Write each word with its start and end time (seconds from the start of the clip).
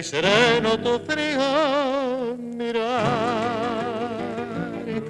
Y 0.00 0.02
sereno 0.02 0.78
tu 0.78 0.98
frío 1.00 2.36
mirar. 2.38 2.90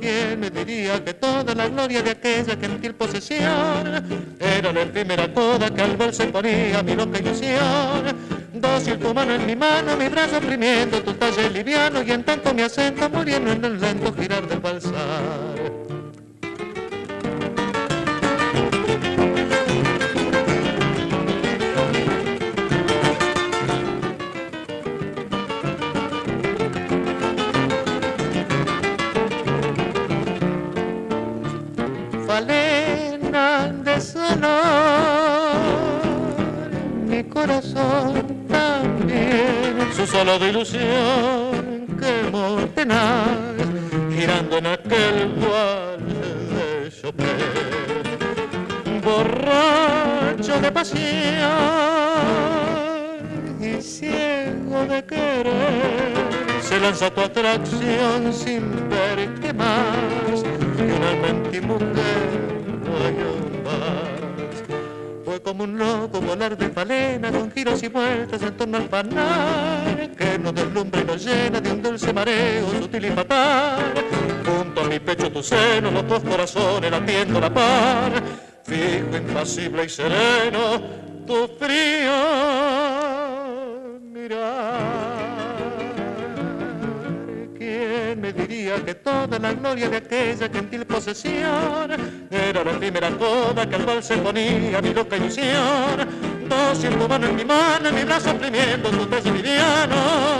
¿Quién 0.01 0.41
me 0.41 0.51
diría 0.51 1.05
que 1.05 1.15
toda 1.15 1.55
la 1.55 1.69
gloria 1.69 2.03
de 2.03 2.11
aquella 2.11 2.57
gentil 2.57 2.95
posesión 2.95 4.35
era 4.41 4.73
la 4.73 4.83
efímera 4.83 5.33
toda 5.33 5.71
que 5.71 5.83
al 5.83 5.97
ver 5.97 6.13
se 6.13 6.27
ponía 6.27 6.83
mi 6.83 6.97
loca 6.97 7.19
ilusión? 7.19 8.17
Dócil 8.53 8.99
tu 8.99 9.15
mano 9.15 9.35
en 9.35 9.47
mi 9.47 9.55
mano, 9.55 9.97
mi 9.97 10.09
brazo 10.09 10.39
oprimiendo 10.39 11.01
tu 11.03 11.13
talle 11.15 11.51
liviano 11.51 12.03
y 12.03 12.11
en 12.11 12.25
tanto 12.25 12.53
mi 12.53 12.63
acento 12.63 13.09
muriendo 13.11 13.53
en 13.53 13.65
el 13.65 13.81
lento 13.81 14.13
girar 14.13 14.47
del 14.49 14.59
balsar. 14.59 15.70
De 40.39 40.51
ilusión 40.51 41.87
quemó 41.99 42.59
tenaz, 42.75 43.57
girando 44.15 44.59
en 44.59 44.67
aquel 44.67 45.31
cual 45.41 45.99
de 46.55 46.91
Chopin, 46.91 47.27
borracho 49.03 50.61
de 50.61 50.71
pasión 50.71 51.01
y 53.61 53.83
ciego 53.83 54.85
de 54.89 55.05
querer, 55.05 56.13
se 56.62 56.79
lanza 56.79 57.11
tu 57.11 57.23
atracción 57.23 58.33
sin 58.33 58.89
ver 58.89 59.35
qué 59.41 59.53
más 59.53 60.45
que 60.77 60.83
una 60.93 61.09
alma 61.11 61.29
en 61.29 61.43
ti 61.51 61.61
mujer 61.61 62.51
no 65.27 65.33
hay 65.33 65.41
como 65.41 65.65
un 65.65 65.79
loco 65.79 66.21
volar 66.21 66.57
de 66.57 66.69
falena 66.69 67.33
con 67.33 67.51
giros 67.51 67.83
y 67.83 67.89
vueltas 67.89 68.41
en 68.43 68.57
torno 68.57 68.77
al 68.77 68.85
panal 68.85 69.80
nos 70.53 70.65
deslumbra 70.65 71.00
y 71.00 71.05
nos 71.05 71.25
llena 71.25 71.61
de 71.61 71.72
un 71.72 71.83
dulce 71.83 72.12
mareo 72.12 72.71
sutil 72.81 73.05
y 73.05 73.11
fatal. 73.11 73.94
Junto 74.44 74.81
a 74.81 74.84
mi 74.84 74.99
pecho 74.99 75.31
tu 75.31 75.43
seno, 75.43 75.91
los 75.91 76.06
dos 76.09 76.22
corazones 76.22 76.91
latiendo 76.91 77.41
la 77.41 77.53
par, 77.53 78.22
fijo, 78.65 79.16
impasible 79.16 79.84
y 79.84 79.88
sereno, 79.88 80.81
tu 81.27 81.49
frío 81.59 82.12
mirar. 84.00 85.11
¿Quién 87.56 88.21
me 88.21 88.32
diría 88.32 88.84
que 88.84 88.94
toda 88.94 89.38
la 89.38 89.53
gloria 89.53 89.88
de 89.88 89.99
aquella 89.99 90.49
gentil 90.49 90.84
posesión 90.87 91.91
era 92.31 92.65
la 92.65 92.72
efímera 92.72 93.11
toda 93.11 93.69
que 93.69 93.77
al 93.77 93.84
bal 93.84 94.03
se 94.03 94.17
ponía 94.17 94.81
mi 94.82 94.93
loca 94.93 95.17
ilusión? 95.17 96.31
Dócil 96.50 96.99
tu 96.99 97.09
mano 97.09 97.28
en 97.28 97.37
mi 97.37 97.44
mano, 97.44 97.88
en 97.91 97.94
mi 97.94 98.03
brazo 98.03 98.32
oprimiendo 98.32 98.91
tu 98.91 99.09
peso 99.09 99.32
liviano. 99.32 100.40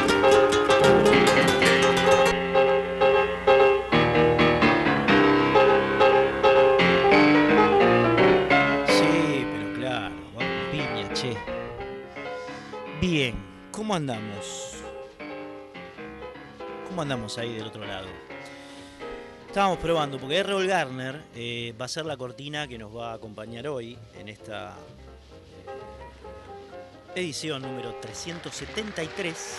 ¿Cómo 13.91 13.97
andamos? 13.97 14.75
¿Cómo 16.87 17.01
andamos 17.01 17.37
ahí 17.37 17.55
del 17.55 17.67
otro 17.67 17.83
lado? 17.85 18.07
Estábamos 19.45 19.79
probando, 19.79 20.17
porque 20.17 20.37
Errol 20.37 20.65
Garner 20.65 21.21
eh, 21.35 21.75
va 21.79 21.83
a 21.83 21.87
ser 21.89 22.05
la 22.05 22.15
cortina 22.15 22.69
que 22.69 22.77
nos 22.77 22.95
va 22.95 23.11
a 23.11 23.15
acompañar 23.15 23.67
hoy 23.67 23.97
en 24.17 24.29
esta 24.29 24.77
eh, 27.15 27.19
edición 27.19 27.63
número 27.63 27.93
373 27.95 29.57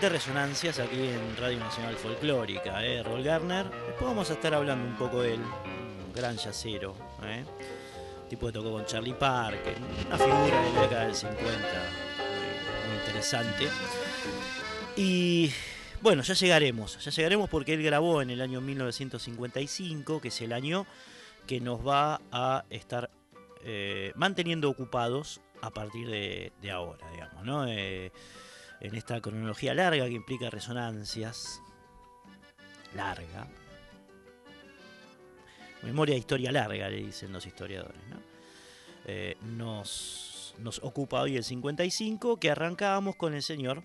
de 0.00 0.08
Resonancias 0.08 0.78
aquí 0.78 1.08
en 1.08 1.36
Radio 1.36 1.58
Nacional 1.58 1.96
Folclórica. 1.96 2.82
eh, 2.82 3.04
Garner, 3.22 3.66
después 3.66 4.08
vamos 4.08 4.30
a 4.30 4.32
estar 4.32 4.54
hablando 4.54 4.88
un 4.88 4.96
poco 4.96 5.20
de 5.20 5.34
él, 5.34 5.40
un 5.42 6.14
gran 6.14 6.38
yacero. 6.38 6.94
eh 7.24 7.44
tipo 8.28 8.46
que 8.46 8.52
tocó 8.52 8.72
con 8.72 8.84
Charlie 8.84 9.14
Parker, 9.14 9.76
una 10.06 10.18
figura 10.18 10.62
de 10.62 10.72
la 10.72 10.82
década 10.82 11.04
del 11.06 11.14
50, 11.14 11.38
muy, 11.42 11.52
muy 11.52 12.07
interesante. 13.08 13.68
Y 14.96 15.50
bueno, 16.02 16.22
ya 16.22 16.34
llegaremos, 16.34 17.02
ya 17.02 17.10
llegaremos 17.10 17.48
porque 17.48 17.74
él 17.74 17.82
grabó 17.82 18.20
en 18.22 18.30
el 18.30 18.40
año 18.40 18.60
1955, 18.60 20.20
que 20.20 20.28
es 20.28 20.40
el 20.42 20.52
año 20.52 20.86
que 21.46 21.60
nos 21.60 21.86
va 21.86 22.20
a 22.30 22.64
estar 22.70 23.10
eh, 23.64 24.12
manteniendo 24.14 24.68
ocupados 24.68 25.40
a 25.62 25.70
partir 25.70 26.08
de, 26.08 26.52
ahora, 26.70 27.10
digamos, 27.10 27.44
¿no? 27.44 27.66
Eh, 27.66 28.12
en 28.80 28.94
esta 28.94 29.20
cronología 29.20 29.74
larga 29.74 30.04
que 30.04 30.12
implica 30.12 30.50
resonancias, 30.50 31.60
larga, 32.94 33.48
memoria 35.82 36.14
de 36.14 36.20
historia 36.20 36.52
larga, 36.52 36.88
le 36.88 36.98
dicen 36.98 37.32
los 37.32 37.44
historiadores. 37.44 38.00
¿no? 38.08 38.20
Eh, 39.06 39.36
nos, 39.42 40.27
nos 40.58 40.80
ocupa 40.82 41.22
hoy 41.22 41.36
el 41.36 41.44
55, 41.44 42.38
que 42.38 42.50
arrancábamos 42.50 43.16
con 43.16 43.34
el 43.34 43.42
señor 43.42 43.82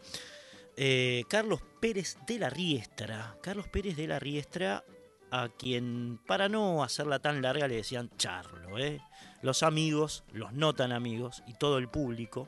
eh, 0.75 1.23
Carlos 1.27 1.61
Pérez 1.79 2.17
de 2.25 2.39
la 2.39 2.49
Riestra. 2.49 3.37
Carlos 3.41 3.67
Pérez 3.67 3.95
de 3.95 4.07
la 4.07 4.19
Riestra, 4.19 4.83
a 5.31 5.49
quien, 5.49 6.19
para 6.25 6.49
no 6.49 6.83
hacerla 6.83 7.19
tan 7.19 7.41
larga, 7.41 7.67
le 7.67 7.75
decían 7.75 8.09
Charlo. 8.17 8.77
¿eh? 8.79 8.99
Los 9.41 9.63
amigos, 9.63 10.23
los 10.31 10.53
no 10.53 10.73
tan 10.73 10.91
amigos 10.91 11.43
y 11.47 11.53
todo 11.53 11.77
el 11.77 11.89
público 11.89 12.47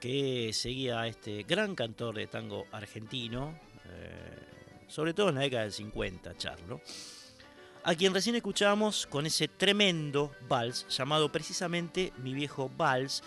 que 0.00 0.52
seguía 0.54 1.00
a 1.00 1.08
este 1.08 1.42
gran 1.42 1.74
cantor 1.74 2.14
de 2.16 2.26
tango 2.26 2.64
argentino, 2.72 3.58
eh, 3.86 4.86
sobre 4.88 5.12
todo 5.12 5.28
en 5.28 5.34
la 5.34 5.42
década 5.42 5.64
del 5.64 5.72
50, 5.72 6.36
Charlo, 6.38 6.80
a 7.84 7.94
quien 7.94 8.14
recién 8.14 8.36
escuchamos 8.36 9.06
con 9.06 9.26
ese 9.26 9.48
tremendo 9.48 10.32
vals 10.48 10.86
llamado 10.88 11.30
precisamente 11.30 12.12
Mi 12.18 12.34
viejo 12.34 12.70
vals, 12.76 13.22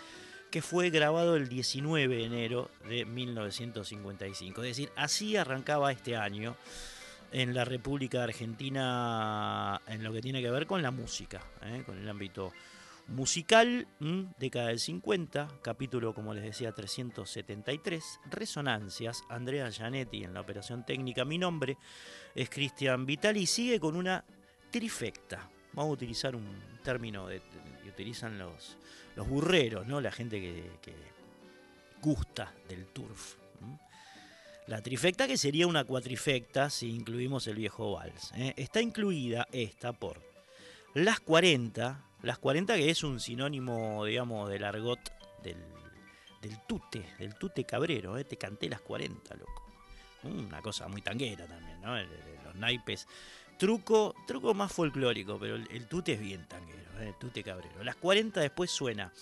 que 0.54 0.62
fue 0.62 0.92
grabado 0.92 1.36
el 1.36 1.50
19 1.50 2.16
de 2.16 2.26
enero 2.26 2.70
de 2.88 3.06
1955. 3.06 4.62
Es 4.62 4.68
decir, 4.68 4.92
así 4.96 5.36
arrancaba 5.36 5.92
este 5.92 6.16
año 6.16 6.56
en 7.32 7.56
la 7.56 7.66
República 7.66 8.24
Argentina 8.24 9.82
en 9.88 10.04
lo 10.04 10.14
que 10.14 10.22
tiene 10.22 10.44
que 10.44 10.52
ver 10.52 10.68
con 10.68 10.84
la 10.84 10.92
música, 10.92 11.42
¿eh? 11.64 11.82
con 11.84 11.98
el 11.98 12.08
ámbito 12.08 12.54
musical, 13.08 13.88
década 14.38 14.68
del 14.68 14.78
50, 14.78 15.48
capítulo, 15.64 16.14
como 16.14 16.36
les 16.36 16.44
decía, 16.44 16.72
373, 16.72 18.20
Resonancias, 18.30 19.24
Andrea 19.30 19.72
Gianetti 19.72 20.24
en 20.24 20.36
la 20.36 20.42
operación 20.42 20.86
técnica, 20.86 21.26
mi 21.26 21.40
nombre 21.40 21.78
es 22.36 22.48
Cristian 22.52 23.08
Vital 23.08 23.38
y 23.38 23.48
sigue 23.48 23.80
con 23.80 23.96
una 23.96 24.24
trifecta. 24.70 25.50
Vamos 25.74 25.90
a 25.90 25.94
utilizar 25.94 26.36
un 26.36 26.62
término 26.84 27.26
que 27.26 27.42
utilizan 27.90 28.38
los, 28.38 28.78
los 29.16 29.28
burreros, 29.28 29.88
¿no? 29.88 30.02
la 30.02 30.12
gente 30.12 30.40
que, 30.40 30.94
gusta 32.02 32.54
del 32.68 32.86
turf. 32.88 33.36
La 34.68 34.82
trifecta 34.82 35.28
que 35.28 35.38
sería 35.38 35.68
una 35.68 35.84
cuatrifecta 35.84 36.70
si 36.70 36.90
incluimos 36.90 37.48
el 37.48 37.56
viejo 37.56 37.94
vals. 37.94 38.32
¿eh? 38.36 38.54
Está 38.56 38.82
incluida 38.82 39.48
esta 39.52 39.92
por 39.92 40.22
las 40.94 41.20
40, 41.20 42.02
las 42.22 42.38
40 42.38 42.76
que 42.76 42.90
es 42.90 43.04
un 43.04 43.20
sinónimo, 43.20 44.06
digamos, 44.06 44.50
del 44.50 44.64
argot 44.64 45.00
del, 45.44 45.58
tute, 46.68 47.06
del 47.20 47.36
tute 47.36 47.66
cabrero, 47.66 48.18
¿eh? 48.18 48.24
te 48.24 48.38
canté 48.38 48.70
las 48.70 48.82
40, 48.82 49.36
loco. 49.36 49.64
Una 50.24 50.62
cosa 50.62 50.88
muy 50.88 51.02
tanguera 51.02 51.46
también, 51.46 51.82
¿no? 51.82 51.98
Los 52.46 52.56
naipes. 52.56 53.08
Truco, 53.64 54.14
truco 54.28 54.54
más 54.54 54.74
folclórico, 54.74 55.40
pero 55.40 55.56
el, 55.56 55.88
tute 55.88 56.12
es 56.12 56.20
bien 56.20 56.46
tanguero, 56.50 57.00
¿eh? 57.00 57.08
el 57.08 57.16
tute 57.16 57.42
cabrero. 57.42 57.82
Las 57.82 57.96
40 57.96 58.42
después 58.42 58.70
suena 58.70 59.14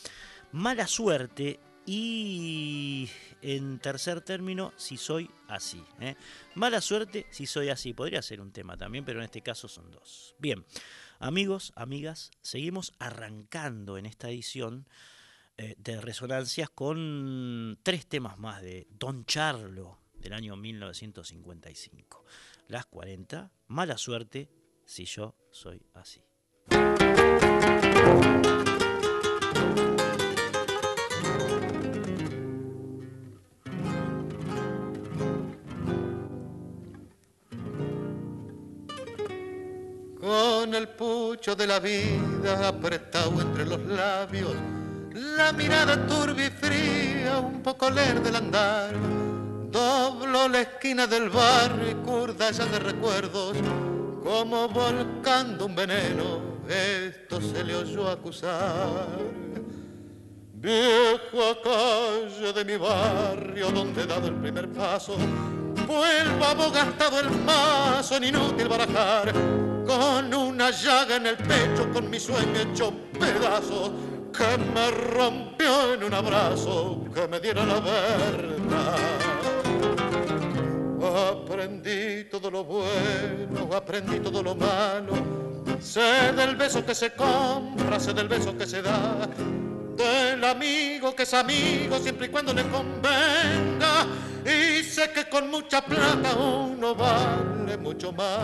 Mala 0.52 0.88
Suerte 0.88 1.60
y 1.86 3.08
en 3.44 3.78
tercer 3.78 4.22
término, 4.22 4.74
si 4.78 4.98
soy 4.98 5.30
así. 5.48 5.84
¿eh? 6.00 6.16
Mala 6.56 6.82
suerte 6.82 7.28
si 7.30 7.46
soy 7.46 7.70
así. 7.70 7.94
Podría 7.94 8.24
ser 8.24 8.42
un 8.42 8.52
tema 8.52 8.78
también, 8.78 9.06
pero 9.06 9.20
en 9.20 9.26
este 9.26 9.42
caso 9.42 9.68
son 9.68 9.92
dos. 9.92 10.34
Bien, 10.40 10.66
amigos, 11.20 11.72
amigas, 11.76 12.32
seguimos 12.42 12.94
arrancando 12.98 14.00
en 14.00 14.08
esta 14.08 14.32
edición 14.32 14.88
eh, 15.58 15.76
de 15.78 16.02
Resonancias 16.02 16.72
con 16.72 17.78
tres 17.84 18.08
temas 18.08 18.40
más 18.40 18.64
de 18.64 18.88
Don 18.90 19.24
Charlo 19.24 20.00
del 20.16 20.34
año 20.34 20.56
1955. 20.56 22.26
Las 22.72 22.86
40, 22.86 23.52
mala 23.68 23.98
suerte 23.98 24.50
si 24.86 25.04
yo 25.04 25.36
soy 25.52 25.86
así. 25.94 26.24
con 40.18 40.74
el 40.74 40.88
pucho 40.88 41.58
de 41.58 41.68
la 41.68 41.82
vida 41.82 42.70
apretado 42.70 43.42
entre 43.42 43.66
los 43.66 43.82
labios, 43.82 44.56
la 45.12 45.52
mirada 45.52 46.08
turbia 46.08 46.48
y 46.48 46.52
fría, 46.52 47.38
un 47.40 47.62
poco 47.62 47.90
leer 47.90 48.22
del 48.22 48.38
andar. 48.38 49.21
Doblo 49.72 50.50
la 50.50 50.62
esquina 50.62 51.08
del 51.08 51.30
barrio 51.30 51.92
y 51.92 51.96
curda 51.96 52.52
ya 52.52 52.66
de 52.66 52.78
recuerdos, 52.80 53.56
como 54.22 54.68
volcando 54.68 55.66
un 55.66 55.76
veneno, 55.76 56.42
esto 56.68 57.40
se 57.40 57.64
le 57.64 57.76
oyó 57.76 58.10
acusar. 58.10 59.08
Viejo 60.56 61.62
calle 61.64 62.52
de 62.54 62.66
mi 62.66 62.76
barrio 62.76 63.72
donde 63.72 64.04
he 64.04 64.06
dado 64.06 64.28
el 64.28 64.36
primer 64.36 64.70
paso, 64.74 65.16
vuelvo 65.88 66.72
gastado 66.72 67.22
el 67.22 67.32
mazo 67.32 68.18
en 68.18 68.26
inútil 68.26 68.68
barajar 68.68 69.34
con 69.88 70.34
una 70.34 70.70
llaga 70.70 71.16
en 71.16 71.28
el 71.28 71.38
pecho, 71.38 71.90
con 71.94 72.10
mi 72.10 72.20
sueño 72.20 72.60
hecho 72.60 72.92
pedazo, 73.18 73.94
que 74.38 74.58
me 74.58 74.92
rompió 74.92 75.94
en 75.94 76.04
un 76.04 76.14
abrazo, 76.14 77.06
que 77.14 77.26
me 77.30 77.40
diera 77.40 77.66
la 77.66 77.80
verdad. 77.80 79.31
Aprendí 81.04 82.26
todo 82.26 82.52
lo 82.52 82.64
bueno, 82.64 83.70
aprendí 83.76 84.20
todo 84.20 84.44
lo 84.44 84.54
malo, 84.54 85.14
sé 85.80 86.32
del 86.32 86.56
beso 86.56 86.86
que 86.86 86.94
se 86.94 87.12
compra, 87.14 88.00
sé 88.00 88.14
del 88.14 88.28
beso 88.28 88.56
que 88.56 88.68
se 88.68 88.84
da, 88.84 89.28
del 89.98 90.44
amigo 90.44 91.16
que 91.16 91.24
es 91.24 91.34
amigo 91.34 91.98
siempre 91.98 92.28
y 92.28 92.30
cuando 92.30 92.54
le 92.54 92.64
convenga, 92.64 94.06
y 94.46 94.84
sé 94.84 95.12
que 95.12 95.28
con 95.28 95.50
mucha 95.50 95.84
plata 95.84 96.36
uno 96.36 96.94
vale 96.94 97.78
mucho 97.78 98.12
más. 98.12 98.42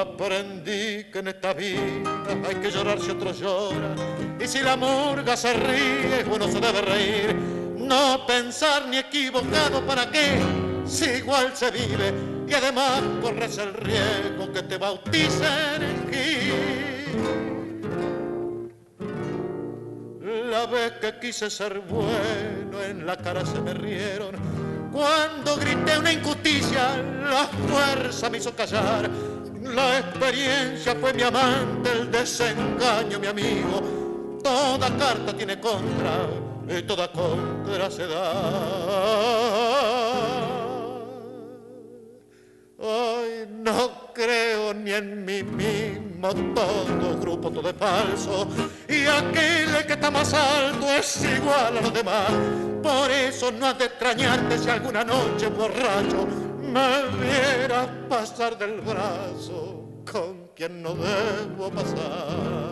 Aprendí 0.00 1.04
que 1.12 1.20
en 1.20 1.28
esta 1.28 1.54
vida 1.54 2.24
hay 2.48 2.56
que 2.56 2.70
llorar 2.70 3.00
si 3.00 3.10
otros 3.10 3.38
lloran. 3.38 3.94
Y 4.40 4.46
si 4.46 4.60
la 4.60 4.76
murga 4.76 5.36
se 5.36 5.52
ríe, 5.54 6.24
uno 6.28 6.48
se 6.48 6.60
debe 6.60 6.80
reír. 6.82 7.57
No 7.88 8.26
pensar 8.26 8.86
ni 8.86 8.98
equivocado 8.98 9.80
para 9.86 10.10
qué, 10.10 10.38
si 10.86 11.06
igual 11.06 11.56
se 11.56 11.70
vive. 11.70 12.12
Y 12.46 12.54
además 12.54 13.02
corres 13.22 13.58
el 13.58 13.74
riesgo 13.74 14.52
que 14.52 14.62
te 14.62 14.76
bauticen 14.76 15.82
en 15.82 15.98
La 20.50 20.66
vez 20.66 20.92
que 21.00 21.18
quise 21.20 21.50
ser 21.50 21.80
bueno, 21.80 22.82
en 22.82 23.06
la 23.06 23.16
cara 23.16 23.44
se 23.44 23.60
me 23.60 23.74
rieron. 23.74 24.36
Cuando 24.92 25.56
grité 25.56 25.98
una 25.98 26.12
injusticia, 26.12 26.96
la 26.96 27.46
fuerza 27.46 28.30
me 28.30 28.38
hizo 28.38 28.54
callar 28.54 29.10
la 29.74 29.98
experiencia 29.98 30.94
fue 30.96 31.12
mi 31.12 31.22
amante, 31.22 31.92
el 31.92 32.10
desengaño 32.10 33.18
mi 33.18 33.26
amigo. 33.26 34.40
Toda 34.42 34.88
carta 34.96 35.36
tiene 35.36 35.60
contra 35.60 36.26
y 36.68 36.82
toda 36.82 37.10
contra 37.10 37.90
se 37.90 38.06
da. 38.06 38.32
Ay, 42.80 43.46
no 43.50 44.12
creo 44.14 44.74
ni 44.74 44.92
en 44.92 45.24
mí 45.24 45.42
mismo, 45.42 46.28
todo 46.54 47.18
grupo, 47.20 47.50
todo 47.50 47.70
es 47.70 47.76
falso. 47.76 48.48
Y 48.88 49.06
aquel 49.06 49.86
que 49.86 49.94
está 49.94 50.10
más 50.10 50.32
alto 50.34 50.86
es 50.90 51.24
igual 51.24 51.78
a 51.78 51.80
los 51.80 51.92
demás. 51.92 52.30
Por 52.82 53.10
eso 53.10 53.50
no 53.50 53.66
has 53.66 53.78
de 53.78 53.86
extrañarte 53.86 54.58
si 54.58 54.70
alguna 54.70 55.04
noche 55.04 55.48
borracho 55.48 56.26
me 56.60 57.08
viera 57.18 57.88
pasar 58.08 58.56
del 58.56 58.80
brazo 58.80 60.02
con 60.10 60.48
quien 60.54 60.82
no 60.82 60.94
debo 60.94 61.70
pasar. 61.70 62.68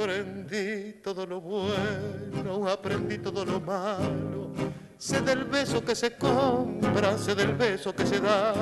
Aprendí 0.00 0.94
todo 1.02 1.26
lo 1.26 1.42
bueno, 1.42 2.66
aprendí 2.66 3.18
todo 3.18 3.44
lo 3.44 3.60
malo. 3.60 4.50
Sé 4.96 5.20
del 5.20 5.44
beso 5.44 5.84
que 5.84 5.94
se 5.94 6.16
compra, 6.16 7.18
sé 7.18 7.34
del 7.34 7.52
beso 7.54 7.94
que 7.94 8.06
se 8.06 8.18
da. 8.18 8.54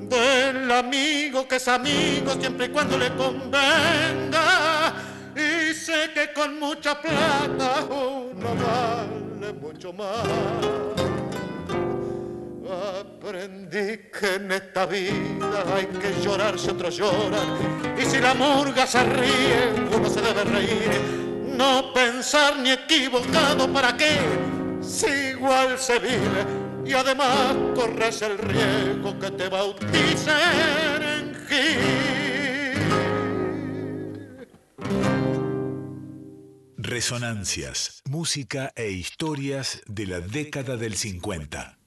Del 0.00 0.68
amigo 0.72 1.46
que 1.46 1.54
es 1.56 1.68
amigo 1.68 2.32
siempre 2.32 2.66
y 2.66 2.70
cuando 2.70 2.98
le 2.98 3.14
convenga. 3.14 4.92
Y 5.36 5.72
sé 5.72 6.10
que 6.12 6.32
con 6.32 6.58
mucha 6.58 7.00
plata 7.00 7.84
uno 7.84 8.48
vale 8.56 9.52
mucho 9.52 9.92
más. 9.92 10.26
Aprendí 12.72 14.08
que 14.18 14.36
en 14.36 14.50
esta 14.50 14.86
vida 14.86 15.64
hay 15.74 15.86
que 15.86 16.10
llorar 16.22 16.58
si 16.58 16.70
otros 16.70 16.96
lloran. 16.96 17.96
Y 18.00 18.04
si 18.06 18.18
la 18.18 18.32
murga 18.32 18.86
se 18.86 19.04
ríe, 19.04 19.74
uno 19.94 20.08
se 20.08 20.22
debe 20.22 20.44
reír. 20.44 21.00
No 21.54 21.92
pensar 21.92 22.58
ni 22.58 22.70
equivocado 22.70 23.70
para 23.70 23.94
qué, 23.94 24.18
si 24.80 25.06
igual 25.06 25.78
se 25.78 25.98
vive. 25.98 26.46
Y 26.86 26.94
además 26.94 27.54
corres 27.74 28.22
el 28.22 28.38
riesgo 28.38 29.18
que 29.18 29.30
te 29.32 29.48
bauticen 29.48 31.02
en 31.02 31.34
Gil. 31.46 32.22
Resonancias, 36.78 38.02
música 38.08 38.72
e 38.74 38.90
historias 38.90 39.82
de 39.86 40.06
la 40.06 40.20
década 40.20 40.76
del 40.78 40.96
50. 40.96 41.81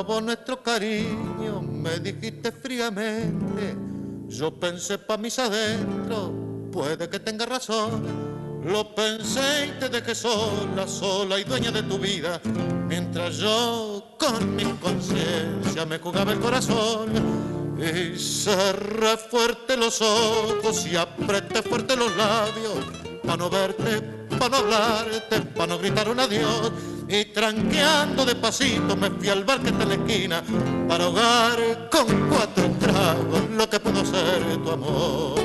Acabó 0.00 0.20
nuestro 0.22 0.62
cariño, 0.62 1.60
me 1.60 1.98
dijiste 1.98 2.50
fríamente. 2.52 3.76
Yo 4.28 4.50
pensé 4.58 4.96
pa' 4.96 5.18
mis 5.18 5.38
adentros, 5.38 6.30
puede 6.72 7.06
que 7.10 7.20
tenga 7.20 7.44
razón. 7.44 8.02
Lo 8.64 8.94
pensé 8.94 9.66
y 9.66 9.78
te 9.78 9.90
dejé 9.90 10.14
sola, 10.14 10.88
sola 10.88 11.38
y 11.38 11.44
dueña 11.44 11.70
de 11.70 11.82
tu 11.82 11.98
vida, 11.98 12.40
mientras 12.88 13.36
yo 13.36 14.16
con 14.18 14.56
mi 14.56 14.64
conciencia 14.80 15.84
me 15.84 15.98
jugaba 15.98 16.32
el 16.32 16.40
corazón. 16.40 17.10
Y 17.78 18.18
cerré 18.18 19.18
fuerte 19.18 19.76
los 19.76 20.00
ojos 20.00 20.86
y 20.86 20.96
apreté 20.96 21.60
fuerte 21.62 21.94
los 21.94 22.16
labios, 22.16 22.86
para 23.30 23.44
no 23.44 23.48
verte, 23.48 24.02
para 24.40 24.48
no 24.48 24.56
hablarte, 24.56 25.40
para 25.54 25.68
no 25.68 25.78
gritar 25.78 26.08
un 26.08 26.18
adiós. 26.18 26.72
Y 27.08 27.26
tranqueando 27.26 28.24
despacito 28.24 28.96
me 28.96 29.08
fui 29.10 29.28
al 29.28 29.44
bar 29.44 29.60
que 29.60 29.68
está 29.68 29.84
en 29.84 29.88
la 29.88 29.94
esquina, 29.94 30.42
para 30.88 31.04
ahogar 31.04 31.88
con 31.90 32.28
cuatro 32.28 32.64
tragos 32.80 33.42
lo 33.56 33.70
que 33.70 33.78
pudo 33.78 34.04
ser 34.04 34.56
tu 34.64 34.70
amor. 34.72 35.38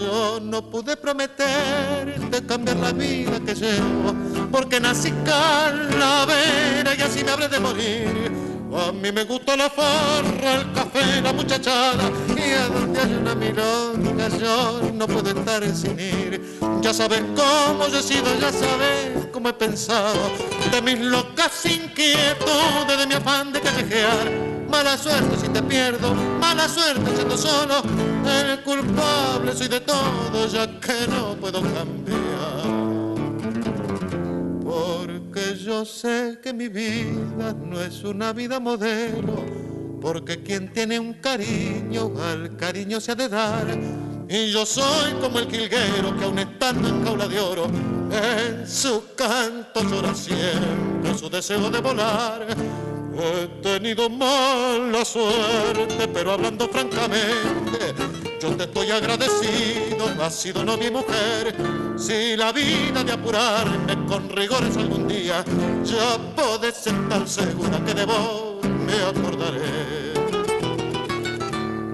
Yo 0.00 0.40
no 0.40 0.70
pude 0.70 0.96
prometer 0.96 2.18
de 2.30 2.46
cambiar 2.46 2.78
la 2.78 2.92
vida 2.92 3.40
que 3.44 3.54
llevo, 3.54 4.14
porque 4.50 4.80
nací 4.80 5.12
calavera 5.26 6.94
y 6.96 7.02
así 7.02 7.22
me 7.22 7.32
habré 7.32 7.48
de 7.48 7.60
morir. 7.60 8.47
A 8.74 8.92
mí 8.92 9.10
me 9.12 9.24
gusta 9.24 9.56
la 9.56 9.70
farra, 9.70 10.54
el 10.56 10.72
café, 10.72 11.20
la 11.22 11.32
muchachada, 11.32 12.10
y 12.36 12.52
a 12.52 12.68
donde 12.68 13.00
hay 13.00 13.14
una 13.14 13.34
milonga 13.34 14.28
yo 14.38 14.80
no 14.92 15.06
puedo 15.06 15.30
estar 15.30 15.64
sin 15.74 15.98
ir. 15.98 16.58
Ya 16.80 16.92
sabes 16.92 17.22
cómo 17.34 17.88
yo 17.88 17.98
he 17.98 18.02
sido, 18.02 18.26
ya 18.38 18.52
sabes 18.52 19.26
cómo 19.32 19.48
he 19.48 19.52
pensado, 19.54 20.18
de 20.70 20.82
mis 20.82 21.00
locas 21.00 21.64
inquietudes, 21.64 22.98
de 22.98 23.06
mi 23.06 23.14
afán 23.14 23.52
de 23.52 23.60
callejear 23.60 24.58
Mala 24.68 24.98
suerte 24.98 25.36
si 25.40 25.48
te 25.48 25.62
pierdo, 25.62 26.14
mala 26.14 26.68
suerte 26.68 27.14
siendo 27.14 27.38
solo. 27.38 27.82
El 28.26 28.62
culpable 28.62 29.54
soy 29.54 29.68
de 29.68 29.80
todo, 29.80 30.46
ya 30.46 30.66
que 30.78 31.06
no 31.08 31.34
puedo 31.36 31.62
cambiar. 31.62 32.37
Yo 35.64 35.84
sé 35.84 36.38
que 36.42 36.52
mi 36.52 36.68
vida 36.68 37.54
no 37.54 37.80
es 37.80 38.04
una 38.04 38.32
vida 38.32 38.60
modelo. 38.60 39.44
Porque 40.00 40.42
quien 40.42 40.72
tiene 40.72 40.98
un 40.98 41.14
cariño, 41.14 42.12
al 42.22 42.56
cariño 42.56 43.00
se 43.00 43.12
ha 43.12 43.14
de 43.14 43.28
dar. 43.28 43.66
Y 44.28 44.50
yo 44.52 44.64
soy 44.64 45.12
como 45.20 45.38
el 45.38 45.48
quilguero 45.48 46.16
que 46.16 46.24
aún 46.24 46.38
estando 46.38 46.88
en 46.88 47.04
jaula 47.04 47.26
de 47.26 47.40
oro, 47.40 47.66
en 47.66 48.68
su 48.68 49.02
canto 49.16 49.82
llora 49.82 50.14
siempre 50.14 51.16
su 51.18 51.28
deseo 51.28 51.70
de 51.70 51.80
volar 51.80 52.46
He 53.20 53.48
tenido 53.62 54.08
mala 54.08 55.04
suerte, 55.04 56.06
pero 56.14 56.32
hablando 56.32 56.68
francamente, 56.68 57.92
yo 58.40 58.56
te 58.56 58.64
estoy 58.64 58.90
agradecido, 58.90 60.06
has 60.20 60.34
sido 60.34 60.64
no 60.64 60.76
mi 60.76 60.90
mujer. 60.90 61.54
Si 61.96 62.36
la 62.36 62.52
vida 62.52 63.02
de 63.02 63.12
apurarme 63.12 64.06
con 64.06 64.28
rigores 64.30 64.76
algún 64.76 65.08
día, 65.08 65.44
ya 65.84 66.18
puedes 66.36 66.86
estar 66.86 67.28
segura 67.28 67.84
que 67.84 67.94
de 67.94 68.04
vos 68.04 68.62
me 68.62 68.94
acordaré. 68.94 70.14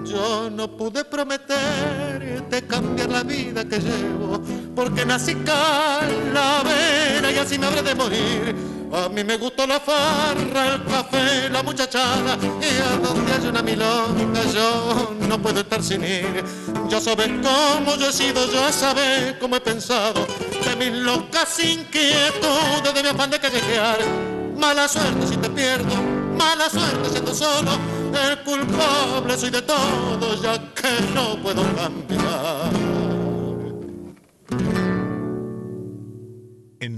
Yo 0.05 0.49
no 0.49 0.67
pude 0.67 1.03
prometer 1.03 2.47
de 2.49 2.67
cambiar 2.67 3.09
la 3.09 3.23
vida 3.23 3.65
que 3.65 3.79
llevo, 3.79 4.41
porque 4.75 5.05
nací 5.05 5.35
calavera 5.35 7.31
y 7.31 7.37
así 7.37 7.57
me 7.57 7.65
habré 7.65 7.81
de 7.81 7.95
morir 7.95 8.74
a 8.93 9.09
mí 9.09 9.23
me 9.23 9.37
gusta 9.37 9.65
la 9.67 9.79
farra, 9.79 10.75
el 10.75 10.83
café, 10.85 11.49
la 11.49 11.63
muchachada 11.63 12.37
y 12.61 12.81
a 12.81 12.97
donde 12.97 13.33
hay 13.33 13.47
una 13.47 13.61
milonga 13.61 14.43
yo 14.53 15.13
no 15.27 15.41
puedo 15.41 15.61
estar 15.61 15.81
sin 15.81 16.03
ir. 16.03 16.43
Ya 16.89 16.99
sabes 17.01 17.27
cómo 17.27 17.95
yo 17.95 18.09
he 18.09 18.13
sido, 18.13 18.51
ya 18.51 18.71
sabes 18.71 19.35
cómo 19.39 19.55
he 19.55 19.61
pensado 19.61 20.25
de 20.65 20.75
mis 20.75 20.99
locas 20.99 21.59
inquietudes, 21.59 22.93
de 22.93 23.03
mi 23.03 23.09
afán 23.09 23.29
de 23.29 23.39
callejear. 23.39 23.99
Mala 24.57 24.87
suerte 24.87 25.27
si 25.27 25.37
te 25.37 25.49
pierdo, 25.49 25.95
mala 26.37 26.69
suerte 26.69 27.09
siendo 27.09 27.33
solo. 27.33 27.71
El 28.13 28.39
culpable 28.43 29.37
soy 29.37 29.49
de 29.49 29.61
todo, 29.61 30.41
ya 30.41 30.57
que 30.73 31.13
no 31.13 31.35
puedo 31.41 31.63
cambiar. 31.75 32.94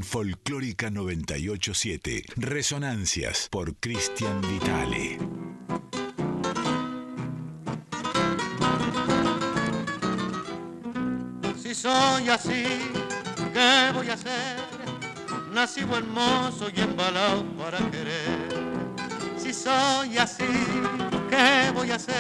Folclórica 0.08 0.90
987. 0.90 2.24
Resonancias 2.38 3.50
por 3.52 3.76
Cristian 3.76 4.40
Vitale. 4.40 5.18
Si 11.62 11.76
soy 11.76 12.30
así, 12.30 12.64
¿qué 13.54 13.92
voy 13.94 14.08
a 14.10 14.14
hacer? 14.14 14.58
Nací 15.54 15.82
hermoso 15.82 16.70
y 16.74 16.80
embalado 16.80 17.44
para 17.58 17.80
querer. 17.92 18.48
Si 19.38 19.54
soy 19.54 20.18
así, 20.18 20.46
¿qué 21.30 21.70
voy 21.74 21.92
a 21.92 21.96
hacer? 21.96 22.16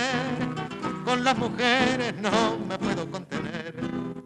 Con 1.06 1.24
las 1.24 1.38
mujeres 1.38 2.13
no 2.22 2.58
me 2.67 2.77
puedo 2.77 3.10
contener 3.10 3.47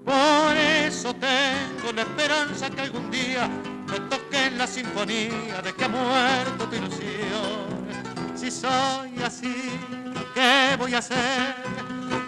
por 0.05 0.58
eso 0.58 1.13
tengo 1.15 1.91
la 1.93 2.01
esperanza 2.01 2.70
que 2.70 2.81
algún 2.81 3.12
día 3.12 3.50
me 3.88 4.00
toque 4.01 4.51
la 4.51 4.67
sinfonía 4.67 5.62
de 5.63 5.74
que 5.74 5.84
ha 5.86 5.89
muerto 5.89 6.67
tu 6.67 6.75
ilusión. 6.75 7.88
Si 8.36 8.50
soy 8.50 9.22
así, 9.24 9.72
¿qué 10.34 10.75
voy 10.77 10.93
a 10.93 11.00
hacer? 11.00 11.55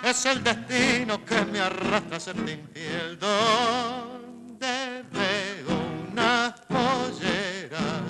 Es 0.04 0.26
el 0.26 0.44
destino 0.44 1.24
que 1.26 1.46
me 1.46 1.60
arrastra 1.60 2.18
a 2.18 2.20
ser 2.20 2.36
infiel. 2.38 3.18
Donde 3.20 5.04
veo 5.12 6.12
unas 6.12 6.54
polleras, 6.62 8.04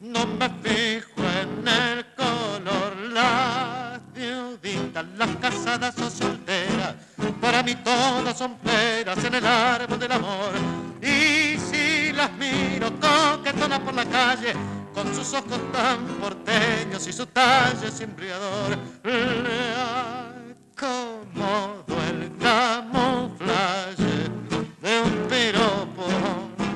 no 0.00 0.26
me 0.26 0.48
fijo 0.62 1.22
en 1.42 1.68
el 1.68 2.06
color, 2.14 2.96
las 3.12 4.00
viuditas, 4.14 5.04
las 5.16 5.36
casadas 5.36 5.98
o 5.98 6.10
solteras 6.10 6.94
para 7.32 7.62
mí 7.62 7.74
todas 7.76 8.36
son 8.36 8.56
peras 8.58 9.22
en 9.24 9.34
el 9.34 9.46
árbol 9.46 9.98
del 9.98 10.12
amor. 10.12 10.52
Y 11.00 11.58
si 11.58 12.12
las 12.12 12.32
miro 12.32 12.90
coquetonas 13.00 13.80
por 13.80 13.94
la 13.94 14.04
calle, 14.04 14.54
con 14.94 15.14
sus 15.14 15.34
ojos 15.34 15.60
tan 15.72 16.06
porteños 16.20 17.06
y 17.06 17.12
su 17.12 17.26
talle 17.26 17.88
embriador, 18.00 18.78
le 19.04 19.74
acomodo 20.74 21.96
el 22.08 22.32
camuflaje 22.38 24.30
de 24.80 25.00
un 25.00 25.28
piropo 25.28 26.06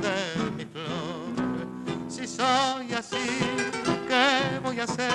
de 0.02 0.50
mi 0.56 0.64
flor. 0.64 2.10
Si 2.10 2.26
soy 2.26 2.92
así, 2.92 3.38
¿qué 4.08 4.58
voy 4.62 4.80
a 4.80 4.84
hacer? 4.84 5.10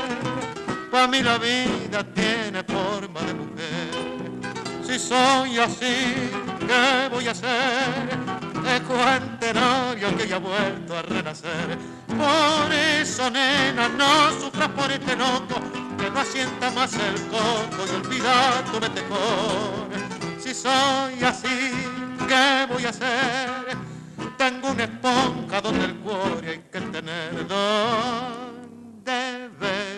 Para 0.92 1.08
mí 1.08 1.22
la 1.22 1.38
vida 1.38 2.04
tiene 2.14 2.64
forma 2.64 3.22
de 3.22 3.34
mujer 3.34 3.95
si 4.98 5.08
soy 5.10 5.58
así, 5.58 6.16
¿qué 6.60 7.10
voy 7.12 7.28
a 7.28 7.32
hacer? 7.32 8.18
Es 8.66 8.82
cuantenario 8.82 10.16
que 10.16 10.28
ya 10.28 10.38
ha 10.38 10.40
vuelto 10.40 10.98
a 10.98 11.02
renacer. 11.02 11.78
Por 12.08 12.72
eso, 12.72 13.30
nena, 13.30 13.90
no 13.90 14.32
sufras 14.40 14.70
por 14.70 14.90
este 14.90 15.18
loco, 15.18 15.60
que 15.98 16.10
no 16.10 16.20
asienta 16.22 16.72
más 16.72 16.94
el 16.94 17.22
coco 17.28 17.86
y 17.86 17.90
olvida 17.96 18.64
tu 18.72 18.80
metejón. 18.80 19.90
Si 20.40 20.54
soy 20.54 21.22
así, 21.24 21.72
¿qué 22.28 22.66
voy 22.72 22.86
a 22.86 22.90
hacer? 22.90 23.78
Tengo 24.38 24.72
una 24.72 24.86
esponja 24.86 25.60
donde 25.62 25.86
el 25.86 25.96
cuore 25.96 26.50
hay 26.50 26.60
que 26.72 26.80
tener. 26.80 27.48
Donde 27.48 28.40
veo 29.60 29.95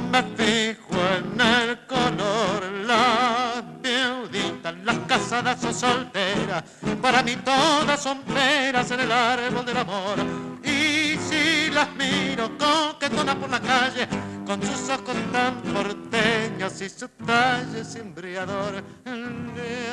me 0.00 0.22
fijo 0.22 0.96
en 1.16 1.40
el 1.40 1.86
color, 1.86 2.64
las 2.86 3.62
viuditas, 3.82 4.74
las 4.84 4.98
casadas 5.00 5.62
o 5.64 5.72
solteras, 5.72 6.64
para 7.00 7.22
mí 7.22 7.36
todas 7.36 8.02
son 8.02 8.22
peras 8.22 8.90
en 8.90 9.00
el 9.00 9.12
árbol 9.12 9.66
del 9.66 9.76
amor. 9.76 10.18
Y 10.64 11.18
si 11.18 11.70
las 11.70 11.94
miro 11.94 12.50
coquetonas 12.56 13.36
por 13.36 13.50
la 13.50 13.60
calle, 13.60 14.08
con 14.46 14.62
sus 14.62 14.88
ojos 14.88 15.16
tan 15.32 15.60
porteños 15.62 16.80
y 16.80 16.88
su 16.88 17.08
talle 17.08 17.82
embriador, 18.00 18.82
le 19.04 19.88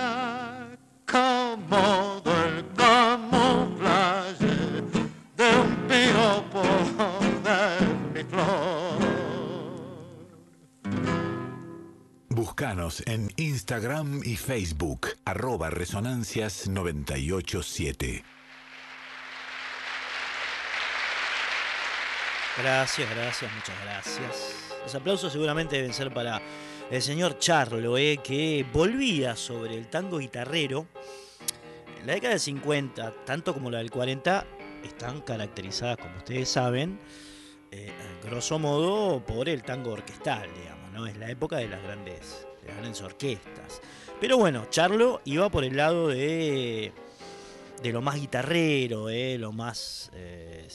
acomodo 1.08 2.32
el 2.46 2.59
En 13.06 13.32
Instagram 13.36 14.22
y 14.24 14.36
Facebook, 14.36 15.10
arroba 15.24 15.70
resonancias987. 15.70 18.24
Gracias, 22.58 23.08
gracias, 23.12 23.52
muchas 23.54 23.76
gracias. 23.84 24.56
Los 24.82 24.96
aplausos 24.96 25.32
seguramente 25.32 25.76
deben 25.76 25.94
ser 25.94 26.12
para 26.12 26.42
el 26.90 27.02
señor 27.04 27.38
Charlo, 27.38 27.96
eh, 27.96 28.20
que 28.24 28.66
volvía 28.74 29.36
sobre 29.36 29.76
el 29.76 29.88
tango 29.88 30.18
guitarrero. 30.18 30.88
En 32.00 32.08
la 32.08 32.14
década 32.14 32.32
del 32.32 32.40
50, 32.40 33.24
tanto 33.24 33.54
como 33.54 33.70
la 33.70 33.78
del 33.78 33.92
40, 33.92 34.48
están 34.84 35.22
caracterizadas, 35.22 35.98
como 35.98 36.18
ustedes 36.18 36.50
saben, 36.50 37.00
eh, 37.72 37.92
grosso 38.24 38.58
modo 38.58 39.24
por 39.24 39.48
el 39.48 39.62
tango 39.62 39.92
orquestal, 39.92 40.50
digamos, 40.56 40.92
¿no? 40.92 41.06
Es 41.06 41.16
la 41.18 41.30
época 41.30 41.58
de 41.58 41.68
las 41.68 41.84
grandes, 41.84 42.46
de 42.46 42.49
las 42.70 42.78
grandes 42.78 43.02
orquestas. 43.02 43.82
Pero 44.20 44.38
bueno, 44.38 44.66
Charlo 44.70 45.22
iba 45.26 45.50
por 45.50 45.64
el 45.64 45.78
lado 45.78 46.08
de, 46.08 46.92
de 47.82 47.92
lo 47.92 48.02
más 48.02 48.16
guitarrero, 48.16 49.10
eh, 49.10 49.38
lo 49.38 49.52
más 49.52 50.12
eh, 50.14 50.68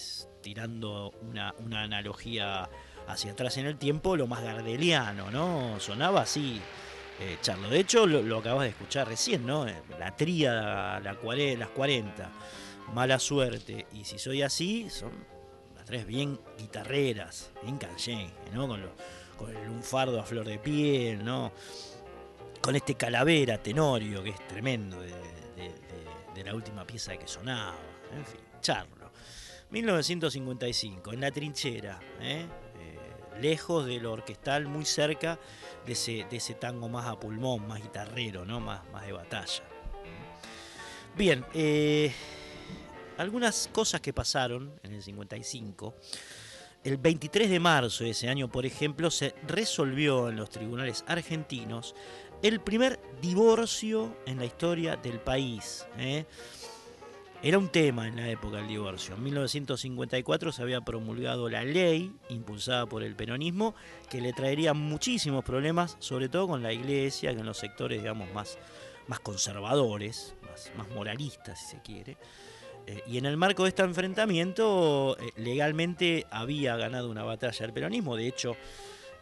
tirando 0.44 1.12
una, 1.22 1.54
analogía 1.82 2.68
hacia 3.08 3.32
atrás 3.32 3.56
en 3.56 3.66
el 3.66 3.76
tiempo, 3.76 4.16
lo 4.16 4.26
más 4.26 4.42
gardeliano, 4.42 5.30
¿no? 5.30 5.80
Sonaba 5.80 6.22
así. 6.22 6.60
Eh, 7.20 7.38
Charlo. 7.40 7.68
De 7.70 7.78
hecho, 7.78 8.06
lo, 8.06 8.38
acabas 8.38 8.64
de 8.64 8.70
escuchar 8.70 9.08
recién, 9.08 9.46
¿no? 9.46 9.66
Eh, 9.66 9.74
la 9.98 10.16
tríada, 10.16 11.00
la 11.00 11.12
las 11.12 11.68
40, 11.68 12.30
Mala 12.92 13.18
Suerte 13.18 13.86
y 13.92 14.04
Si 14.04 14.18
Soy 14.18 14.42
Así, 14.42 14.90
son 14.90 15.12
las 15.76 15.84
tres 15.84 16.06
bien 16.06 16.40
guitarreras, 16.58 17.52
bien 17.62 17.78
canyengue, 17.78 18.32
¿no? 18.52 18.66
Con, 18.66 18.82
con 19.36 19.54
el 19.54 19.66
lunfardo 19.66 20.20
a 20.20 20.24
flor 20.24 20.46
de 20.46 20.58
piel, 20.58 21.24
¿no? 21.24 21.52
Con 22.60 22.76
este 22.76 22.94
calavera 22.94 23.62
tenorio 23.62 24.22
que 24.22 24.30
es 24.30 24.48
tremendo 24.48 25.00
de, 25.00 25.12
la 26.44 26.54
última 26.54 26.86
pieza 26.86 27.16
que 27.16 27.26
sonaba. 27.26 27.76
En 28.12 28.24
fin, 28.26 28.40
Charlo. 28.60 29.10
1955, 29.70 31.12
en 31.14 31.20
la 31.20 31.30
trinchera, 31.30 31.98
¿eh? 32.20 32.46
Eh, 32.78 33.40
lejos 33.40 33.86
de 33.86 33.98
lo 33.98 34.12
orquestal, 34.12 34.66
muy 34.66 34.84
cerca 34.84 35.38
de 35.86 35.92
ese, 35.92 36.26
de 36.28 36.36
ese, 36.36 36.54
tango 36.54 36.88
más 36.88 37.06
a 37.06 37.18
pulmón, 37.18 37.66
más 37.66 37.82
guitarrero, 37.82 38.44
¿no? 38.44 38.60
más, 38.60 38.86
más 38.92 39.06
de 39.06 39.12
batalla. 39.12 39.64
Bien, 41.16 41.44
eh, 41.54 42.12
algunas 43.18 43.68
cosas 43.72 44.00
que 44.00 44.12
pasaron 44.12 44.72
en 44.82 44.94
el 44.94 45.02
55. 45.02 45.94
El 46.84 46.98
23 46.98 47.48
de 47.48 47.60
marzo 47.60 48.04
de 48.04 48.10
ese 48.10 48.28
año, 48.28 48.48
por 48.48 48.66
ejemplo, 48.66 49.10
se 49.10 49.34
resolvió 49.46 50.28
en 50.28 50.36
los 50.36 50.50
tribunales 50.50 51.02
argentinos 51.08 51.94
el 52.42 52.60
primer 52.60 53.00
divorcio 53.22 54.14
en 54.26 54.38
la 54.38 54.44
historia 54.44 54.96
del 54.96 55.18
país. 55.18 55.86
Era 57.42 57.58
un 57.58 57.70
tema 57.70 58.06
en 58.06 58.16
la 58.16 58.28
época 58.28 58.58
del 58.58 58.68
divorcio. 58.68 59.14
En 59.14 59.22
1954 59.22 60.52
se 60.52 60.60
había 60.60 60.82
promulgado 60.82 61.48
la 61.48 61.64
ley 61.64 62.14
impulsada 62.28 62.84
por 62.84 63.02
el 63.02 63.16
peronismo 63.16 63.74
que 64.10 64.20
le 64.20 64.34
traería 64.34 64.74
muchísimos 64.74 65.42
problemas, 65.42 65.96
sobre 66.00 66.28
todo 66.28 66.48
con 66.48 66.62
la 66.62 66.74
iglesia, 66.74 67.34
con 67.34 67.46
los 67.46 67.56
sectores 67.56 68.02
digamos 68.02 68.30
más, 68.34 68.58
más 69.08 69.20
conservadores, 69.20 70.34
más, 70.76 70.88
moralistas 70.94 71.60
si 71.60 71.76
se 71.76 71.82
quiere. 71.82 72.18
Eh, 72.86 73.02
y 73.06 73.18
en 73.18 73.26
el 73.26 73.36
marco 73.36 73.62
de 73.62 73.70
este 73.70 73.82
enfrentamiento, 73.82 75.16
eh, 75.18 75.32
legalmente 75.36 76.26
había 76.30 76.76
ganado 76.76 77.10
una 77.10 77.24
batalla 77.24 77.66
el 77.66 77.72
peronismo. 77.72 78.16
De 78.16 78.26
hecho, 78.26 78.56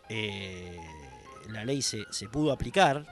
eh, 0.08 0.78
la 1.50 1.64
ley 1.64 1.82
se, 1.82 2.04
pudo 2.30 2.52
aplicar. 2.52 3.06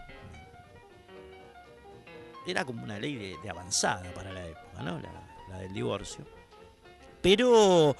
Era 2.46 2.64
como 2.64 2.82
una 2.82 2.98
ley 2.98 3.36
de 3.42 3.50
avanzada 3.50 4.12
para 4.14 4.32
la 4.32 4.46
época 4.46 4.70
la, 4.82 5.58
del 5.58 5.72
divorcio. 5.72 6.24
Pero, 7.20 7.96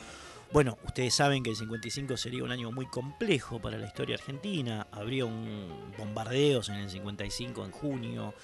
bueno, 0.53 0.79
ustedes 0.85 1.15
saben 1.15 1.43
que 1.43 1.51
el 1.51 1.57
55 1.57 2.17
sería 2.17 2.43
un 2.43 2.51
año 2.51 2.73
muy 2.73 2.87
complejo 2.87 3.61
para 3.61 3.77
la 3.77 3.87
historia 3.87 4.17
argentina. 4.17 4.87
Habría 4.91 5.27
un 5.27 5.93
bombardeos 5.99 6.69
en 6.71 6.77
el 6.77 6.91
55, 6.91 7.65
en 7.65 7.71
junio, 7.71 8.35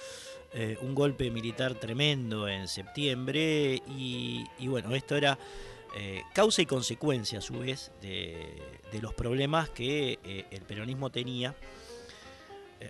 eh, 0.59 0.75
un 0.81 0.95
golpe 0.95 1.29
militar 1.29 1.75
tremendo 1.75 2.47
en 2.47 2.67
septiembre. 2.67 3.79
Y, 3.87 4.43
bueno, 4.61 4.95
esto 4.95 5.15
era 5.15 5.37
eh, 5.95 6.23
causa 6.33 6.63
y 6.63 6.65
consecuencia, 6.65 7.37
a 7.37 7.41
su 7.43 7.59
vez, 7.59 7.91
de, 8.01 8.59
los 8.99 9.13
problemas 9.13 9.69
que 9.69 10.17
eh, 10.23 10.45
el 10.49 10.63
peronismo 10.63 11.11
tenía 11.11 11.55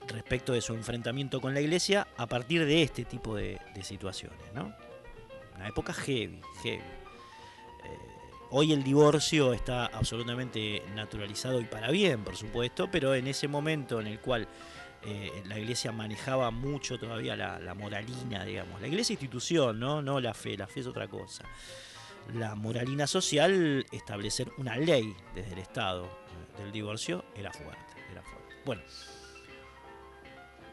respecto 0.08 0.54
de 0.54 0.62
su 0.62 0.74
enfrentamiento 0.74 1.42
con 1.42 1.54
la 1.54 1.60
iglesia 1.60 2.08
a 2.18 2.28
partir 2.28 2.66
de 2.66 2.84
este 2.84 3.04
tipo 3.04 3.36
de, 3.36 3.60
de 3.74 3.84
situaciones, 3.84 4.38
¿no? 4.54 4.74
una 5.56 5.68
época 5.68 5.94
heavy, 5.94 6.42
heavy. 6.62 6.82
Hoy 8.50 8.72
el 8.72 8.84
divorcio 8.84 9.54
está 9.54 9.88
absolutamente 9.88 10.84
naturalizado 10.96 11.60
y 11.60 11.66
para 11.66 11.92
bien, 11.92 12.24
por 12.24 12.38
supuesto, 12.38 12.90
pero 12.90 13.14
en 13.16 13.28
ese 13.28 13.50
momento 13.50 14.00
en 14.00 14.08
el 14.08 14.20
cual 14.20 14.48
eh, 15.04 15.44
la 15.46 15.60
iglesia 15.60 15.92
manejaba 15.92 16.52
mucho 16.52 16.98
todavía 17.00 17.36
la, 17.36 17.74
moralina, 17.74 18.44
digamos, 18.44 18.82
la 18.82 18.88
iglesia 18.88 19.14
institución, 19.14 19.80
¿no? 19.80 20.02
no 20.02 20.20
la 20.20 20.34
fe, 20.34 20.58
la 20.58 20.68
fe 20.68 20.82
es 20.82 20.88
otra 20.88 21.08
cosa. 21.08 21.44
La 22.34 22.56
moralina 22.56 23.08
social, 23.08 23.86
establecer 23.92 24.52
una 24.58 24.76
ley 24.76 25.16
desde 25.34 25.54
el 25.54 25.60
Estado 25.60 26.06
eh, 26.06 26.62
del 26.62 26.72
divorcio 26.72 27.24
era 27.36 27.54
fuerte, 27.54 27.94
era 28.12 28.22
fuerte. 28.22 28.56
Bueno, 28.66 28.82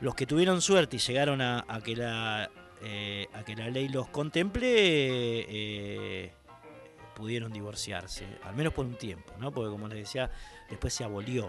los 0.01 0.15
que 0.15 0.27
tuvieron 0.27 0.61
suerte 0.61 0.97
y 0.97 0.99
llegaron 0.99 1.41
a 1.41 1.81
que 1.85 1.95
la 1.95 2.51
eh, 2.87 3.29
a 3.33 3.43
que 3.43 3.57
la 3.57 3.71
ley 3.71 3.89
los 3.89 4.09
contemple, 4.09 4.71
pudieron 7.15 7.51
divorciarse, 7.51 8.27
al 8.43 8.55
menos 8.55 8.75
por 8.75 8.85
un 8.85 8.97
tiempo, 8.97 9.33
¿no? 9.39 9.53
Porque 9.53 9.71
como 9.71 9.89
les 9.89 9.99
decía, 9.99 10.31
después 10.69 10.93
se 10.93 11.03
abolió, 11.03 11.49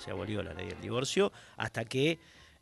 se 0.00 0.10
abolió 0.10 0.42
la 0.42 0.54
ley 0.54 0.68
del 0.68 0.80
divorcio, 0.80 1.32
hasta 1.56 1.84
que 1.84 2.18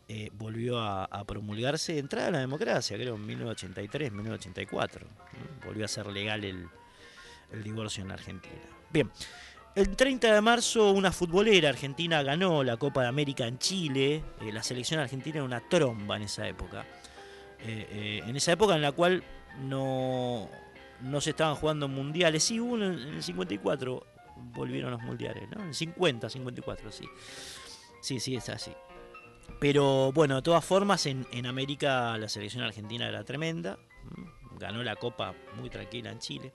eh, 0.08 0.30
volvió 0.32 0.80
a, 0.80 1.24
promulgarse 1.24 1.98
entrada 1.98 2.28
a 2.28 2.30
la 2.30 2.38
democracia, 2.38 2.96
creo 2.96 3.14
en 3.16 3.26
1983, 3.26 4.12
1984. 4.12 5.06
Volvió 5.64 5.84
a 5.84 5.88
ser 5.88 6.06
legal 6.06 6.44
el, 6.44 6.66
el 7.52 7.62
divorcio 7.62 8.04
en 8.04 8.10
Argentina. 8.10 8.62
Bien. 8.90 9.10
El 9.74 9.94
30 9.94 10.34
de 10.34 10.40
marzo 10.40 10.90
una 10.90 11.12
futbolera 11.12 11.68
argentina 11.68 12.22
ganó 12.22 12.64
la 12.64 12.76
Copa 12.78 13.02
de 13.02 13.08
América 13.08 13.46
en 13.46 13.58
Chile. 13.58 14.24
la 14.52 14.62
selección 14.62 14.98
argentina 14.98 15.36
era 15.36 15.44
una 15.44 15.60
tromba 15.68 16.16
en 16.16 16.22
esa 16.22 16.48
época. 16.48 16.84
Eh, 17.60 17.86
eh, 17.90 18.22
en 18.26 18.34
esa 18.34 18.52
época 18.52 18.74
en 18.74 18.82
la 18.82 18.92
cual 18.92 19.22
no, 19.60 20.48
no 21.02 21.20
se 21.20 21.30
estaban 21.30 21.54
jugando 21.54 21.86
mundiales. 21.86 22.42
Sí, 22.44 22.58
hubo 22.58 22.76
en 22.76 22.82
el 22.82 23.22
54 23.22 24.06
volvieron 24.52 24.90
los 24.90 25.02
mundiales, 25.02 25.48
¿no? 25.50 25.62
En 25.62 25.74
50, 25.74 26.30
54, 26.30 26.92
sí. 26.92 27.04
Sí, 28.00 28.20
sí, 28.20 28.36
es 28.36 28.48
así. 28.48 28.72
Pero 29.60 30.12
bueno, 30.12 30.36
de 30.36 30.42
todas 30.42 30.64
formas, 30.64 31.06
en, 31.06 31.46
América 31.46 32.16
la 32.16 32.28
selección 32.28 32.62
argentina 32.62 33.08
era 33.08 33.24
tremenda. 33.24 33.78
Ganó 34.58 34.82
la 34.82 34.96
Copa 34.96 35.34
muy 35.56 35.70
tranquila 35.70 36.10
en 36.10 36.18
Chile. 36.18 36.52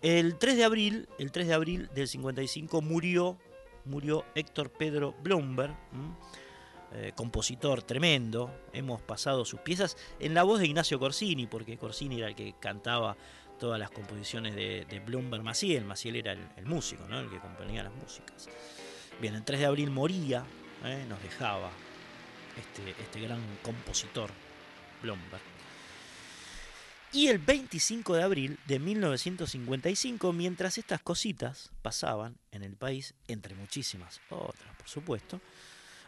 El 0.00 0.38
3 0.38 0.56
de 0.56 0.64
abril, 0.64 1.08
el 1.18 1.32
3 1.32 1.48
de 1.48 1.54
abril 1.54 1.90
del 1.94 2.08
55 2.08 2.82
murió, 2.82 3.38
murió 3.84 4.24
Héctor 4.34 4.70
Pedro 4.70 5.14
Blomberg. 5.22 5.76
Eh, 6.94 7.12
compositor 7.14 7.82
tremendo. 7.82 8.54
Hemos 8.72 9.00
pasado 9.00 9.46
sus 9.46 9.60
piezas 9.60 9.96
en 10.20 10.34
la 10.34 10.42
voz 10.42 10.60
de 10.60 10.66
Ignacio 10.66 10.98
Corsini, 10.98 11.46
porque 11.46 11.78
Corsini 11.78 12.18
era 12.18 12.28
el 12.28 12.34
que 12.34 12.54
cantaba 12.60 13.16
todas 13.62 13.78
las 13.78 13.92
composiciones 13.92 14.56
de, 14.56 14.84
de 14.90 14.98
Bloomberg 14.98 15.44
Maciel. 15.44 15.84
Maciel 15.84 16.16
era 16.16 16.32
el, 16.32 16.66
músico, 16.66 17.06
¿no? 17.08 17.20
el 17.20 17.30
que 17.30 17.38
componía 17.38 17.84
las 17.84 17.94
músicas. 17.94 18.48
Bien, 19.20 19.36
el 19.36 19.44
3 19.44 19.60
de 19.60 19.66
abril 19.66 19.88
moría, 19.88 20.44
¿eh? 20.84 21.06
nos 21.08 21.22
dejaba 21.22 21.70
este, 22.58 22.90
este 23.00 23.20
gran 23.20 23.40
compositor, 23.62 24.30
Blomberg. 25.00 25.40
Y 27.12 27.28
el 27.28 27.38
25 27.38 28.16
de 28.16 28.22
abril 28.24 28.58
de 28.66 28.80
1955, 28.80 30.32
mientras 30.32 30.76
estas 30.76 31.00
cositas 31.00 31.70
pasaban 31.82 32.36
en 32.50 32.64
el 32.64 32.74
país, 32.74 33.14
entre 33.28 33.54
muchísimas 33.54 34.20
otras, 34.28 34.74
por 34.76 34.88
supuesto, 34.88 35.40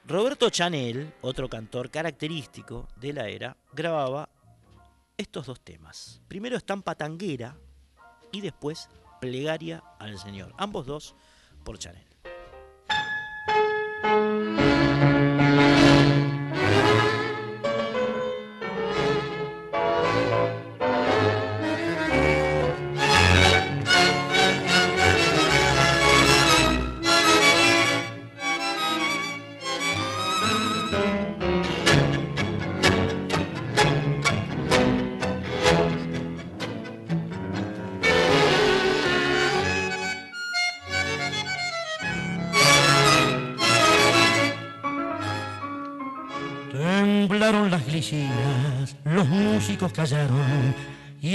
Roberto 0.08 0.50
Chanel, 0.50 1.14
otro 1.20 1.48
cantor 1.48 1.88
característico 1.88 2.88
de 2.96 3.12
la 3.12 3.28
era, 3.28 3.56
grababa 3.72 4.28
estos 5.16 5.46
dos 5.46 5.60
temas. 5.60 6.20
Primero 6.28 6.56
Estampa 6.56 6.94
Tanguera 6.94 7.56
y 8.32 8.40
después 8.40 8.88
Plegaria 9.20 9.82
al 9.98 10.18
Señor. 10.18 10.54
Ambos 10.58 10.86
dos 10.86 11.14
por 11.64 11.78
Chanel. 11.78 12.13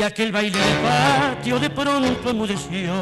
Aquel 0.09 0.31
baile 0.31 0.57
de 0.57 0.75
patio 0.81 1.59
de 1.59 1.69
pronto 1.69 2.29
enmudeció. 2.29 2.93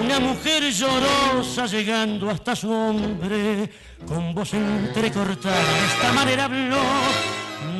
Una 0.00 0.20
mujer 0.20 0.62
llorosa 0.70 1.66
llegando 1.66 2.30
hasta 2.30 2.54
su 2.54 2.70
hombre, 2.70 3.68
con 4.06 4.32
voz 4.34 4.54
entrecortada, 4.54 5.56
de 5.56 5.86
esta 5.86 6.12
manera 6.12 6.44
habló. 6.44 6.82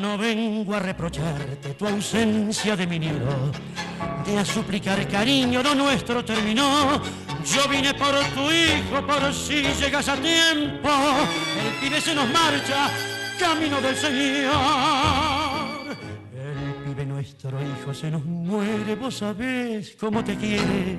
No 0.01 0.19
vengo 0.19 0.75
a 0.75 0.81
reprocharte 0.81 1.75
tu 1.75 1.87
ausencia 1.87 2.77
de 2.77 2.87
mi 2.87 2.99
nido, 2.99 3.53
de 4.27 4.39
a 4.39 4.45
suplicar 4.45 5.07
cariño, 5.09 5.63
lo 5.63 5.75
nuestro 5.75 6.25
terminó. 6.25 7.01
Yo 7.45 7.69
vine 7.69 7.95
por 7.95 8.15
tu 8.35 8.51
hijo, 8.51 9.07
por 9.07 9.33
si 9.33 9.63
llegas 9.81 10.09
a 10.09 10.17
tiempo. 10.17 10.91
El 11.65 11.81
pibe 11.81 12.01
se 12.01 12.15
nos 12.15 12.29
marcha, 12.29 12.91
camino 13.39 13.81
del 13.81 13.97
Señor 13.97 15.32
nuestro 17.43 17.61
hijo 17.61 17.93
se 17.93 18.09
nos 18.11 18.25
muere, 18.25 18.95
vos 18.95 19.17
sabés 19.17 19.97
cómo 19.99 20.23
te 20.23 20.37
quiere. 20.37 20.99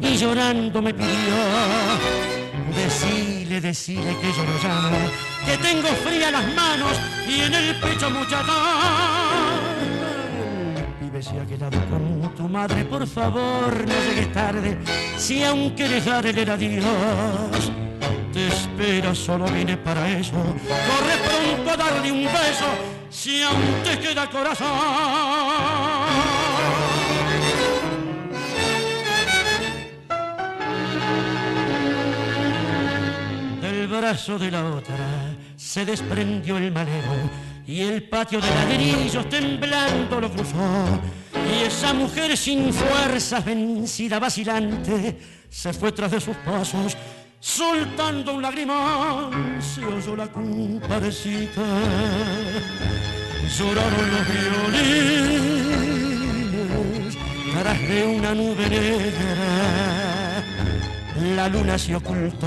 Y 0.00 0.16
llorando 0.16 0.80
me 0.80 0.94
pidió, 0.94 1.36
decile, 2.74 3.60
decile 3.60 4.16
que 4.18 4.32
yo 4.32 4.42
lo 4.42 4.56
llamo, 4.62 4.96
que 5.44 5.58
tengo 5.58 5.88
fría 5.88 6.30
las 6.30 6.46
manos 6.54 6.98
y 7.28 7.40
en 7.40 7.54
el 7.54 7.80
pecho 7.80 8.08
mucha 8.10 8.42
pibe 10.98 11.22
se 11.22 11.38
ha 11.38 11.44
quedado 11.44 11.78
con 11.90 12.34
tu 12.36 12.48
madre, 12.48 12.84
por 12.86 13.06
favor, 13.06 13.86
no 13.86 13.94
llegues 14.08 14.32
tarde, 14.32 14.78
si 15.18 15.42
aún 15.42 15.70
quieres 15.70 16.06
darle 16.06 16.42
el 16.42 16.50
adiós. 16.50 17.70
Te 18.32 18.48
espero, 18.48 19.14
solo 19.14 19.44
vine 19.44 19.76
para 19.76 20.08
eso. 20.08 20.32
Corre 20.32 21.16
pronto 21.26 21.70
a 21.70 21.76
darle 21.76 22.12
un 22.12 22.24
beso 22.24 23.01
si 23.12 23.42
aún 23.42 23.82
te 23.84 23.98
queda 24.00 24.28
corazón. 24.28 24.66
Del 33.60 33.86
brazo 33.86 34.38
de 34.38 34.50
la 34.50 34.64
otra 34.64 35.36
se 35.56 35.84
desprendió 35.84 36.56
el 36.56 36.72
malero 36.72 37.30
y 37.66 37.82
el 37.82 38.08
patio 38.08 38.40
de 38.40 38.48
ladrillos 38.48 39.28
temblando 39.28 40.20
lo 40.20 40.30
cruzó. 40.30 41.00
Y 41.34 41.64
esa 41.64 41.92
mujer 41.92 42.36
sin 42.36 42.72
fuerzas, 42.72 43.44
vencida, 43.44 44.18
vacilante, 44.18 45.18
se 45.50 45.72
fue 45.74 45.92
tras 45.92 46.10
de 46.12 46.20
sus 46.20 46.36
pasos 46.38 46.96
soltando 47.42 48.34
un 48.34 48.42
lagrimón, 48.42 49.60
se 49.60 49.84
oyó 49.84 50.14
la 50.14 50.28
comparecita. 50.28 51.60
Lloraron 53.58 54.10
los 54.12 54.24
violines 54.72 55.58
tras 57.52 57.80
de 57.80 58.06
una 58.06 58.32
nube 58.34 58.68
negra. 58.68 60.44
La 61.36 61.48
luna 61.48 61.76
se 61.76 61.96
ocultó 61.96 62.46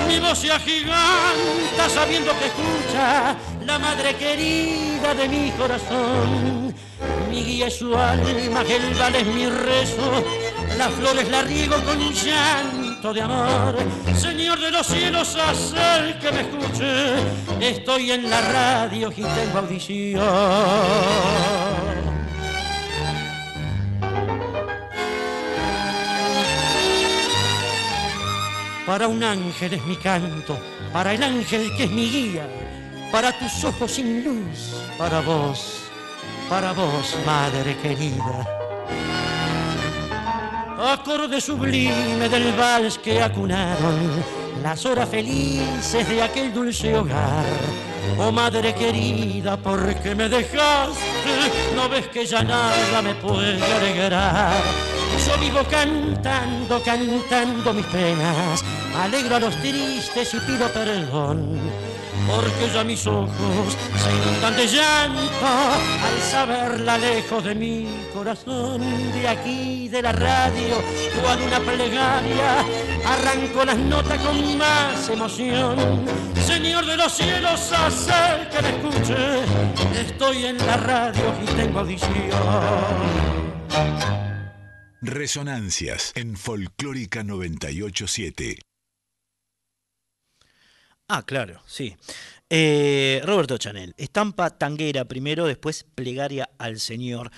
mi 0.08 0.20
voz 0.20 0.40
se 0.40 0.52
agiganta 0.52 1.90
sabiendo 1.90 2.32
que 2.38 2.46
escucha 2.46 3.36
la 3.66 3.80
madre 3.80 4.16
querida 4.16 5.14
de 5.14 5.28
mi 5.28 5.52
corazón. 5.52 6.74
Mi 7.30 7.44
guía 7.44 7.68
es 7.68 7.78
su 7.78 7.96
alma, 7.96 8.30
el 8.62 8.94
vale 8.96 9.20
es 9.22 9.28
mi 9.28 9.48
rezo, 9.48 10.24
las 10.78 10.92
flores 10.94 11.30
la 11.30 11.42
riego 11.42 11.76
con 11.84 12.00
llanto 12.14 13.14
de 13.14 13.22
amor. 13.22 13.76
Señor 14.16 14.60
de 14.60 14.72
los 14.72 14.88
cielos, 14.88 15.36
hacer 15.36 16.20
que 16.20 16.32
me 16.32 16.42
escuche, 16.42 17.16
estoy 17.60 18.12
en 18.12 18.30
la 18.30 18.42
radio 18.42 19.12
y 19.12 19.24
tengo 19.24 19.60
audición. 19.60 20.22
Para 28.86 29.08
un 29.08 29.24
ángel 29.24 29.74
es 29.74 29.86
mi 29.86 29.96
canto, 29.96 30.58
para 30.92 31.14
el 31.14 31.24
ángel 31.24 31.72
que 31.78 31.86
es 31.86 31.92
mi 31.92 32.10
guía, 32.10 32.46
para 33.12 33.32
tus 33.32 33.64
ojos 33.64 33.94
sin 33.94 34.26
luz, 34.26 34.76
para 34.98 35.22
vos, 35.22 35.84
para 36.50 36.74
vos, 36.74 37.16
madre 37.26 37.78
querida. 37.78 38.46
Acorde 40.78 41.40
sublime 41.40 42.28
del 42.28 42.52
vals 42.58 42.98
que 42.98 43.22
acunaron 43.22 44.22
las 44.62 44.86
horas 44.86 45.08
felices 45.08 46.10
de 46.10 46.22
aquel 46.22 46.54
dulce 46.54 46.94
hogar. 46.94 47.46
Oh 48.18 48.32
madre 48.32 48.74
querida, 48.74 49.58
¿por 49.58 49.94
qué 50.02 50.16
me 50.16 50.30
dejaste? 50.30 51.32
No 51.76 51.90
ves 51.90 52.08
que 52.08 52.26
ya 52.26 52.44
nada 52.44 53.02
me 53.02 53.16
puede 53.16 53.62
alegrar 53.64 54.62
yo 55.26 55.38
vivo 55.38 55.64
cantando, 55.70 56.82
cantando 56.84 57.74
mis 57.74 57.86
penas, 57.88 58.64
alegro 58.96 59.36
a 59.36 59.40
los 59.40 59.56
tristes 59.58 60.34
y 60.34 60.40
pido 60.40 60.68
perdón. 60.70 61.60
Porque 62.28 62.74
ya 62.74 62.84
mis 62.84 63.06
ojos 63.06 63.78
se 64.02 64.12
inundan 64.12 64.56
de 64.56 64.68
llanto 64.68 65.46
al 65.46 66.22
saberla 66.32 66.98
lejos 66.98 67.44
de 67.44 67.56
mi 67.56 67.88
corazón. 68.14 68.82
De 69.12 69.28
aquí, 69.28 69.90
de 69.90 70.02
la 70.02 70.14
radio, 70.14 70.82
cual 71.22 71.42
una 71.42 71.60
plegaria, 71.60 72.66
arranco 73.06 73.66
las 73.66 73.78
notas 73.78 74.20
con 74.20 74.58
más 74.58 75.10
emoción. 75.10 75.78
Señor 76.46 76.86
de 76.86 76.98
los 76.98 77.12
cielos, 77.12 77.72
hacer 77.72 78.50
que 78.50 78.62
me 78.62 78.70
escuche, 78.70 80.00
estoy 80.00 80.46
en 80.46 80.58
la 80.58 80.78
radio 80.78 81.36
y 81.42 81.46
tengo 81.56 81.80
audición. 81.80 82.12
Resonancias 85.02 86.14
en 86.16 86.38
Folclórica 86.38 87.24
987. 87.24 88.60
Ah, 91.08 91.24
claro, 91.24 91.62
sí. 91.66 91.96
Eh, 92.50 93.22
Roberto 93.26 93.58
Chanel, 93.58 93.94
estampa 93.98 94.58
tanguera 94.58 95.06
primero, 95.06 95.46
después 95.46 95.84
plegaria 95.96 96.50
al 96.58 96.80
Señor. 96.80 97.32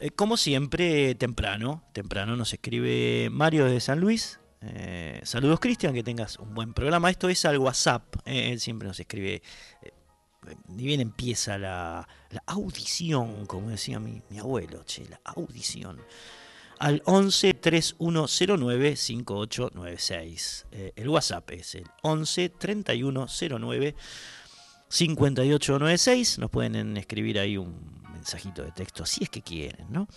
Eh, 0.00 0.10
como 0.10 0.36
siempre, 0.36 1.14
temprano, 1.14 1.84
temprano 1.92 2.36
nos 2.36 2.52
escribe 2.52 3.28
Mario 3.30 3.66
de 3.66 3.80
San 3.80 4.00
Luis. 4.00 4.40
Eh, 4.66 5.20
saludos 5.24 5.60
Cristian, 5.60 5.94
que 5.94 6.02
tengas 6.02 6.38
un 6.38 6.54
buen 6.54 6.72
programa. 6.72 7.10
Esto 7.10 7.28
es 7.28 7.44
al 7.44 7.58
WhatsApp, 7.58 8.16
él 8.24 8.60
siempre 8.60 8.88
nos 8.88 8.98
escribe 8.98 9.42
ni 10.68 10.84
bien 10.84 11.00
empieza 11.00 11.56
la, 11.56 12.06
audición, 12.46 13.46
como 13.46 13.70
decía 13.70 13.98
mi, 13.98 14.20
mi 14.28 14.38
abuelo, 14.38 14.84
che, 14.84 15.08
la 15.08 15.20
audición 15.24 15.98
al 16.78 17.02
11 17.04 17.54
3109 17.54 18.96
5896. 18.96 20.66
el 20.96 21.08
WhatsApp 21.08 21.50
es 21.52 21.74
el 21.76 21.84
11 22.02 22.48
3109 22.50 23.94
5896. 24.88 26.38
Nos 26.38 26.50
pueden 26.50 26.96
escribir 26.96 27.38
ahí 27.38 27.56
un 27.56 28.02
mensajito 28.12 28.62
de 28.62 28.72
texto 28.72 29.06
si 29.06 29.24
es 29.24 29.30
que 29.30 29.42
quieren, 29.42 29.86
¿no? 29.90 30.08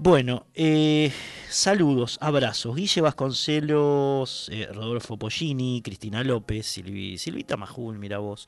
Bueno, 0.00 0.46
eh, 0.54 1.12
saludos, 1.50 2.18
abrazos. 2.20 2.76
Guille 2.76 3.00
Vasconcelos, 3.00 4.48
eh, 4.52 4.68
Rodolfo 4.72 5.18
Pollini, 5.18 5.82
Cristina 5.82 6.22
López, 6.22 6.66
Silvita 6.66 7.56
Majul, 7.56 7.98
mira 7.98 8.18
vos. 8.18 8.46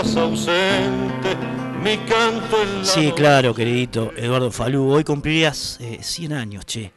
Ausente, 0.03 1.37
mi 1.83 1.97
canto 1.99 2.63
en 2.63 2.85
Sí, 2.85 3.13
claro, 3.13 3.55
queridito 3.55 4.13
Eduardo 4.17 4.51
Falú. 4.51 4.91
Hoy 4.91 5.05
cumplirías 5.05 5.79
100 6.01 6.33
eh, 6.33 6.35
años, 6.35 6.67
che. 6.67 6.93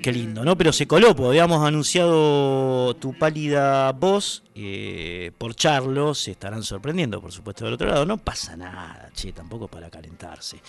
Qué 0.00 0.12
lindo, 0.12 0.44
¿no? 0.44 0.56
Pero 0.56 0.72
se 0.72 0.86
coló, 0.86 1.14
porque 1.14 1.30
habíamos 1.30 1.66
anunciado 1.66 2.94
tu 2.94 3.12
pálida 3.18 3.90
voz 3.92 4.44
eh, 4.54 5.32
por 5.36 5.54
Charlo. 5.54 6.14
Se 6.14 6.30
estarán 6.30 6.62
sorprendiendo, 6.62 7.20
por 7.20 7.32
supuesto, 7.32 7.64
del 7.64 7.74
otro 7.74 7.88
lado. 7.88 8.06
No 8.06 8.16
pasa 8.16 8.56
nada, 8.56 9.10
che, 9.12 9.32
tampoco 9.32 9.66
para 9.68 9.90
calentarse. 9.90 10.62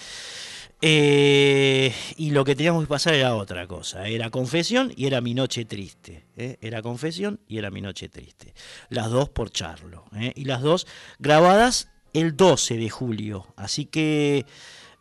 Eh, 0.83 1.93
y 2.17 2.31
lo 2.31 2.43
que 2.43 2.55
teníamos 2.55 2.83
que 2.83 2.89
pasar 2.89 3.13
era 3.13 3.35
otra 3.35 3.67
cosa. 3.67 4.07
Era 4.07 4.31
confesión 4.31 4.91
y 4.95 5.05
era 5.05 5.21
mi 5.21 5.35
noche 5.35 5.65
triste. 5.65 6.25
¿eh? 6.35 6.57
Era 6.61 6.81
confesión 6.81 7.39
y 7.47 7.59
era 7.59 7.69
mi 7.69 7.81
noche 7.81 8.09
triste. 8.09 8.53
Las 8.89 9.11
dos 9.11 9.29
por 9.29 9.51
Charlo. 9.51 10.05
¿eh? 10.15 10.33
Y 10.35 10.45
las 10.45 10.61
dos 10.61 10.87
grabadas 11.19 11.89
el 12.13 12.35
12 12.35 12.77
de 12.77 12.89
julio. 12.89 13.53
Así 13.55 13.85
que 13.85 14.45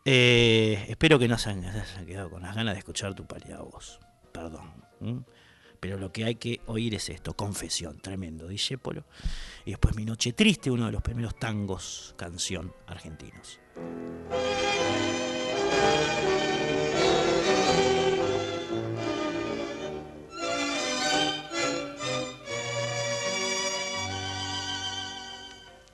espero 0.04 1.18
que 1.18 1.28
no 1.28 1.38
se 1.38 1.50
hayan, 1.50 2.06
quedado 2.06 2.30
con 2.30 2.42
las 2.42 2.54
ganas 2.54 2.74
de 2.74 2.80
escuchar 2.80 3.14
tu 3.14 3.26
pálida 3.26 3.60
voz. 3.62 4.00
Perdón. 4.32 4.70
Pero 5.80 5.96
lo 5.96 6.12
que 6.12 6.24
hay 6.24 6.34
que 6.34 6.60
oír 6.66 6.94
es 6.94 7.08
esto, 7.08 7.34
confesión, 7.34 8.00
tremendo, 8.00 8.48
Polo. 8.82 9.04
Y 9.64 9.70
después 9.70 9.96
Mi 9.96 10.04
Noche 10.04 10.34
Triste, 10.34 10.70
uno 10.70 10.86
de 10.86 10.92
los 10.92 11.00
primeros 11.00 11.38
tangos, 11.38 12.14
canción 12.18 12.74
argentinos. 12.86 13.58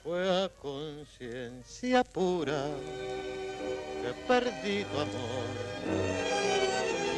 Fue 0.03 0.45
a 0.45 0.49
conciencia 0.63 2.05
pura 2.05 2.65
que 4.03 4.13
perdí 4.29 4.85
tu 4.85 5.01
amor, 5.01 5.47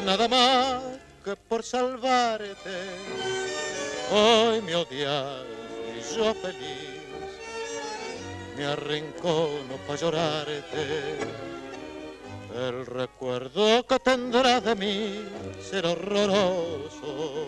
nada 0.06 0.26
más 0.28 0.82
que 1.24 1.36
por 1.36 1.62
salvarte. 1.62 2.76
Hoy 4.10 4.62
me 4.62 4.74
odias 4.74 5.44
y 5.94 6.16
yo 6.16 6.32
feliz 6.34 6.98
me 8.56 8.64
arrincono 8.64 9.76
para 9.86 10.00
llorarte 10.00 11.18
el 12.58 12.86
recuerdo 12.86 13.86
que 13.86 13.98
tendrás 14.00 14.64
de 14.64 14.74
mí 14.74 15.22
será 15.60 15.90
horroroso. 15.90 17.46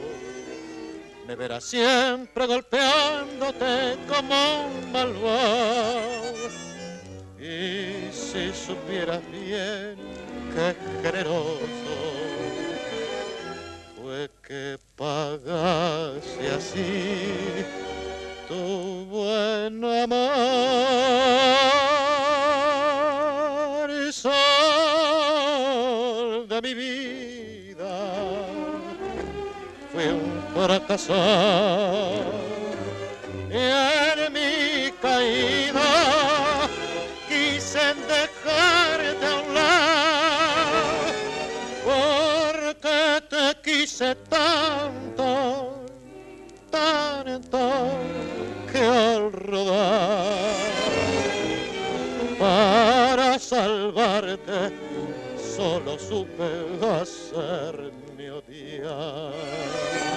Me 1.26 1.34
verás 1.34 1.64
siempre 1.64 2.46
golpeándote 2.46 3.96
como 4.08 4.66
un 4.66 4.92
malvado. 4.92 6.34
Y 7.38 8.12
si 8.12 8.52
supieras 8.52 9.20
bien 9.30 9.96
qué 10.54 10.76
generoso 11.02 11.96
fue 13.96 14.30
que 14.46 14.78
pagase 14.96 16.50
así 16.56 17.64
tu 18.48 19.06
buen 19.06 19.84
amor. 19.84 21.09
fracasar. 30.90 32.24
Y 33.50 33.54
en 33.54 34.32
mi 34.32 34.90
caída 35.00 36.68
quise 37.28 37.94
dejarte 38.08 39.26
a 39.26 39.28
un 39.38 39.54
porque 41.84 43.22
te 43.28 43.46
quise 43.62 44.14
tanto, 44.28 45.76
tanto, 46.70 47.60
que 48.72 48.78
al 48.78 49.32
rodar 49.32 50.60
para 52.38 53.38
salvarte 53.38 54.72
solo 55.56 55.98
supe 55.98 56.50
hacerme 56.82 58.30
odiar. 58.30 60.09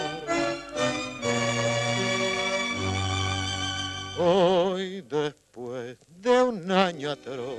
Hoy 4.17 5.02
después 5.02 5.97
de 6.21 6.43
un 6.43 6.71
año 6.71 7.10
atroz 7.10 7.58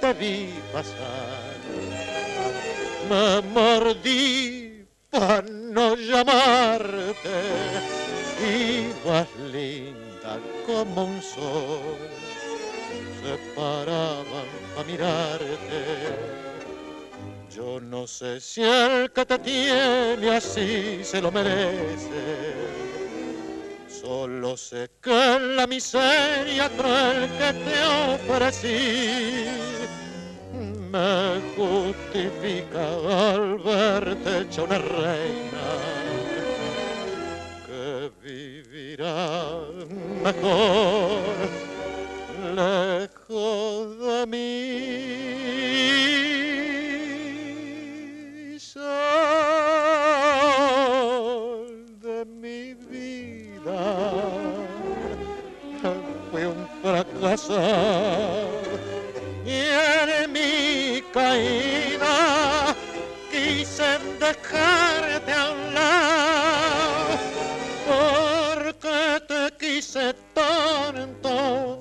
te 0.00 0.12
vi 0.12 0.54
pasar, 0.72 1.56
me 3.10 3.42
mordí 3.48 4.86
para 5.10 5.42
no 5.42 5.96
llamarte, 5.96 7.36
ibas 8.40 9.26
linda 9.52 10.38
como 10.64 11.06
un 11.06 11.20
sol, 11.20 11.98
se 13.20 13.54
paraban 13.56 14.46
a 14.78 14.84
mirarte. 14.84 15.84
Yo 17.50 17.80
no 17.80 18.06
sé 18.06 18.40
si 18.40 18.62
el 18.62 19.10
que 19.10 19.26
te 19.26 19.38
tiene 19.40 20.36
así 20.36 21.00
se 21.02 21.20
lo 21.20 21.32
merece. 21.32 22.87
Solo 24.00 24.56
sé 24.56 24.88
que 25.02 25.38
la 25.56 25.66
miseria 25.66 26.70
cruel 26.70 27.28
que 27.36 27.52
te 27.64 27.76
ofrecí 28.14 29.44
me 30.92 31.40
justifica 31.56 32.84
al 33.32 33.58
verte 33.58 34.30
hecha 34.42 34.62
una 34.62 34.78
reina 34.78 35.66
que 37.66 38.12
vivirá 38.22 39.16
mejor 40.22 41.18
lejos 42.54 43.98
de 43.98 44.26
mí. 44.26 46.27
Fui 56.30 56.44
un 56.44 56.68
fracaso 56.82 57.58
y 59.46 59.48
en 59.50 60.32
mi 60.32 61.02
caída 61.12 62.74
quise 63.30 63.98
dejarte 64.20 65.32
a 65.32 65.50
un 65.52 65.74
lado 65.74 67.18
porque 67.88 68.98
te 69.26 69.42
quise 69.58 70.14
tanto, 70.34 71.80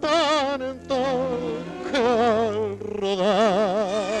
tanto 0.00 0.98
que 1.90 1.98
al 1.98 2.78
rodar 2.78 4.20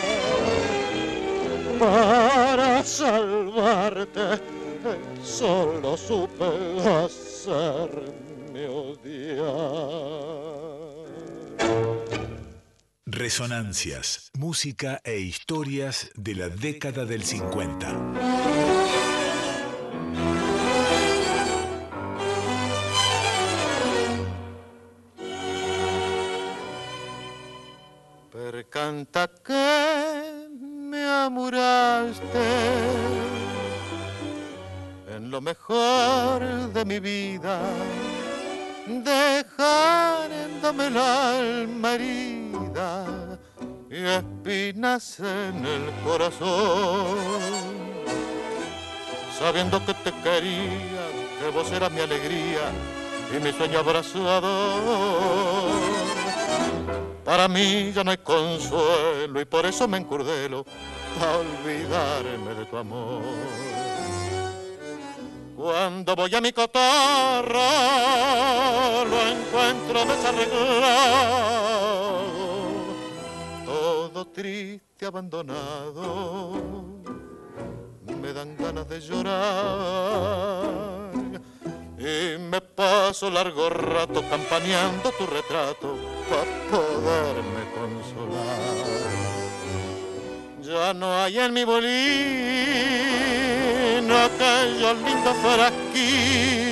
para 1.78 2.82
salvarte, 2.82 4.40
solo 5.40 5.96
supe 5.96 6.44
hacerme 6.86 8.68
odiar. 8.68 9.48
Resonancias, 13.06 14.30
música 14.36 15.00
e 15.02 15.18
historias 15.18 16.10
de 16.14 16.34
la 16.34 16.50
década 16.50 17.06
del 17.06 17.24
50. 17.24 17.86
Per 28.30 28.68
canta 28.68 29.30
que 29.42 30.48
me 30.60 31.02
amuraste 31.02 32.48
lo 35.30 35.40
mejor 35.40 36.42
de 36.72 36.84
mi 36.84 36.98
vida, 36.98 37.60
dejándome 38.86 40.88
el 40.88 40.96
alma 40.96 41.94
herida 41.94 43.38
y 43.88 43.96
espinas 43.96 45.20
en 45.20 45.64
el 45.64 45.90
corazón. 46.04 47.16
Sabiendo 49.38 49.84
que 49.86 49.94
te 49.94 50.12
quería, 50.20 51.06
que 51.38 51.48
vos 51.54 51.70
eras 51.70 51.92
mi 51.92 52.00
alegría 52.00 52.72
y 53.34 53.40
mi 53.40 53.52
sueño 53.52 53.78
abrazador. 53.78 55.70
Para 57.24 57.46
mí 57.46 57.92
ya 57.94 58.02
no 58.02 58.10
hay 58.10 58.18
consuelo 58.18 59.40
y 59.40 59.44
por 59.44 59.64
eso 59.64 59.86
me 59.86 59.98
encurdelo 59.98 60.66
a 61.20 61.36
olvidarme 61.36 62.54
de 62.54 62.66
tu 62.66 62.76
amor. 62.76 63.89
Cuando 65.60 66.16
voy 66.16 66.34
a 66.34 66.40
mi 66.40 66.52
cotorro 66.52 67.60
lo 69.04 69.20
encuentro 69.28 70.06
desarreglado, 70.06 70.86
todo 73.66 74.26
triste, 74.28 75.04
abandonado. 75.04 76.54
Me 78.22 78.32
dan 78.32 78.56
ganas 78.56 78.88
de 78.88 79.00
llorar 79.02 79.40
y 81.98 82.38
me 82.38 82.62
paso 82.62 83.28
largo 83.28 83.68
rato 83.68 84.22
campaneando 84.30 85.12
tu 85.12 85.26
retrato 85.26 85.94
para 86.30 86.70
poderme 86.70 87.70
consolar. 87.74 89.10
Ya 90.62 90.94
no 90.94 91.20
hay 91.20 91.38
en 91.38 91.52
mi 91.52 91.64
aquellos 94.16 94.96
lindos 95.02 95.36
frasquitos 95.36 96.70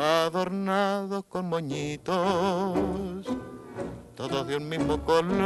adornados 0.00 1.24
con 1.28 1.48
moñitos, 1.48 2.16
todos 4.16 4.46
de 4.46 4.56
un 4.56 4.68
mismo 4.68 5.02
color. 5.04 5.40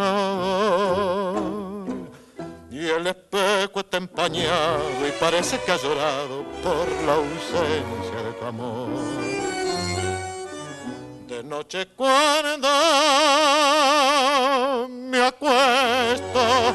Y 2.70 2.87
el 2.88 3.07
espejo 3.07 3.81
está 3.81 3.97
empañado 3.99 5.07
y 5.07 5.12
parece 5.20 5.59
que 5.61 5.73
ha 5.73 5.77
llorado 5.77 6.44
por 6.62 6.88
la 7.07 7.14
ausencia 7.14 8.23
de 8.25 8.33
tu 8.33 8.44
amor. 8.44 8.88
De 11.29 11.42
noche 11.44 11.88
cuando 11.97 12.68
me 14.88 15.25
acuesto, 15.25 16.75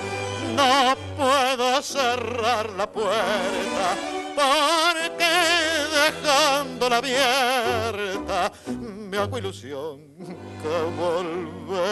no 0.60 0.95
puedo 1.17 1.82
cerrar 1.82 2.69
la 2.72 2.91
puerta 2.91 3.88
porque 4.36 5.32
dejándola 6.00 6.98
abierta 6.98 8.52
me 8.67 9.17
hago 9.17 9.38
ilusión 9.38 10.02
que 10.62 10.81
volver. 11.00 11.90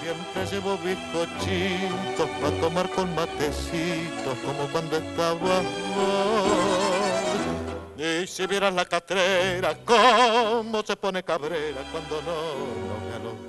Siempre 0.00 0.46
llevo 0.50 0.78
bizcochitos 0.78 2.28
para 2.40 2.60
tomar 2.60 2.90
con 2.90 3.14
matecitos 3.14 4.38
como 4.44 4.68
cuando 4.70 4.96
estaba 4.96 5.32
vos. 5.34 5.64
Y 7.96 8.26
si 8.26 8.46
vieras 8.46 8.74
la 8.74 8.84
catrera, 8.84 9.76
cómo 9.84 10.82
se 10.82 10.96
pone 10.96 11.22
cabrera 11.22 11.80
cuando 11.90 12.20
no, 12.22 13.22
no 13.22 13.32
me. 13.32 13.43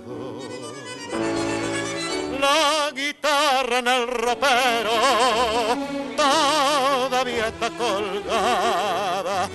La 2.45 2.91
guitarra 2.91 3.79
en 3.79 3.87
el 3.87 4.07
ropero 4.07 4.97
todavía 6.15 7.47
está 7.47 7.69
colgada. 7.71 9.49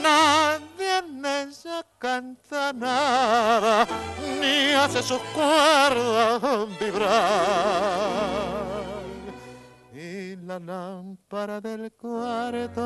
Nadie 0.00 0.98
en 0.98 1.24
ella 1.24 1.84
canta 1.98 2.72
nada, 2.72 3.86
ni 4.40 4.72
hace 4.72 5.02
sus 5.02 5.20
cuerdas 5.34 6.68
vibrar 6.80 8.52
y 9.94 10.36
la 10.36 10.58
lámpara 10.58 11.60
del 11.60 11.92
cuarto 11.92 12.82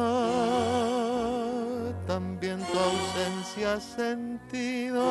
también 2.07 2.59
tu 2.73 2.79
ausencia 2.79 3.75
ha 3.75 3.81
sentido 3.81 5.03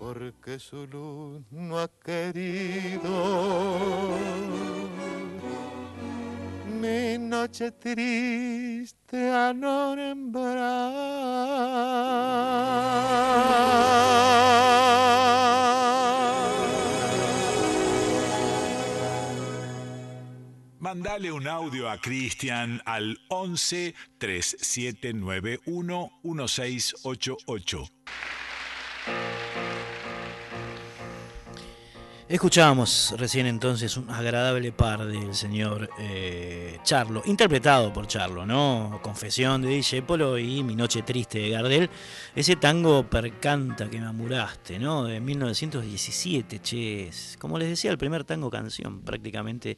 porque 0.00 0.58
su 0.58 0.86
luz 0.86 1.42
no 1.50 1.78
ha 1.78 1.88
querido 1.88 4.16
mi 6.80 7.18
noche 7.18 7.70
triste 7.72 9.30
alorembrar 9.30 10.70
Mandale 20.78 21.30
un 21.30 21.46
audio 21.46 21.90
a 21.90 21.98
Cristian 21.98 22.80
al 22.86 23.18
11 23.28 23.94
3791 24.18 26.10
1688. 26.22 28.39
Escuchábamos 32.30 33.12
recién 33.18 33.46
entonces 33.46 33.96
un 33.96 34.08
agradable 34.08 34.70
par 34.70 35.04
del 35.04 35.34
señor 35.34 35.90
eh, 35.98 36.78
Charlo, 36.84 37.22
interpretado 37.26 37.92
por 37.92 38.06
Charlo, 38.06 38.46
¿no? 38.46 39.00
Confesión 39.02 39.62
de 39.62 40.04
Polo 40.06 40.38
y 40.38 40.62
Mi 40.62 40.76
Noche 40.76 41.02
Triste 41.02 41.40
de 41.40 41.50
Gardel. 41.50 41.90
Ese 42.36 42.54
tango 42.54 43.02
percanta 43.02 43.90
que 43.90 43.98
me 43.98 44.06
amuraste, 44.06 44.78
¿no? 44.78 45.02
De 45.02 45.18
1917, 45.18 46.60
che. 46.60 47.10
Como 47.40 47.58
les 47.58 47.68
decía, 47.68 47.90
el 47.90 47.98
primer 47.98 48.22
tango 48.22 48.48
canción 48.48 49.00
prácticamente 49.00 49.76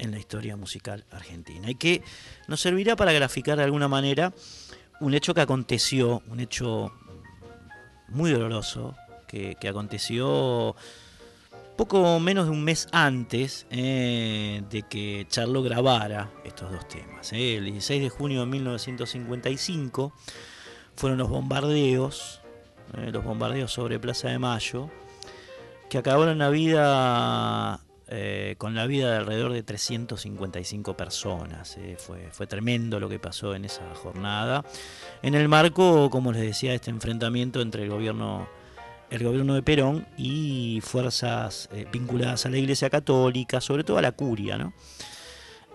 en 0.00 0.10
la 0.10 0.18
historia 0.18 0.56
musical 0.56 1.04
argentina. 1.12 1.70
Y 1.70 1.76
que 1.76 2.02
nos 2.48 2.60
servirá 2.60 2.96
para 2.96 3.12
graficar 3.12 3.58
de 3.58 3.62
alguna 3.62 3.86
manera 3.86 4.34
un 4.98 5.14
hecho 5.14 5.34
que 5.34 5.42
aconteció, 5.42 6.20
un 6.26 6.40
hecho 6.40 6.90
muy 8.08 8.32
doloroso, 8.32 8.96
que 9.28 9.68
aconteció 9.68 10.74
poco 11.76 12.18
menos 12.20 12.46
de 12.46 12.50
un 12.50 12.64
mes 12.64 12.88
antes 12.90 13.66
eh, 13.70 14.62
de 14.70 14.82
que 14.82 15.26
Charlo 15.28 15.62
grabara 15.62 16.30
estos 16.44 16.72
dos 16.72 16.88
temas. 16.88 17.32
Eh. 17.32 17.56
El 17.56 17.66
16 17.66 18.02
de 18.02 18.08
junio 18.08 18.40
de 18.40 18.46
1955 18.46 20.12
fueron 20.96 21.18
los 21.18 21.28
bombardeos, 21.28 22.40
eh, 22.96 23.10
los 23.12 23.24
bombardeos 23.24 23.72
sobre 23.72 24.00
Plaza 24.00 24.28
de 24.28 24.38
Mayo, 24.38 24.90
que 25.90 25.98
acabaron 25.98 26.38
la 26.38 26.48
vida 26.48 27.80
con 28.58 28.76
la 28.76 28.86
vida 28.86 29.10
de 29.10 29.16
alrededor 29.16 29.52
de 29.52 29.64
355 29.64 30.96
personas. 30.96 31.76
Fue, 31.98 32.28
fue 32.30 32.46
tremendo 32.46 33.00
lo 33.00 33.08
que 33.08 33.18
pasó 33.18 33.52
en 33.52 33.64
esa 33.64 33.82
jornada. 33.96 34.64
En 35.22 35.34
el 35.34 35.48
marco, 35.48 36.08
como 36.08 36.30
les 36.30 36.42
decía, 36.42 36.70
de 36.70 36.76
este 36.76 36.90
enfrentamiento 36.90 37.60
entre 37.60 37.82
el 37.82 37.90
gobierno 37.90 38.46
el 39.10 39.24
gobierno 39.24 39.54
de 39.54 39.62
Perón 39.62 40.06
y 40.16 40.80
fuerzas 40.82 41.68
eh, 41.72 41.86
vinculadas 41.90 42.46
a 42.46 42.50
la 42.50 42.58
Iglesia 42.58 42.90
Católica, 42.90 43.60
sobre 43.60 43.84
todo 43.84 43.98
a 43.98 44.02
la 44.02 44.12
curia, 44.12 44.58
¿no? 44.58 44.72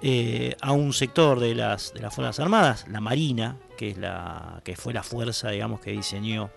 Eh, 0.04 0.56
a 0.62 0.72
un 0.72 0.94
sector 0.94 1.40
de 1.40 1.54
las, 1.54 1.94
de 1.94 2.02
las 2.02 2.14
Fuerzas 2.14 2.40
Armadas, 2.40 2.88
la 2.88 3.02
Marina, 3.02 3.58
que, 3.78 3.92
es 3.92 3.98
la, 3.98 4.60
que 4.66 4.76
fue 4.76 4.94
la 4.94 5.04
fuerza 5.04 5.52
digamos, 5.52 5.80
que 5.80 5.92
diseñó, 5.92 6.50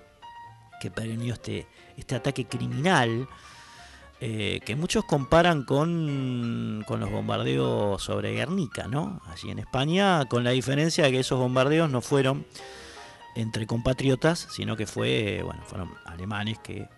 que 0.81 0.91
prevenió 0.91 1.35
este, 1.35 1.67
este 1.99 2.15
ataque 2.15 2.47
criminal, 2.47 3.29
eh, 4.23 4.61
que 4.65 4.77
muchos 4.77 5.05
comparan 5.05 5.65
con, 5.65 6.85
con, 6.87 7.01
los 7.01 7.11
bombardeos 7.11 8.03
sobre 8.03 8.33
Guernica, 8.33 8.89
¿no? 8.89 9.21
allí 9.27 9.51
en 9.51 9.59
España, 9.59 10.25
con 10.25 10.43
la 10.43 10.53
diferencia 10.53 11.05
de 11.05 11.13
que 11.13 11.21
esos 11.21 11.39
bombardeos 11.39 11.91
no 11.91 12.01
fueron 12.01 12.47
entre 13.35 13.67
compatriotas, 13.67 14.49
sino 14.51 14.77
que 14.77 14.87
fue, 14.87 15.43
bueno, 15.43 15.63
fueron 15.65 15.95
alemanes 16.05 16.59
que 16.59 16.83
eh, 16.83 16.89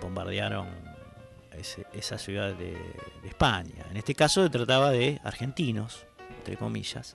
bombardearon 0.00 0.68
esa 1.92 2.18
ciudad 2.18 2.54
de, 2.54 2.76
España. 3.24 3.84
En 3.90 3.96
este 3.96 4.14
caso 4.14 4.42
se 4.42 4.50
trataba 4.50 4.90
de 4.90 5.20
argentinos, 5.24 6.06
entre 6.38 6.56
comillas, 6.56 7.14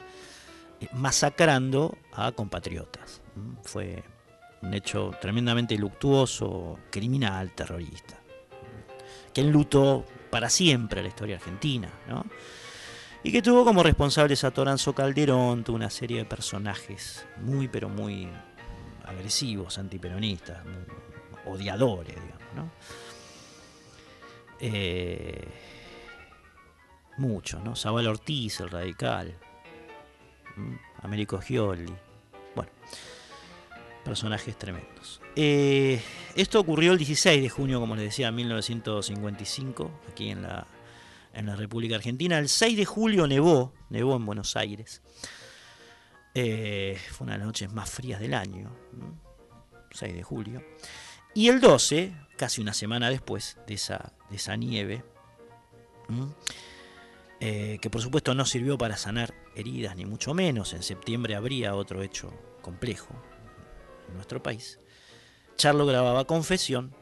eh, 0.79 0.87
masacrando 0.93 1.97
a 2.13 2.31
compatriotas. 2.31 3.21
Fue 3.63 4.03
un 4.61 4.73
hecho 4.73 5.11
tremendamente 5.19 5.77
luctuoso, 5.77 6.79
criminal, 6.91 7.51
terrorista, 7.51 8.19
que 9.33 9.41
enlutó 9.41 10.05
para 10.29 10.49
siempre 10.49 11.01
la 11.01 11.07
historia 11.07 11.37
argentina, 11.37 11.89
¿no? 12.07 12.25
Y 13.25 13.31
que 13.31 13.41
tuvo 13.41 13.65
como 13.65 13.81
responsables 13.81 14.43
a 14.43 14.51
Toranzo 14.51 14.93
Calderón, 14.93 15.63
tuvo 15.63 15.77
una 15.77 15.89
serie 15.89 16.19
de 16.19 16.25
personajes 16.25 17.25
muy, 17.41 17.67
pero 17.67 17.89
muy 17.89 18.29
agresivos, 19.03 19.79
antiperonistas, 19.79 20.59
odiadores, 21.47 22.13
digamos, 22.13 22.55
¿no? 22.55 22.71
Eh, 24.59 25.43
muchos, 27.17 27.63
¿no? 27.63 27.75
Zabal 27.75 28.05
Ortiz, 28.05 28.59
el 28.59 28.69
radical, 28.69 29.33
Américo 31.01 31.41
Gioli, 31.41 31.91
bueno, 32.53 32.71
personajes 34.03 34.55
tremendos. 34.55 35.19
Eh, 35.35 35.99
esto 36.35 36.59
ocurrió 36.59 36.91
el 36.91 36.99
16 36.99 37.41
de 37.41 37.49
junio, 37.49 37.79
como 37.79 37.95
les 37.95 38.05
decía, 38.05 38.31
1955, 38.31 39.89
aquí 40.11 40.29
en 40.29 40.43
la 40.43 40.67
en 41.35 41.45
la 41.45 41.55
República 41.55 41.95
Argentina. 41.95 42.39
El 42.39 42.49
6 42.49 42.77
de 42.77 42.85
julio 42.85 43.27
nevó, 43.27 43.73
nevó 43.89 44.15
en 44.15 44.25
Buenos 44.25 44.55
Aires. 44.55 45.01
Eh, 46.33 46.99
fue 47.11 47.25
una 47.25 47.33
de 47.33 47.39
las 47.39 47.47
noches 47.47 47.71
más 47.71 47.89
frías 47.89 48.19
del 48.19 48.33
año, 48.33 48.75
6 49.91 50.15
de 50.15 50.23
julio. 50.23 50.63
Y 51.33 51.49
el 51.49 51.59
12, 51.59 52.13
casi 52.37 52.61
una 52.61 52.73
semana 52.73 53.09
después 53.09 53.57
de 53.67 53.75
esa, 53.75 54.13
de 54.29 54.37
esa 54.37 54.55
nieve, 54.55 55.03
eh, 57.39 57.77
que 57.81 57.89
por 57.89 58.01
supuesto 58.01 58.33
no 58.33 58.45
sirvió 58.45 58.77
para 58.77 58.97
sanar 58.97 59.33
heridas, 59.55 59.95
ni 59.95 60.05
mucho 60.05 60.33
menos, 60.33 60.73
en 60.73 60.83
septiembre 60.83 61.35
habría 61.35 61.75
otro 61.75 62.01
hecho 62.03 62.33
complejo 62.61 63.15
en 64.07 64.15
nuestro 64.15 64.41
país, 64.41 64.79
Charlo 65.57 65.85
grababa 65.85 66.25
Confesión 66.25 66.93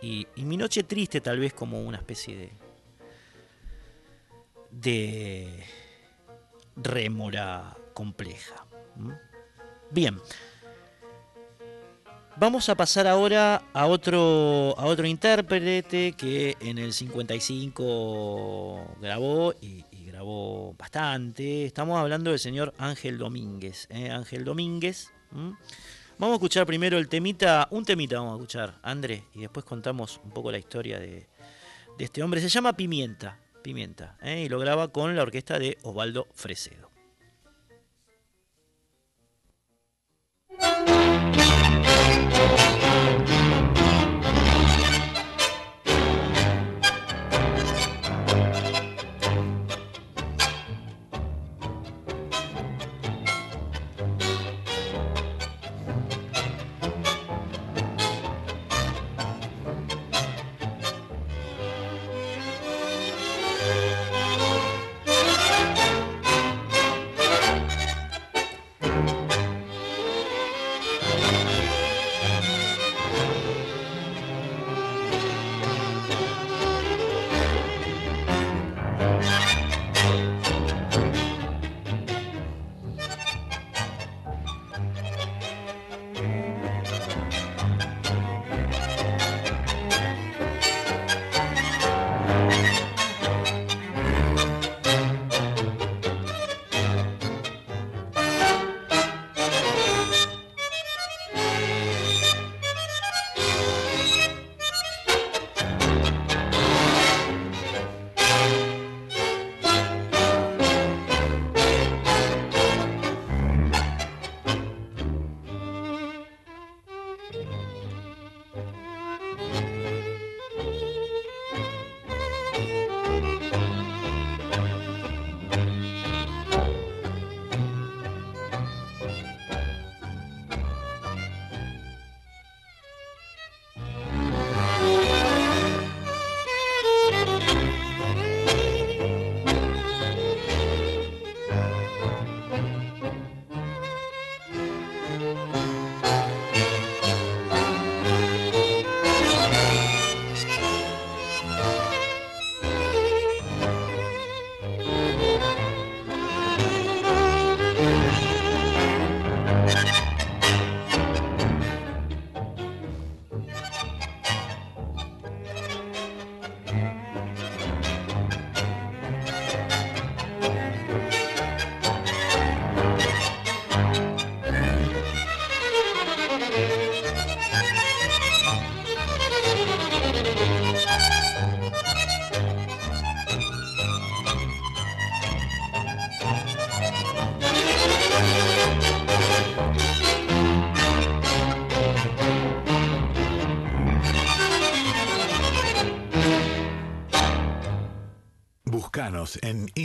y 0.00 0.26
Mi 0.36 0.56
Noche 0.56 0.84
Triste 0.84 1.20
tal 1.20 1.38
vez 1.38 1.54
como 1.54 1.82
una 1.82 1.96
especie 1.96 2.36
de 2.36 2.63
de 4.80 5.64
rémora 6.76 7.76
compleja. 7.92 8.66
Bien. 9.90 10.18
Vamos 12.36 12.68
a 12.68 12.74
pasar 12.74 13.06
ahora 13.06 13.62
a 13.72 13.86
otro, 13.86 14.74
a 14.76 14.86
otro 14.86 15.06
intérprete 15.06 16.12
que 16.12 16.56
en 16.60 16.78
el 16.78 16.92
55 16.92 18.96
grabó 19.00 19.54
y, 19.60 19.84
grabó 20.04 20.74
bastante. 20.74 21.64
Estamos 21.64 21.98
hablando 21.98 22.30
del 22.30 22.40
señor 22.40 22.74
Ángel 22.78 23.18
Domínguez. 23.18 23.86
¿eh? 23.90 24.10
Ángel 24.10 24.44
Domínguez. 24.44 25.12
Vamos 25.30 26.32
a 26.32 26.34
escuchar 26.34 26.66
primero 26.66 26.98
el 26.98 27.08
temita, 27.08 27.68
un 27.70 27.84
temita 27.84 28.16
vamos 28.16 28.32
a 28.32 28.36
escuchar, 28.36 28.78
André, 28.82 29.24
y 29.34 29.40
después 29.40 29.64
contamos 29.64 30.20
un 30.22 30.30
poco 30.30 30.52
la 30.52 30.58
historia 30.58 31.00
de, 31.00 31.26
de 31.98 32.04
este 32.04 32.22
hombre. 32.22 32.40
Se 32.40 32.48
llama 32.48 32.72
Pimienta. 32.72 33.43
Pimienta, 33.64 34.18
¿eh? 34.20 34.42
y 34.42 34.50
lo 34.50 34.58
graba 34.58 34.92
con 34.92 35.16
la 35.16 35.22
orquesta 35.22 35.58
de 35.58 35.78
Osvaldo 35.80 36.28
Fresedo. 36.34 36.93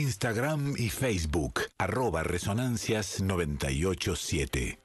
Instagram 0.10 0.74
y 0.76 0.90
Facebook, 0.90 1.62
arroba 1.78 2.24
Resonancias 2.24 3.22
987. 3.22 4.80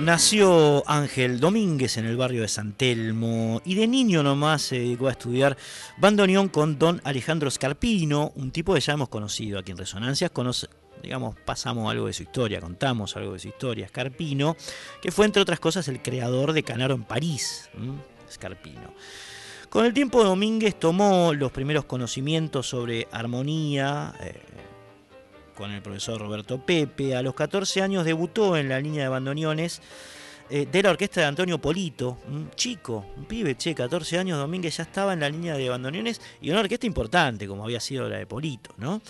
Nació 0.00 0.82
Ángel 0.90 1.38
Domínguez 1.38 1.98
en 1.98 2.06
el 2.06 2.16
barrio 2.16 2.42
de 2.42 2.48
San 2.48 2.72
Telmo 2.72 3.62
y 3.64 3.76
de 3.76 3.86
niño 3.86 4.24
nomás 4.24 4.62
se 4.62 4.80
dedicó 4.80 5.06
a 5.06 5.12
estudiar 5.12 5.56
bandoneón 5.98 6.48
con 6.48 6.80
don 6.80 7.00
Alejandro 7.04 7.48
Scarpino, 7.48 8.32
un 8.34 8.50
tipo 8.50 8.74
que 8.74 8.80
ya 8.80 8.94
hemos 8.94 9.08
conocido 9.08 9.60
aquí 9.60 9.70
en 9.70 9.78
Resonancias, 9.78 10.32
conoce, 10.32 10.66
digamos, 11.00 11.36
pasamos 11.44 11.88
algo 11.88 12.08
de 12.08 12.12
su 12.12 12.24
historia, 12.24 12.60
contamos 12.60 13.16
algo 13.16 13.34
de 13.34 13.38
su 13.38 13.46
historia, 13.46 13.86
Scarpino, 13.86 14.56
que 15.00 15.12
fue 15.12 15.26
entre 15.26 15.42
otras 15.42 15.60
cosas 15.60 15.86
el 15.86 16.02
creador 16.02 16.52
de 16.52 16.64
Canaro 16.64 16.94
en 16.94 17.04
París, 17.04 17.70
Scarpino. 18.28 18.92
Con 19.68 19.84
el 19.84 19.92
tiempo 19.92 20.22
Domínguez 20.22 20.78
tomó 20.78 21.34
los 21.34 21.50
primeros 21.52 21.84
conocimientos 21.84 22.68
sobre 22.68 23.08
armonía, 23.10 24.14
eh, 24.20 24.40
con 25.54 25.72
el 25.72 25.82
profesor 25.82 26.20
Roberto 26.20 26.64
Pepe. 26.64 27.16
A 27.16 27.22
los 27.22 27.34
14 27.34 27.82
años 27.82 28.04
debutó 28.04 28.56
en 28.56 28.68
la 28.68 28.80
línea 28.80 29.02
de 29.04 29.08
bandoneones 29.08 29.82
eh, 30.48 30.66
de 30.70 30.82
la 30.82 30.90
orquesta 30.90 31.20
de 31.20 31.26
Antonio 31.26 31.58
Polito, 31.58 32.18
un 32.28 32.50
chico, 32.54 33.06
un 33.16 33.24
pibe, 33.24 33.56
che, 33.56 33.74
14 33.74 34.18
años, 34.18 34.38
Domínguez 34.38 34.76
ya 34.76 34.84
estaba 34.84 35.12
en 35.12 35.20
la 35.20 35.28
línea 35.28 35.56
de 35.56 35.68
bandoneones 35.68 36.20
y 36.40 36.50
una 36.50 36.60
orquesta 36.60 36.86
importante 36.86 37.48
como 37.48 37.64
había 37.64 37.80
sido 37.80 38.08
la 38.08 38.18
de 38.18 38.26
Polito, 38.26 38.72
¿no? 38.76 39.00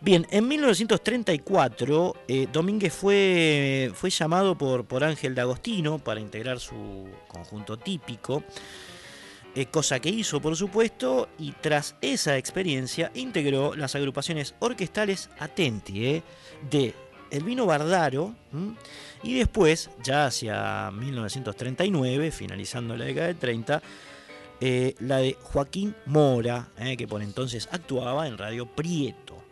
Bien, 0.00 0.26
en 0.30 0.46
1934 0.46 2.16
eh, 2.28 2.46
Domínguez 2.52 2.92
fue, 2.92 3.90
fue 3.94 4.10
llamado 4.10 4.56
por, 4.56 4.84
por 4.84 5.02
Ángel 5.02 5.34
D'Agostino 5.34 5.98
para 5.98 6.20
integrar 6.20 6.60
su 6.60 7.08
conjunto 7.26 7.78
típico. 7.78 8.44
Eh, 9.58 9.66
cosa 9.66 9.98
que 9.98 10.08
hizo 10.08 10.40
por 10.40 10.54
supuesto, 10.54 11.28
y 11.36 11.50
tras 11.50 11.96
esa 12.00 12.36
experiencia 12.36 13.10
integró 13.14 13.74
las 13.74 13.96
agrupaciones 13.96 14.54
orquestales 14.60 15.30
Atenti 15.36 16.06
eh, 16.06 16.22
de 16.70 16.94
Elvino 17.32 17.66
Bardaro 17.66 18.36
y 19.24 19.34
después, 19.36 19.90
ya 20.00 20.26
hacia 20.26 20.92
1939, 20.92 22.30
finalizando 22.30 22.96
la 22.96 23.06
década 23.06 23.26
del 23.26 23.36
30, 23.36 23.82
eh, 24.60 24.94
la 25.00 25.16
de 25.16 25.36
Joaquín 25.42 25.92
Mora, 26.06 26.68
que 26.96 27.08
por 27.08 27.20
entonces 27.20 27.68
actuaba 27.72 28.28
en 28.28 28.38
Radio 28.38 28.64
Prieto. 28.64 29.42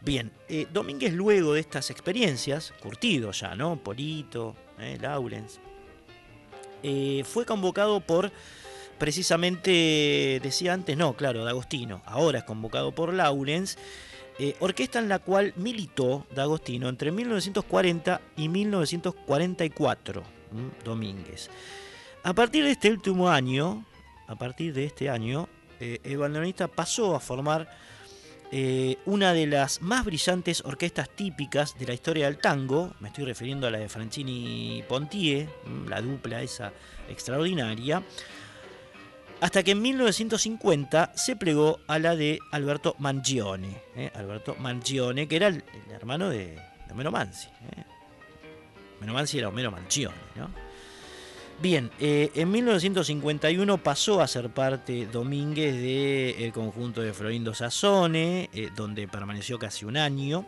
Bien, 0.00 0.32
Domínguez 0.72 1.12
luego 1.12 1.52
de 1.52 1.60
estas 1.60 1.90
experiencias, 1.90 2.72
curtido 2.80 3.32
ya, 3.32 3.54
¿no? 3.54 3.76
Polito, 3.76 4.56
Laurens, 5.02 5.60
fue 7.26 7.44
convocado 7.44 8.00
por 8.00 8.32
precisamente 9.00 10.38
decía 10.42 10.74
antes, 10.74 10.96
no, 10.96 11.14
claro, 11.14 11.42
D'Agostino, 11.42 12.02
ahora 12.04 12.40
es 12.40 12.44
convocado 12.44 12.92
por 12.92 13.14
Laurens, 13.14 13.78
eh, 14.38 14.54
orquesta 14.60 14.98
en 14.98 15.08
la 15.08 15.18
cual 15.18 15.54
militó 15.56 16.26
D'Agostino 16.34 16.88
entre 16.88 17.10
1940 17.10 18.20
y 18.36 18.48
1944, 18.48 20.22
Domínguez. 20.84 21.50
A 22.22 22.34
partir 22.34 22.62
de 22.62 22.72
este 22.72 22.90
último 22.90 23.30
año, 23.30 23.86
a 24.28 24.36
partir 24.36 24.74
de 24.74 24.84
este 24.84 25.08
año, 25.08 25.48
eh, 25.80 25.98
el 26.04 26.18
bandoneonista 26.18 26.68
pasó 26.68 27.16
a 27.16 27.20
formar 27.20 27.70
eh, 28.52 28.98
una 29.06 29.32
de 29.32 29.46
las 29.46 29.80
más 29.80 30.04
brillantes 30.04 30.62
orquestas 30.64 31.08
típicas 31.08 31.78
de 31.78 31.86
la 31.86 31.94
historia 31.94 32.26
del 32.26 32.36
tango, 32.36 32.92
me 33.00 33.08
estoy 33.08 33.24
refiriendo 33.24 33.66
a 33.66 33.70
la 33.70 33.78
de 33.78 33.88
Franchini 33.88 34.84
Pontier, 34.86 35.48
la 35.88 36.02
dupla 36.02 36.42
esa 36.42 36.72
extraordinaria, 37.08 38.02
hasta 39.40 39.62
que 39.62 39.72
en 39.72 39.82
1950 39.82 41.12
se 41.16 41.36
plegó 41.36 41.80
a 41.86 41.98
la 41.98 42.16
de 42.16 42.38
Alberto 42.52 42.94
Mangione, 42.98 43.82
¿eh? 43.96 44.10
Alberto 44.14 44.54
Mangione, 44.58 45.26
que 45.26 45.36
era 45.36 45.48
el, 45.48 45.64
hermano 45.90 46.28
de, 46.28 46.54
de 46.54 46.92
Homero 46.92 47.10
Manzi. 47.10 47.48
¿eh? 47.48 47.84
Manzi 49.12 49.38
era 49.38 49.48
Homero 49.48 49.70
Mangione, 49.70 50.16
¿no? 50.36 50.50
Bien, 51.60 51.90
eh, 52.00 52.30
en 52.34 52.50
1951 52.50 53.82
pasó 53.82 54.22
a 54.22 54.26
ser 54.26 54.48
parte 54.48 55.06
Domínguez 55.06 55.74
del 55.74 56.52
conjunto 56.54 57.02
de 57.02 57.12
Florindo 57.12 57.52
Sassone, 57.52 58.48
eh, 58.54 58.70
donde 58.74 59.06
permaneció 59.06 59.58
casi 59.58 59.84
un 59.84 59.98
año. 59.98 60.46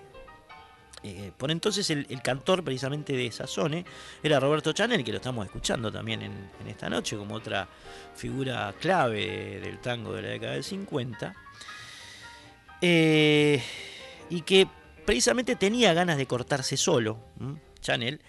Eh, 1.04 1.32
por 1.36 1.50
entonces 1.50 1.90
el, 1.90 2.06
cantor 2.22 2.62
precisamente 2.62 3.12
de 3.14 3.30
Sassone 3.32 3.84
era 4.22 4.38
Roberto 4.38 4.72
Chanel, 4.72 5.02
que 5.02 5.10
lo 5.10 5.16
estamos 5.16 5.44
escuchando 5.44 5.90
también 5.90 6.22
en, 6.22 6.50
esta 6.68 6.88
noche 6.88 7.16
como 7.16 7.34
otra 7.34 7.68
figura 8.14 8.72
clave 8.80 9.60
del 9.60 9.80
tango 9.80 10.12
de 10.12 10.22
la 10.22 10.28
década 10.28 10.52
del 10.52 10.64
50. 10.64 11.34
Eh, 12.80 13.62
y 14.30 14.42
que 14.42 14.68
precisamente 15.04 15.56
tenía 15.56 15.92
ganas 15.92 16.16
de 16.16 16.26
cortarse 16.26 16.76
solo, 16.76 17.18
Chanel, 17.80 18.20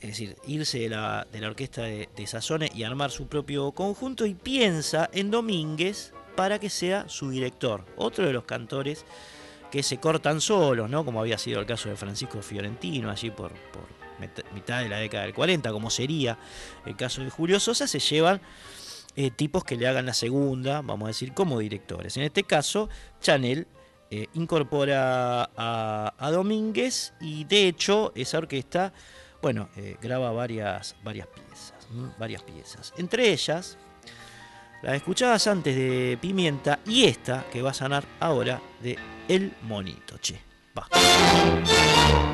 es 0.00 0.10
decir, 0.10 0.36
irse 0.46 0.78
de 0.78 0.88
la, 0.90 1.26
orquesta 1.44 1.82
de, 1.82 2.08
de 2.14 2.26
Sassone 2.26 2.70
y 2.72 2.84
armar 2.84 3.10
su 3.10 3.26
propio 3.26 3.72
conjunto 3.72 4.26
y 4.26 4.34
piensa 4.34 5.10
en 5.12 5.30
Domínguez 5.30 6.12
para 6.36 6.58
que 6.58 6.70
sea 6.70 7.08
su 7.08 7.30
director, 7.30 7.84
otro 7.96 8.26
de 8.26 8.32
los 8.32 8.44
cantores 8.44 9.04
que 9.70 9.82
se 9.82 9.98
cortan 9.98 10.40
solos, 10.40 10.88
¿no? 10.88 11.04
Como 11.04 11.20
había 11.20 11.38
sido 11.38 11.60
el 11.60 11.66
caso 11.66 11.88
de 11.88 11.96
Francisco 11.96 12.40
Fiorentino, 12.42 13.10
allí 13.10 13.30
por, 13.30 13.52
mitad 14.54 14.82
de 14.82 14.88
la 14.88 14.98
década 14.98 15.24
del 15.24 15.34
40, 15.34 15.72
como 15.72 15.90
sería 15.90 16.38
el 16.86 16.96
caso 16.96 17.22
de 17.22 17.30
Julio 17.30 17.58
Sosa, 17.60 17.86
se 17.86 17.98
llevan 17.98 18.40
eh, 19.16 19.30
tipos 19.30 19.64
que 19.64 19.76
le 19.76 19.86
hagan 19.86 20.06
la 20.06 20.14
segunda, 20.14 20.80
vamos 20.82 21.06
a 21.06 21.08
decir, 21.08 21.34
como 21.34 21.58
directores. 21.58 22.16
En 22.16 22.22
este 22.22 22.44
caso, 22.44 22.88
Chanel 23.20 23.66
eh, 24.10 24.28
incorpora 24.34 25.50
a, 25.56 26.30
Domínguez 26.30 27.12
y 27.20 27.44
de 27.44 27.68
hecho 27.68 28.12
esa 28.14 28.38
orquesta, 28.38 28.92
bueno, 29.42 29.68
eh, 29.76 29.96
graba 30.00 30.30
varias, 30.32 30.96
varias 31.02 31.26
piezas, 31.28 31.74
varias 32.18 32.42
piezas. 32.42 32.94
Entre 32.96 33.32
ellas, 33.32 33.76
las 34.84 34.96
escuchabas 34.96 35.46
antes 35.46 35.74
de 35.74 36.18
Pimienta 36.20 36.80
y 36.86 37.04
esta 37.04 37.46
que 37.50 37.62
va 37.62 37.70
a 37.70 37.74
sonar 37.74 38.04
ahora 38.20 38.60
de 38.82 38.98
El 39.26 39.54
Monito, 39.62 40.18
che. 40.18 40.38
Va. 40.76 42.33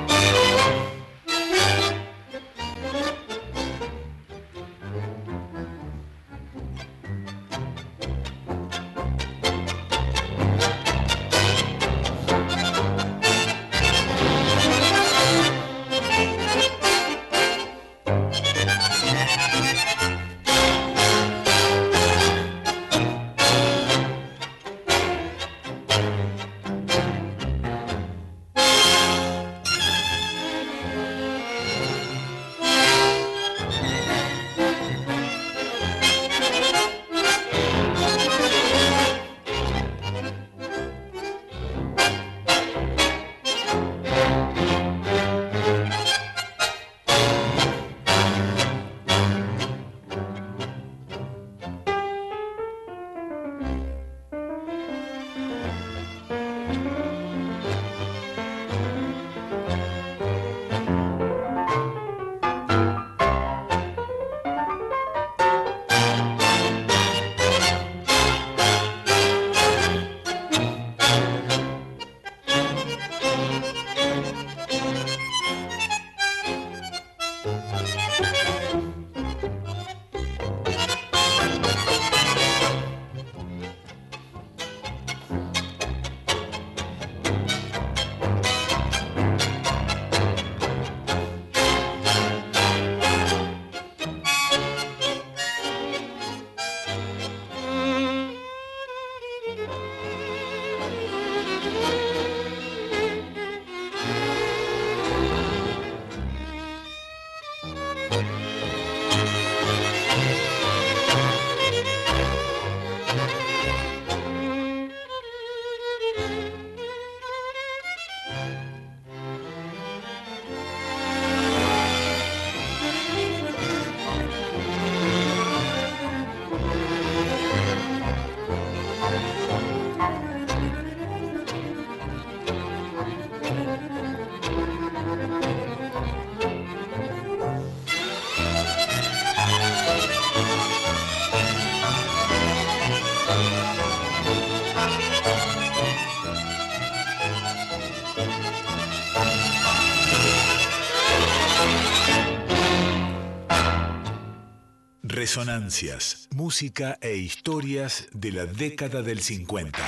Resonancias, 155.31 156.29
música 156.35 156.99
e 157.01 157.15
historias 157.15 158.09
de 158.13 158.33
la 158.33 158.47
década 158.47 159.01
del 159.01 159.21
50. 159.21 159.79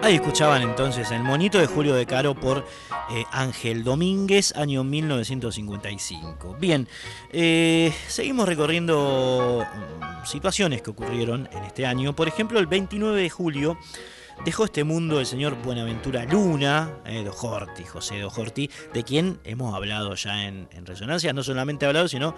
Ahí 0.00 0.14
escuchaban 0.14 0.62
entonces 0.62 1.10
El 1.10 1.22
Monito 1.22 1.58
de 1.58 1.66
Julio 1.66 1.94
de 1.94 2.06
Caro 2.06 2.34
por 2.34 2.66
eh, 3.10 3.24
Ángel 3.32 3.84
Domínguez, 3.84 4.56
año 4.56 4.82
1955. 4.82 6.56
Bien, 6.58 6.88
eh, 7.30 7.92
seguimos 8.08 8.48
recorriendo 8.48 9.62
mm, 9.62 10.26
situaciones 10.26 10.80
que 10.80 10.88
ocurrieron 10.88 11.50
en 11.52 11.64
este 11.64 11.84
año. 11.84 12.16
Por 12.16 12.28
ejemplo, 12.28 12.58
el 12.58 12.66
29 12.66 13.20
de 13.20 13.28
julio 13.28 13.78
dejó 14.44 14.64
este 14.64 14.84
mundo 14.84 15.20
el 15.20 15.26
señor 15.26 15.56
Buenaventura 15.62 16.24
Luna, 16.24 16.98
eh, 17.04 17.24
Dojorti, 17.24 17.84
José 17.84 18.20
Dojorti, 18.20 18.70
de 18.92 19.02
quien 19.02 19.40
hemos 19.44 19.74
hablado 19.74 20.14
ya 20.14 20.46
en, 20.46 20.68
Resonancia, 20.84 21.32
no 21.32 21.42
solamente 21.42 21.86
hablado, 21.86 22.08
sino 22.08 22.34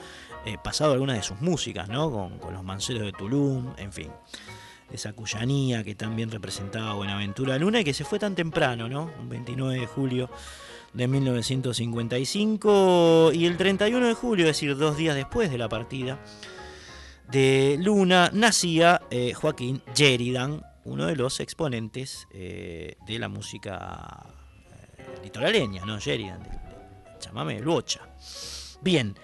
pasado 0.62 0.92
algunas 0.92 1.16
de 1.16 1.22
sus 1.22 1.40
músicas, 1.40 1.88
¿no? 1.88 2.10
Con, 2.10 2.38
con 2.38 2.54
los 2.54 2.62
Manceros 2.62 3.02
de 3.02 3.12
Tulum, 3.12 3.74
en 3.76 3.92
fin 3.92 4.10
esa 4.90 5.12
cuyanía 5.12 5.84
que 5.84 5.94
también 5.94 6.30
representaba 6.30 6.94
Buenaventura 6.94 7.58
Luna 7.58 7.80
y 7.80 7.84
que 7.84 7.94
se 7.94 8.04
fue 8.04 8.18
tan 8.18 8.34
temprano, 8.34 8.88
¿no? 8.88 9.10
Un 9.20 9.28
29 9.28 9.80
de 9.80 9.86
julio 9.86 10.30
de 10.92 11.06
1955 11.08 13.30
y 13.34 13.46
el 13.46 13.56
31 13.56 14.06
de 14.06 14.14
julio, 14.14 14.44
es 14.46 14.50
decir, 14.50 14.76
dos 14.76 14.96
días 14.96 15.14
después 15.14 15.50
de 15.50 15.58
la 15.58 15.68
partida 15.68 16.18
de 17.30 17.78
Luna, 17.80 18.30
nacía 18.32 19.02
eh, 19.10 19.34
Joaquín 19.34 19.82
Sheridan, 19.94 20.62
uno 20.86 21.06
de 21.06 21.16
los 21.16 21.40
exponentes 21.40 22.28
eh, 22.30 22.96
de 23.06 23.18
la 23.18 23.28
música 23.28 24.24
eh, 24.96 25.04
litoraleña, 25.24 25.84
¿no? 25.84 25.98
Sheridan, 25.98 26.40
llámame 27.20 27.60
Luocha. 27.60 28.08
Bien. 28.80 29.14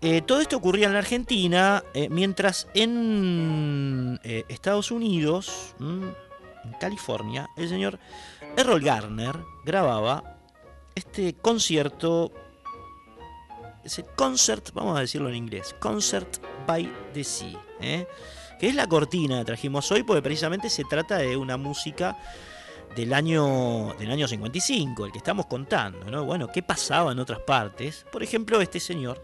Eh, 0.00 0.22
todo 0.22 0.40
esto 0.40 0.58
ocurría 0.58 0.86
en 0.86 0.92
la 0.92 0.98
Argentina, 1.00 1.82
eh, 1.94 2.08
mientras 2.10 2.68
en 2.74 4.20
Estados 4.22 4.90
Unidos, 4.90 5.74
en 5.80 6.14
California, 6.78 7.48
el 7.56 7.68
señor 7.68 7.98
Errol 8.56 8.82
Garner 8.82 9.34
grababa 9.64 10.38
este 10.94 11.34
concierto, 11.34 12.30
ese 13.84 14.04
concert, 14.04 14.70
vamos 14.74 14.98
a 14.98 15.00
decirlo 15.00 15.30
en 15.30 15.36
inglés, 15.36 15.74
Concert 15.80 16.42
by 16.66 16.92
the 17.14 17.24
Sea, 17.24 17.58
que 18.58 18.68
es 18.68 18.74
la 18.74 18.86
cortina 18.86 19.38
que 19.38 19.44
trajimos 19.44 19.90
hoy, 19.92 20.02
porque 20.02 20.22
precisamente 20.22 20.70
se 20.70 20.84
trata 20.84 21.18
de 21.18 21.36
una 21.36 21.56
música 21.56 22.16
del 22.94 23.12
año, 23.12 23.94
del 23.98 24.10
año 24.10 24.26
55, 24.26 25.06
el 25.06 25.12
que 25.12 25.18
estamos 25.18 25.46
contando, 25.46 26.10
¿no? 26.10 26.24
Bueno, 26.24 26.50
¿qué 26.50 26.62
pasaba 26.62 27.12
en 27.12 27.18
otras 27.18 27.40
partes? 27.40 28.06
Por 28.10 28.22
ejemplo, 28.22 28.60
este 28.60 28.80
señor 28.80 29.22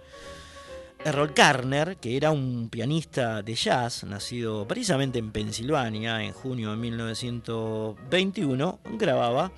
Errol 1.04 1.32
Garner, 1.34 1.96
que 1.96 2.16
era 2.16 2.30
un 2.30 2.68
pianista 2.70 3.42
de 3.42 3.54
jazz, 3.54 4.04
nacido 4.04 4.68
precisamente 4.68 5.18
en 5.18 5.32
Pensilvania 5.32 6.22
en 6.22 6.32
junio 6.32 6.70
de 6.70 6.76
1921, 6.76 8.78
grababa 8.98 9.50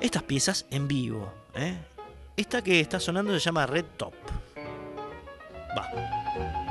estas 0.00 0.24
piezas 0.24 0.66
en 0.70 0.88
vivo. 0.88 1.32
¿eh? 1.54 1.78
Esta 2.36 2.62
que 2.62 2.80
está 2.80 2.98
sonando 2.98 3.32
se 3.34 3.40
llama 3.40 3.66
Red 3.66 3.84
Top. 3.96 4.14
Va. 5.76 6.65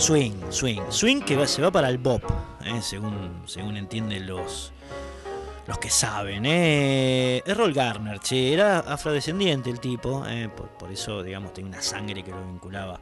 Swing, 0.00 0.32
swing. 0.48 0.80
Swing 0.88 1.20
que 1.20 1.46
se 1.46 1.60
va 1.60 1.70
para 1.70 1.90
el 1.90 1.98
bop, 1.98 2.22
eh, 2.64 2.80
según, 2.80 3.42
según 3.44 3.76
entienden 3.76 4.26
los, 4.26 4.72
los 5.66 5.76
que 5.76 5.90
saben. 5.90 6.46
Eh. 6.46 7.42
Errol 7.44 7.74
Garner, 7.74 8.18
che, 8.18 8.54
era 8.54 8.78
afrodescendiente 8.78 9.68
el 9.68 9.78
tipo, 9.78 10.24
eh, 10.26 10.48
por, 10.78 10.90
eso, 10.90 11.22
digamos, 11.22 11.52
tenía 11.52 11.72
una 11.72 11.82
sangre 11.82 12.22
que 12.22 12.30
lo 12.30 12.42
vinculaba 12.42 12.98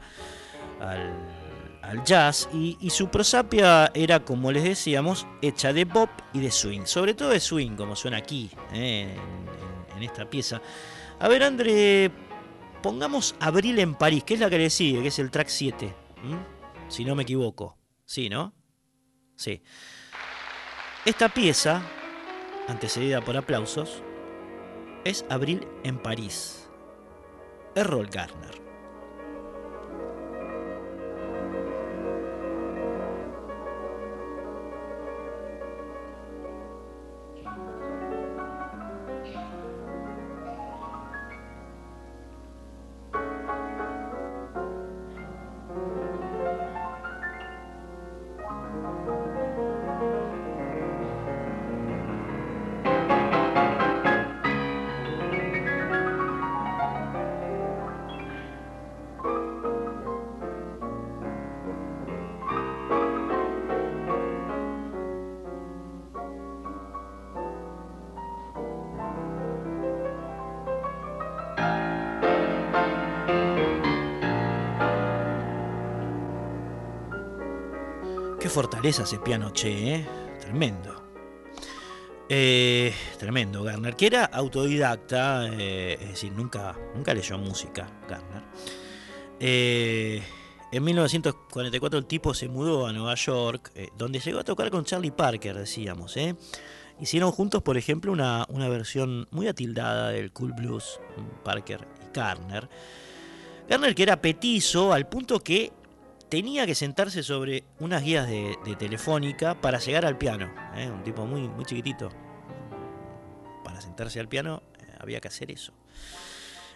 al, 0.81 2.03
jazz. 2.03 2.49
Y, 2.51 2.89
su 2.89 3.07
prosapia 3.07 3.91
era, 3.93 4.19
como 4.19 4.51
les 4.51 4.65
decíamos, 4.65 5.25
hecha 5.41 5.71
de 5.71 5.85
bop 5.85 6.09
y 6.33 6.41
de 6.41 6.51
swing. 6.51 6.81
Sobre 6.83 7.13
todo 7.13 7.29
de 7.29 7.39
swing, 7.39 7.77
como 7.77 7.95
suena 7.95 8.17
aquí, 8.17 8.51
en, 8.73 9.15
esta 10.01 10.29
pieza. 10.29 10.61
A 11.17 11.29
ver, 11.29 11.43
André, 11.43 12.11
pongamos 12.83 13.35
Abril 13.39 13.79
en 13.79 13.95
París, 13.95 14.25
que 14.25 14.33
es 14.33 14.41
la 14.41 14.49
que 14.49 14.57
le 14.57 14.69
sigue, 14.69 15.01
que 15.01 15.07
es 15.07 15.19
el 15.19 15.31
track 15.31 15.47
7 15.47 15.95
si 16.89 17.05
no 17.05 17.15
me 17.15 17.23
equivoco. 17.23 17.77
Sí, 18.05 18.29
¿no? 18.29 18.53
Sí. 19.35 19.61
Esta 21.05 21.29
pieza, 21.29 21.81
antecedida 22.67 23.21
por 23.21 23.37
aplausos, 23.37 24.03
es 25.05 25.25
Abril 25.29 25.65
en 25.83 25.97
París. 25.97 26.69
Errol 27.75 28.07
Garner. 28.07 28.58
Fortaleza 78.79 79.03
ese 79.03 79.19
piano, 79.19 79.51
che, 79.51 79.95
¿eh? 79.95 80.07
tremendo. 80.39 81.03
Eh, 82.29 82.93
tremendo, 83.17 83.61
Garner, 83.61 83.93
que 83.93 84.07
era 84.07 84.23
autodidacta, 84.23 85.49
eh, 85.51 85.97
es 85.99 86.09
decir, 86.11 86.31
nunca, 86.31 86.77
nunca 86.95 87.13
leyó 87.13 87.37
música, 87.37 87.91
Garner. 88.07 88.43
en 89.37 90.83
1944 90.83 91.99
el 91.99 92.05
tipo 92.05 92.33
se 92.33 92.47
mudó 92.47 92.87
a 92.87 92.93
Nueva 92.93 93.15
York, 93.15 93.73
donde 93.97 94.19
llegó 94.19 94.39
a 94.39 94.43
tocar 94.45 94.69
con 94.71 94.85
Charlie 94.85 95.11
Parker, 95.11 95.57
decíamos. 95.57 96.15
Hicieron 97.01 97.31
juntos, 97.31 97.61
por 97.61 97.77
ejemplo, 97.77 98.13
una, 98.13 98.45
una 98.47 98.69
versión 98.69 99.27
muy 99.31 99.49
atildada 99.49 100.11
del 100.11 100.31
Cool 100.31 100.53
Blues, 100.53 101.01
Parker 101.43 101.85
y 102.01 102.17
Garner. 102.17 102.69
Garner 103.67 103.93
que 103.93 104.03
era 104.03 104.21
petizo 104.21 104.93
al 104.93 105.09
punto 105.09 105.41
que 105.41 105.73
tenía 106.29 106.65
que 106.65 106.75
sentarse 106.75 107.23
sobre 107.23 107.63
unas 107.79 108.03
guías 108.03 108.27
de, 108.27 108.55
telefónica 108.77 109.59
para 109.59 109.79
llegar 109.79 110.05
al 110.05 110.17
piano. 110.17 110.49
¿eh? 110.75 110.89
Un 110.89 111.03
tipo 111.03 111.25
muy, 111.25 111.47
muy 111.47 111.65
chiquitito. 111.65 112.09
Para 113.63 113.81
sentarse 113.81 114.19
al 114.19 114.27
piano 114.27 114.61
eh, 114.79 114.95
había 114.99 115.19
que 115.19 115.27
hacer 115.27 115.51
eso. 115.51 115.73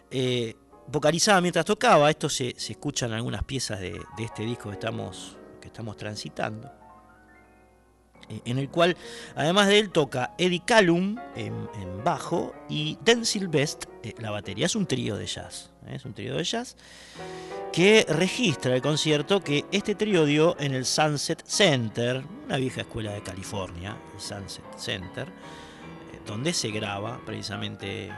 Eh, 0.09 0.55
vocalizaba 0.87 1.39
mientras 1.39 1.65
tocaba. 1.65 2.09
Esto 2.09 2.29
se, 2.29 2.49
escucha 2.49 3.05
en 3.05 3.13
algunas 3.13 3.43
piezas 3.43 3.79
de, 3.79 3.99
este 4.17 4.43
disco 4.43 4.69
que 4.69 4.75
estamos, 4.75 5.37
que 5.61 5.67
estamos 5.67 5.95
transitando. 5.97 6.82
En 8.45 8.57
el 8.57 8.69
cual, 8.69 8.97
además 9.35 9.67
de 9.67 9.79
él, 9.79 9.89
toca 9.89 10.33
Eddie 10.37 10.63
Callum 10.65 11.17
en, 11.35 11.67
bajo 12.03 12.53
y 12.69 12.97
Denzil 13.03 13.47
Best 13.47 13.85
la 14.19 14.31
batería. 14.31 14.65
Es 14.65 14.75
un 14.75 14.85
trío 14.85 15.15
de 15.15 15.25
jazz. 15.25 15.71
Es 15.87 16.05
un 16.05 16.13
trío 16.13 16.35
de 16.35 16.43
jazz 16.43 16.75
que 17.73 18.05
registra 18.07 18.75
el 18.75 18.83
concierto 18.83 19.43
que 19.43 19.65
este 19.71 19.95
trío 19.95 20.25
dio 20.25 20.55
en 20.59 20.75
el 20.75 20.85
Sunset 20.85 21.43
Center, 21.43 22.23
una 22.45 22.57
vieja 22.57 22.81
escuela 22.81 23.11
de 23.11 23.23
California, 23.23 23.97
el 24.13 24.21
Sunset 24.21 24.77
Center, 24.77 25.27
eh, 25.27 26.19
donde 26.23 26.53
se 26.53 26.69
graba 26.69 27.19
precisamente 27.25 28.05
eh, 28.05 28.13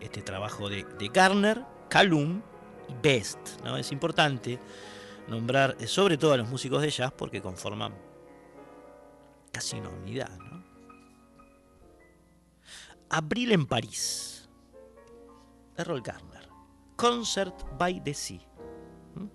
este 0.00 0.22
trabajo 0.22 0.68
de, 0.68 0.86
Garner, 1.12 1.64
Calum 1.88 2.40
y 2.88 2.94
Best. 3.02 3.38
¿no? 3.64 3.76
Es 3.76 3.90
importante 3.90 4.60
nombrar 5.26 5.76
eh, 5.80 5.88
sobre 5.88 6.16
todo 6.16 6.34
a 6.34 6.36
los 6.36 6.48
músicos 6.48 6.80
de 6.80 6.90
jazz 6.90 7.10
porque 7.10 7.42
conforman 7.42 7.92
casi 9.58 9.76
unidad. 9.80 10.38
¿no? 10.38 10.62
Abril 13.10 13.50
en 13.50 13.66
París. 13.66 14.48
Errol 15.76 16.00
Garner. 16.00 16.48
Concert 16.94 17.64
by 17.76 18.00
the 18.04 18.14
Sea. 18.14 18.40
¿Mm? 19.16 19.26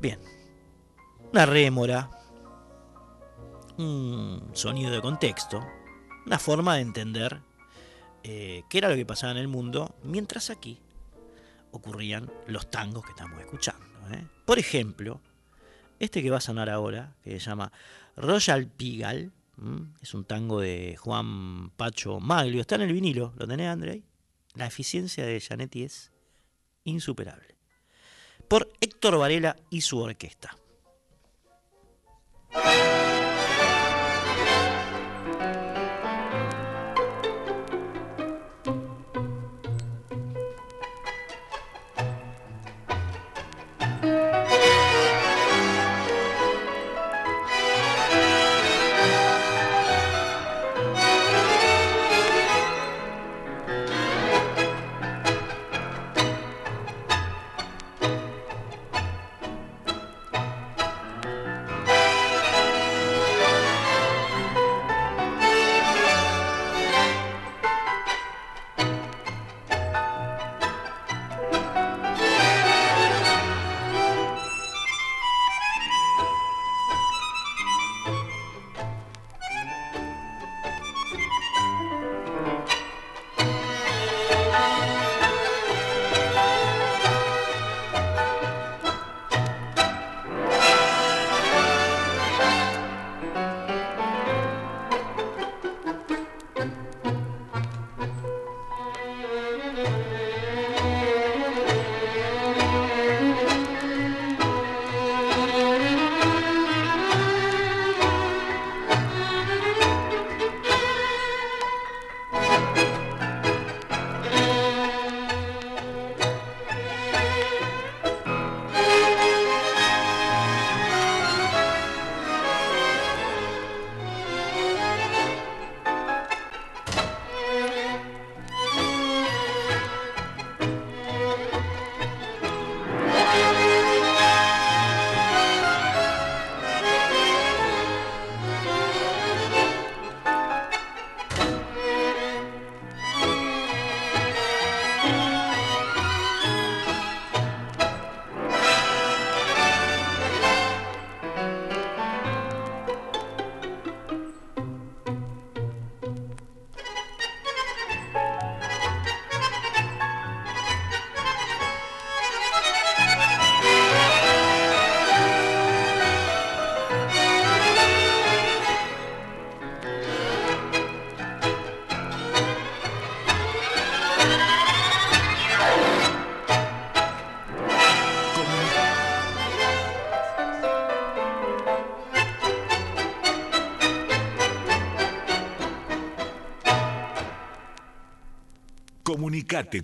Bien. 0.00 0.18
Una 1.32 1.46
rémora. 1.46 2.10
Un 3.76 4.50
sonido 4.54 4.90
de 4.90 5.00
contexto. 5.00 5.64
Una 6.26 6.40
forma 6.40 6.74
de 6.74 6.80
entender 6.80 7.40
eh, 8.24 8.64
qué 8.68 8.78
era 8.78 8.88
lo 8.88 8.96
que 8.96 9.06
pasaba 9.06 9.30
en 9.30 9.38
el 9.38 9.46
mundo, 9.46 9.94
mientras 10.02 10.50
aquí 10.50 10.80
ocurrían 11.70 12.28
los 12.48 12.72
tangos 12.72 13.04
que 13.04 13.10
estamos 13.10 13.38
escuchando. 13.38 13.86
¿eh? 14.10 14.26
Por 14.44 14.58
ejemplo, 14.58 15.20
este 15.98 16.22
que 16.22 16.30
va 16.30 16.38
a 16.38 16.40
sonar 16.40 16.70
ahora, 16.70 17.14
que 17.22 17.40
se 17.40 17.46
llama 17.46 17.72
Royal 18.16 18.66
Pigal, 18.66 19.32
es 20.00 20.14
un 20.14 20.24
tango 20.24 20.60
de 20.60 20.96
Juan 20.98 21.70
Pacho 21.70 22.20
Maglio, 22.20 22.60
está 22.60 22.76
en 22.76 22.82
el 22.82 22.92
vinilo, 22.92 23.32
¿lo 23.36 23.46
tenés, 23.46 23.68
André? 23.68 24.02
La 24.54 24.66
eficiencia 24.66 25.26
de 25.26 25.40
Janetti 25.40 25.82
es 25.84 26.12
insuperable. 26.84 27.56
Por 28.48 28.72
Héctor 28.80 29.18
Varela 29.18 29.56
y 29.70 29.80
su 29.80 29.98
orquesta. 29.98 30.56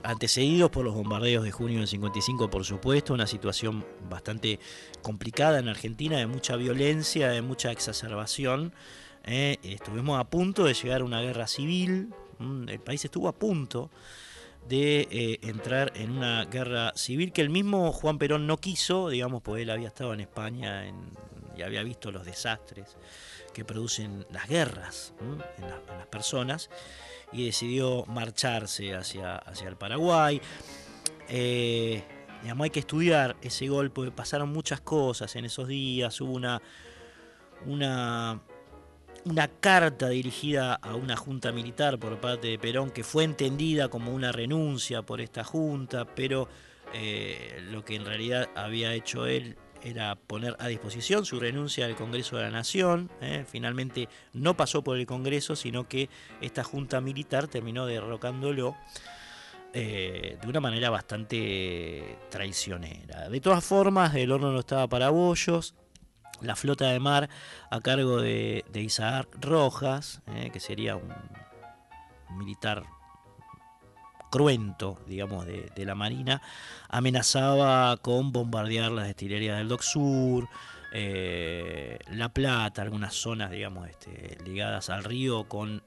antecedidos 0.01 0.71
por 0.71 0.83
los 0.83 0.95
bombardeos 0.95 1.43
de 1.43 1.51
junio 1.51 1.77
del 1.77 1.87
55, 1.87 2.49
por 2.49 2.65
supuesto, 2.65 3.13
una 3.13 3.27
situación 3.27 3.85
bastante 4.09 4.59
complicada 5.03 5.59
en 5.59 5.67
Argentina, 5.67 6.17
de 6.17 6.25
mucha 6.25 6.55
violencia, 6.55 7.29
de 7.29 7.43
mucha 7.43 7.71
exacerbación. 7.71 8.73
Eh, 9.25 9.59
estuvimos 9.61 10.19
a 10.19 10.23
punto 10.23 10.63
de 10.63 10.73
llegar 10.73 11.01
a 11.01 11.03
una 11.03 11.21
guerra 11.21 11.45
civil, 11.45 12.09
el 12.67 12.79
país 12.79 13.03
estuvo 13.05 13.27
a 13.27 13.33
punto 13.33 13.89
de 14.67 15.07
eh, 15.11 15.39
entrar 15.41 15.91
en 15.95 16.11
una 16.11 16.45
guerra 16.45 16.93
civil 16.95 17.31
que 17.33 17.41
el 17.41 17.49
mismo 17.49 17.91
Juan 17.91 18.17
Perón 18.17 18.47
no 18.47 18.57
quiso, 18.57 19.09
digamos, 19.09 19.41
porque 19.41 19.63
él 19.63 19.69
había 19.69 19.87
estado 19.87 20.13
en 20.13 20.21
España 20.21 20.85
y 21.55 21.61
había 21.61 21.83
visto 21.83 22.11
los 22.11 22.25
desastres 22.25 22.95
que 23.53 23.65
producen 23.65 24.25
las 24.31 24.47
guerras 24.47 25.13
en, 25.19 25.67
las 25.67 26.07
personas 26.07 26.69
y 27.33 27.45
decidió 27.45 28.05
marcharse 28.05 28.93
hacia, 28.93 29.35
hacia 29.35 29.67
el 29.67 29.75
Paraguay. 29.75 30.41
Eh, 31.27 32.03
digamos, 32.41 32.65
hay 32.65 32.69
que 32.69 32.79
estudiar 32.79 33.35
ese 33.41 33.67
golpe, 33.67 34.11
pasaron 34.11 34.49
muchas 34.49 34.81
cosas 34.81 35.35
en 35.35 35.45
esos 35.45 35.67
días, 35.67 36.19
hubo 36.21 36.33
una, 36.33 36.61
una 37.65 38.41
una 39.25 39.47
carta 39.47 40.09
dirigida 40.09 40.75
a 40.75 40.95
una 40.95 41.15
junta 41.15 41.51
militar 41.51 41.99
por 41.99 42.19
parte 42.19 42.47
de 42.47 42.59
Perón 42.59 42.91
que 42.91 43.03
fue 43.03 43.23
entendida 43.23 43.89
como 43.89 44.13
una 44.13 44.31
renuncia 44.31 45.01
por 45.03 45.21
esta 45.21 45.43
junta, 45.43 46.05
pero 46.05 46.47
eh, 46.93 47.61
lo 47.69 47.85
que 47.85 47.95
en 47.95 48.05
realidad 48.05 48.49
había 48.55 48.93
hecho 48.93 49.25
él 49.25 49.57
era 49.83 50.15
poner 50.15 50.55
a 50.59 50.67
disposición 50.67 51.25
su 51.25 51.39
renuncia 51.39 51.85
al 51.85 51.95
Congreso 51.95 52.37
de 52.37 52.43
la 52.43 52.51
Nación. 52.51 53.09
¿eh? 53.21 53.45
Finalmente 53.47 54.09
no 54.33 54.55
pasó 54.55 54.83
por 54.83 54.97
el 54.97 55.05
Congreso, 55.05 55.55
sino 55.55 55.87
que 55.87 56.09
esta 56.39 56.63
junta 56.63 57.01
militar 57.01 57.47
terminó 57.47 57.85
derrocándolo 57.85 58.75
eh, 59.73 60.37
de 60.41 60.47
una 60.47 60.59
manera 60.59 60.89
bastante 60.89 62.17
traicionera. 62.29 63.29
De 63.29 63.39
todas 63.39 63.63
formas, 63.63 64.13
el 64.15 64.31
horno 64.31 64.51
no 64.51 64.59
estaba 64.59 64.87
para 64.87 65.09
bollos. 65.09 65.73
La 66.41 66.55
flota 66.55 66.87
de 66.87 66.99
mar 66.99 67.29
a 67.69 67.79
cargo 67.81 68.21
de, 68.21 68.63
Isaac 68.73 69.27
Rojas, 69.39 70.21
¿eh? 70.35 70.49
que 70.51 70.59
sería 70.59 70.95
un 70.95 71.13
militar 72.37 72.83
cruento, 74.31 74.97
digamos, 75.07 75.45
de, 75.45 75.85
la 75.85 75.93
Marina, 75.93 76.41
amenazaba 76.89 77.97
con 77.97 78.31
bombardear 78.31 78.91
las 78.91 79.07
destilerías 79.07 79.57
del 79.57 79.67
Dock 79.67 79.81
Sur, 79.81 80.47
eh, 80.93 81.99
La 82.09 82.29
Plata, 82.29 82.81
algunas 82.81 83.13
zonas, 83.13 83.51
digamos, 83.51 83.89
este, 83.89 84.37
ligadas 84.43 84.89
al 84.89 85.03
río, 85.03 85.47
con 85.47 85.83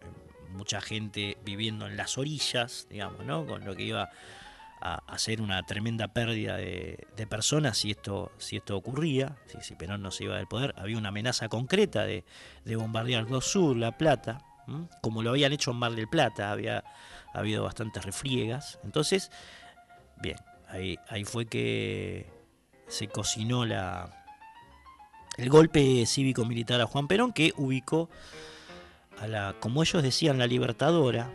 mucha 0.51 0.81
gente 0.81 1.37
viviendo 1.45 1.87
en 1.87 1.97
las 1.97 2.17
orillas, 2.17 2.87
digamos, 2.89 3.25
¿no? 3.25 3.47
Con 3.47 3.65
lo 3.65 3.75
que 3.75 3.83
iba 3.83 4.11
a 4.85 5.03
hacer 5.09 5.41
una 5.41 5.63
tremenda 5.63 6.09
pérdida 6.09 6.57
de, 6.57 7.27
personas 7.29 7.79
si 7.79 7.91
esto, 7.91 8.31
si 8.39 8.57
esto 8.57 8.77
ocurría, 8.77 9.37
si, 9.61 9.75
Perón 9.75 10.03
no 10.03 10.11
se 10.11 10.25
iba 10.25 10.37
del 10.37 10.47
poder, 10.47 10.75
había 10.77 10.99
una 10.99 11.09
amenaza 11.09 11.49
concreta 11.49 12.05
de, 12.05 12.25
bombardear 12.77 13.27
el 13.29 13.43
Sur, 13.43 13.77
La 13.77 13.97
Plata, 13.97 14.43
como 15.01 15.23
lo 15.23 15.31
habían 15.31 15.53
hecho 15.53 15.71
en 15.71 15.79
Mar 15.79 15.93
del 15.93 16.09
Plata, 16.09 16.51
había 16.51 16.85
ha 17.35 17.41
habido 17.41 17.65
bastantes 17.65 18.05
refriegas. 18.05 18.79
Entonces, 18.85 19.31
bien, 20.23 20.37
ahí, 20.69 20.99
ahí 21.09 21.25
fue 21.25 21.47
que 21.47 22.31
se 22.87 23.09
cocinó 23.09 23.67
la, 23.67 24.25
el 25.37 25.51
golpe 25.51 26.07
cívico-militar 26.07 26.81
a 26.81 26.87
Juan 26.87 27.09
Perón, 27.09 27.33
que 27.33 27.53
ubicó 27.57 28.09
a 29.21 29.27
la, 29.27 29.57
como 29.59 29.83
ellos 29.83 30.03
decían, 30.03 30.39
la 30.39 30.47
libertadora 30.47 31.31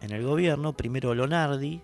en 0.00 0.12
el 0.12 0.24
gobierno. 0.24 0.72
Primero 0.72 1.14
Lonardi, 1.14 1.82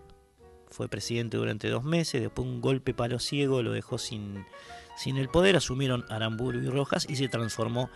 fue 0.70 0.88
presidente 0.88 1.36
durante 1.36 1.68
dos 1.68 1.84
meses, 1.84 2.20
después 2.20 2.46
un 2.46 2.60
golpe 2.60 2.94
palo 2.94 3.18
ciego 3.18 3.62
lo 3.62 3.72
dejó 3.72 3.98
sin, 3.98 4.44
sin 4.96 5.16
el 5.16 5.28
poder, 5.28 5.56
asumieron 5.56 6.04
Aramburu 6.08 6.60
y 6.60 6.68
Rojas 6.68 7.06
y 7.08 7.16
se 7.16 7.28
transformó 7.28 7.90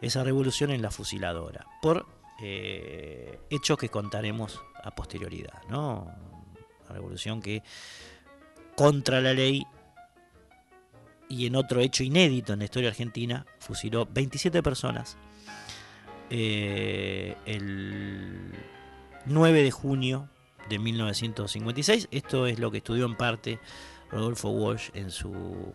esa 0.00 0.24
revolución 0.24 0.70
en 0.70 0.82
la 0.82 0.90
fusiladora. 0.90 1.66
Por 1.82 2.06
eh, 2.42 3.38
hechos 3.50 3.78
que 3.78 3.88
contaremos 3.88 4.60
a 4.82 4.94
posterioridad, 4.94 5.62
¿no? 5.68 6.12
Una 6.84 6.94
revolución 6.94 7.40
que 7.40 7.62
contra 8.76 9.20
la 9.20 9.32
ley 9.32 9.64
y 11.28 11.46
en 11.46 11.56
otro 11.56 11.80
hecho 11.80 12.04
inédito 12.04 12.52
en 12.52 12.60
la 12.60 12.66
historia 12.66 12.90
argentina 12.90 13.46
fusiló 13.58 14.06
27 14.06 14.62
personas 14.62 15.16
eh, 16.30 17.36
el 17.46 18.52
9 19.24 19.62
de 19.62 19.70
junio 19.70 20.28
de 20.68 20.78
1956. 20.78 22.08
Esto 22.10 22.46
es 22.46 22.58
lo 22.58 22.70
que 22.70 22.78
estudió 22.78 23.06
en 23.06 23.16
parte 23.16 23.58
Rodolfo 24.10 24.50
Walsh 24.50 24.90
en 24.94 25.10
su 25.10 25.32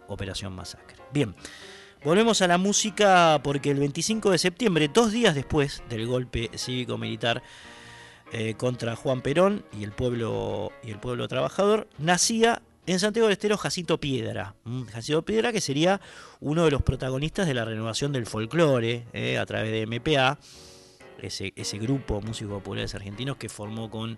Operación 0.07 0.53
Masacre. 0.53 0.97
Bien, 1.13 1.35
volvemos 2.03 2.41
a 2.41 2.47
la 2.47 2.57
música 2.57 3.39
porque 3.43 3.71
el 3.71 3.79
25 3.79 4.31
de 4.31 4.37
septiembre, 4.37 4.89
dos 4.93 5.11
días 5.11 5.35
después 5.35 5.83
del 5.89 6.07
golpe 6.07 6.49
cívico-militar, 6.55 7.43
eh, 8.33 8.53
contra 8.55 8.95
Juan 8.95 9.21
Perón 9.21 9.65
y 9.77 9.83
el 9.83 9.91
pueblo 9.91 10.71
y 10.83 10.91
el 10.91 10.99
pueblo 10.99 11.27
trabajador, 11.27 11.89
nacía 11.97 12.61
en 12.85 12.97
Santiago 12.99 13.27
del 13.27 13.33
Estero 13.33 13.57
Jacinto 13.57 13.99
Piedra. 13.99 14.55
Jacinto 14.93 15.23
Piedra 15.23 15.51
que 15.51 15.59
sería 15.59 15.99
uno 16.39 16.63
de 16.63 16.71
los 16.71 16.81
protagonistas 16.81 17.45
de 17.45 17.53
la 17.53 17.65
renovación 17.65 18.13
del 18.13 18.25
folclore 18.25 19.05
eh, 19.11 19.37
a 19.37 19.45
través 19.45 19.71
de 19.71 19.85
MPA, 19.85 20.39
ese, 21.21 21.51
ese 21.57 21.77
grupo 21.77 22.21
músicos 22.21 22.53
populares 22.53 22.95
argentinos 22.95 23.35
que 23.35 23.49
formó 23.49 23.91
con 23.91 24.17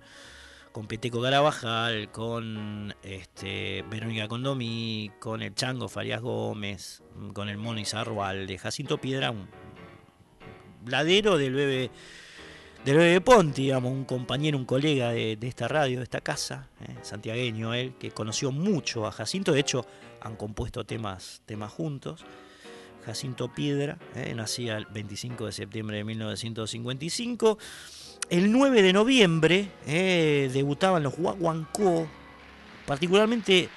con 0.73 0.87
Peteco 0.87 1.21
Carabajal, 1.21 2.11
con 2.11 2.95
este, 3.03 3.85
Verónica 3.89 4.27
Condomí, 4.27 5.11
con 5.19 5.43
el 5.43 5.53
Chango 5.53 5.87
Farias 5.87 6.19
Gómez, 6.19 7.03
con 7.33 7.47
el 7.47 7.57
Mono 7.57 7.79
de 7.79 8.57
Jacinto 8.57 8.97
Piedra, 8.97 9.29
un 9.29 9.47
ladero 10.87 11.37
del 11.37 11.53
bebé 11.53 11.91
del 12.83 12.97
Bebe 12.97 13.21
Ponti, 13.21 13.61
digamos, 13.61 13.93
un 13.93 14.03
compañero, 14.03 14.57
un 14.57 14.65
colega 14.65 15.11
de, 15.11 15.37
esta 15.43 15.69
radio, 15.69 15.99
de 15.99 16.03
esta 16.03 16.19
casa, 16.19 16.67
eh, 16.81 16.97
santiagueño 17.01 17.73
él, 17.73 17.93
que 17.97 18.11
conoció 18.11 18.51
mucho 18.51 19.07
a 19.07 19.11
Jacinto, 19.11 19.53
de 19.53 19.61
hecho 19.61 19.85
han 20.19 20.35
compuesto 20.35 20.83
temas, 20.83 21.41
temas 21.45 21.71
juntos. 21.71 22.25
Jacinto 23.05 23.53
Piedra, 23.53 23.99
eh, 24.15 24.33
nacía 24.33 24.77
el 24.77 24.85
25 24.85 25.45
de 25.45 25.51
septiembre 25.51 25.97
de 25.97 26.03
1955. 26.05 27.57
El 28.33 28.51
9 28.51 28.81
de 28.81 28.93
noviembre 28.93 29.69
eh, 29.85 30.49
debutaban 30.51 31.03
los 31.03 31.15
Guaguancó, 31.15 32.07
particularmente 32.87 33.69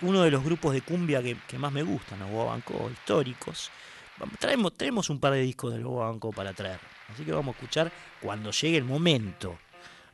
uno 0.00 0.22
de 0.22 0.30
los 0.30 0.42
grupos 0.42 0.72
de 0.72 0.80
cumbia 0.80 1.22
que, 1.22 1.58
más 1.58 1.70
me 1.74 1.82
gustan, 1.82 2.20
los 2.20 2.30
Guaguancó 2.30 2.88
históricos. 2.90 3.70
Traemos, 4.38 4.72
tenemos 4.78 5.10
un 5.10 5.20
par 5.20 5.34
de 5.34 5.42
discos 5.42 5.74
de 5.74 5.80
los 5.80 5.90
Guaguancó 5.90 6.32
para 6.32 6.54
traer. 6.54 6.80
Así 7.12 7.22
que 7.22 7.32
vamos 7.32 7.54
a 7.54 7.58
escuchar 7.58 7.92
cuando 8.22 8.50
llegue 8.50 8.78
el 8.78 8.84
momento. 8.84 9.58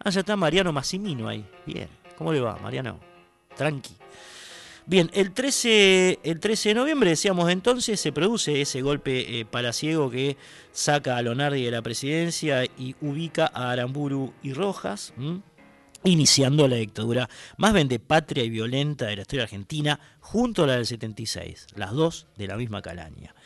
Ah, 0.01 0.11
ya 0.11 0.19
está 0.19 0.35
Mariano 0.35 0.73
Massimino 0.73 1.29
ahí. 1.29 1.47
Bien. 1.65 1.89
¿Cómo 2.19 2.33
le 2.33 2.41
va, 2.41 2.57
Mariano? 2.57 2.99
Tranqui. 3.57 3.95
Bien, 4.85 5.11
el 5.15 5.31
13, 5.31 6.19
el 6.25 6.41
13 6.41 6.71
de 6.71 6.75
noviembre, 6.75 7.11
decíamos 7.11 7.49
entonces, 7.51 8.01
se 8.01 8.11
produce 8.11 8.61
ese 8.61 8.83
golpe 8.83 9.39
eh, 9.39 9.45
palaciego 9.45 10.11
que 10.11 10.37
saca 10.73 11.17
a 11.17 11.23
Lonardi 11.23 11.65
de 11.65 11.71
la 11.71 11.83
presidencia 11.83 12.65
y 12.65 12.97
ubica 13.01 13.49
a 13.55 13.71
Aramburu 13.71 14.35
y 14.43 14.53
Rojas, 14.53 15.15
iniciando 16.03 16.67
la 16.67 16.77
dictadura 16.77 17.29
más 17.59 17.75
patria 18.05 18.43
y 18.43 18.51
violenta 18.51 19.07
de 19.07 19.17
la 19.17 19.23
historia 19.23 19.45
argentina, 19.45 20.01
junto 20.19 20.65
a 20.65 20.67
la 20.67 20.75
del 20.75 20.87
76, 20.87 21.69
las 21.77 21.93
dos 21.93 22.27
de 22.37 22.49
la 22.49 22.57
misma 22.57 22.83
calaña. 22.83 23.37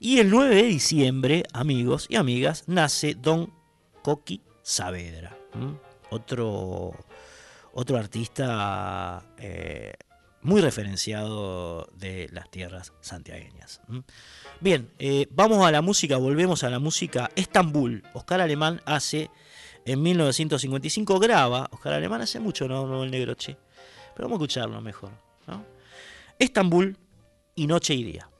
Y 0.00 0.18
el 0.18 0.30
9 0.30 0.56
de 0.56 0.62
diciembre, 0.64 1.44
amigos 1.52 2.06
y 2.08 2.16
amigas, 2.16 2.64
nace 2.66 3.14
Don 3.14 3.52
Coqui 4.02 4.40
Saavedra, 4.62 5.38
otro, 6.10 6.92
otro 7.72 7.96
artista 7.96 9.24
eh, 9.38 9.92
muy 10.42 10.60
referenciado 10.60 11.88
de 11.96 12.28
las 12.32 12.50
tierras 12.50 12.92
santiagueñas. 13.00 13.80
Bien, 14.60 14.90
eh, 14.98 15.28
vamos 15.30 15.64
a 15.64 15.70
la 15.70 15.82
música, 15.82 16.16
volvemos 16.16 16.64
a 16.64 16.70
la 16.70 16.78
música. 16.78 17.30
Estambul, 17.36 18.02
Oscar 18.12 18.40
Alemán 18.40 18.80
hace, 18.84 19.30
en 19.84 20.02
1955 20.02 21.18
graba, 21.18 21.68
Oscar 21.72 21.94
Alemán 21.94 22.22
hace 22.22 22.40
mucho, 22.40 22.66
no, 22.66 22.86
no 22.86 23.04
el 23.04 23.10
negro 23.10 23.34
che, 23.34 23.56
pero 24.14 24.28
vamos 24.28 24.36
a 24.36 24.42
escucharlo 24.42 24.80
mejor. 24.80 25.10
Estambul 26.38 26.96
y 27.54 27.66
Noche 27.66 27.94
y 27.94 28.02
Día. 28.02 28.31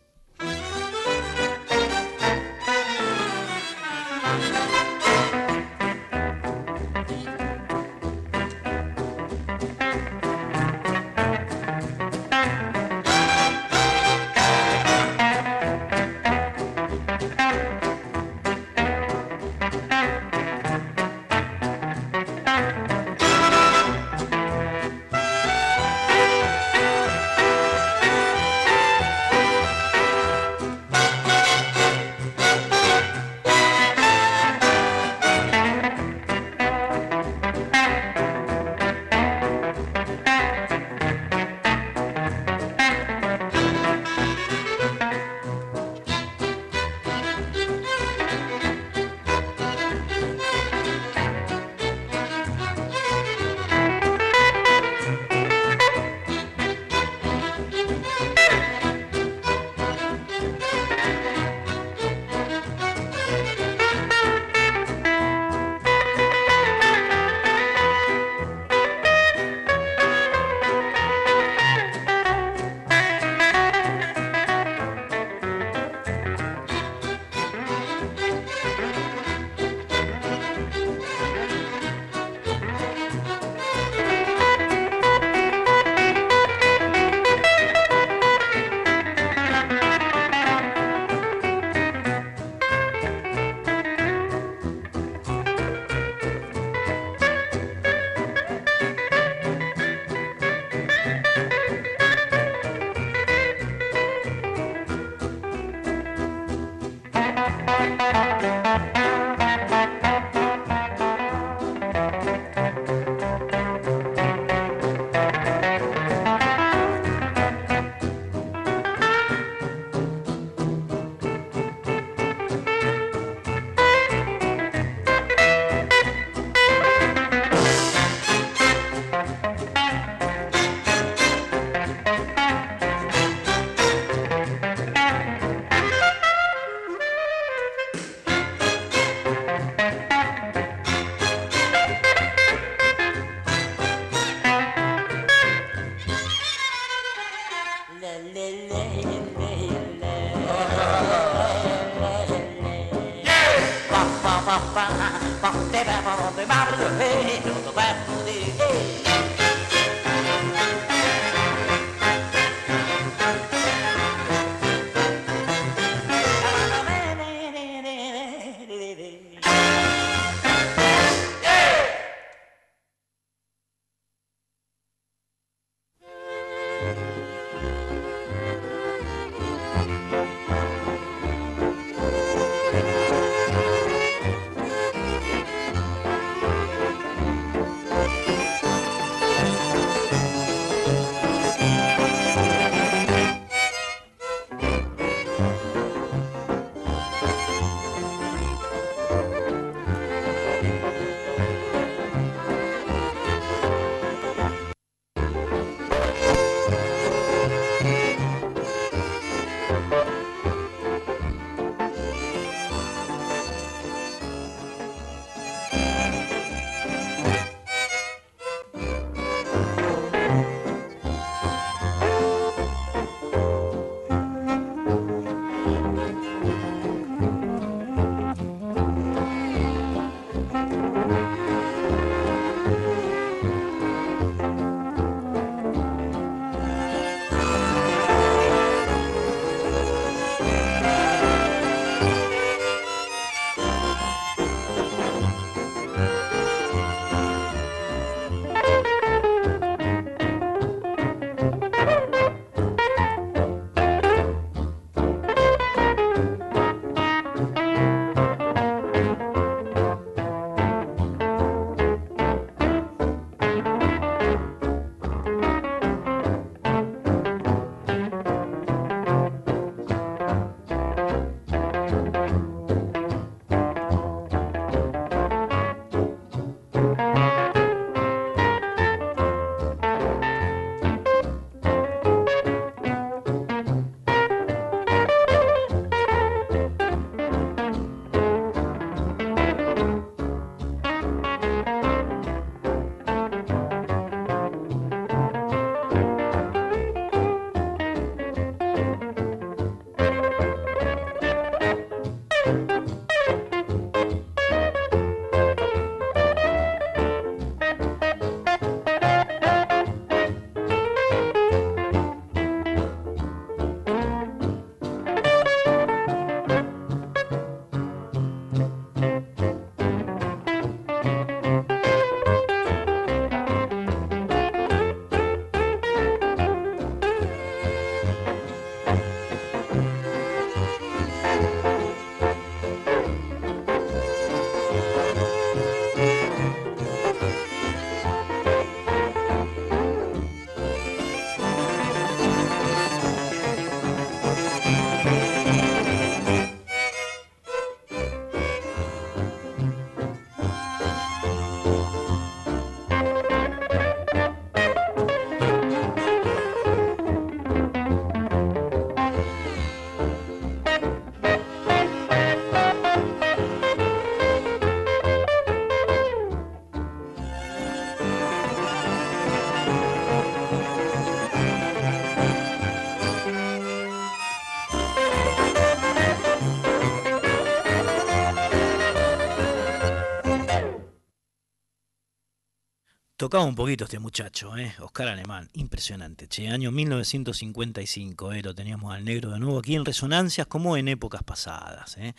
Tocaba 383.22 383.44
un 383.44 383.54
poquito 383.54 383.84
este 383.84 384.00
muchacho, 384.00 384.56
¿eh? 384.56 384.74
Oscar 384.80 385.06
Alemán, 385.06 385.48
impresionante. 385.52 386.26
Che, 386.26 386.48
año 386.48 386.72
1955, 386.72 388.32
¿eh? 388.32 388.42
lo 388.42 388.52
teníamos 388.52 388.92
al 388.92 389.04
negro 389.04 389.30
de 389.30 389.38
nuevo 389.38 389.60
aquí 389.60 389.76
en 389.76 389.84
Resonancias, 389.84 390.48
como 390.48 390.76
en 390.76 390.88
épocas 390.88 391.22
pasadas. 391.22 391.96
¿eh? 391.98 392.14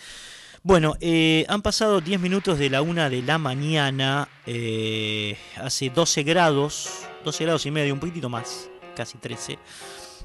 Bueno, 0.62 0.96
eh, 1.02 1.44
han 1.50 1.62
pasado 1.62 2.00
10 2.00 2.22
minutos 2.22 2.58
de 2.58 2.70
la 2.70 2.82
una 2.82 3.10
de 3.10 3.22
la 3.22 3.38
mañana, 3.38 4.30
eh, 4.46 5.38
hace 5.58 5.90
12 5.90 6.24
grados, 6.24 6.90
12 7.26 7.44
grados 7.44 7.66
y 7.66 7.72
medio, 7.72 7.94
un 7.94 8.00
poquitito 8.00 8.30
más, 8.30 8.70
casi 8.96 9.18
13. 9.18 9.60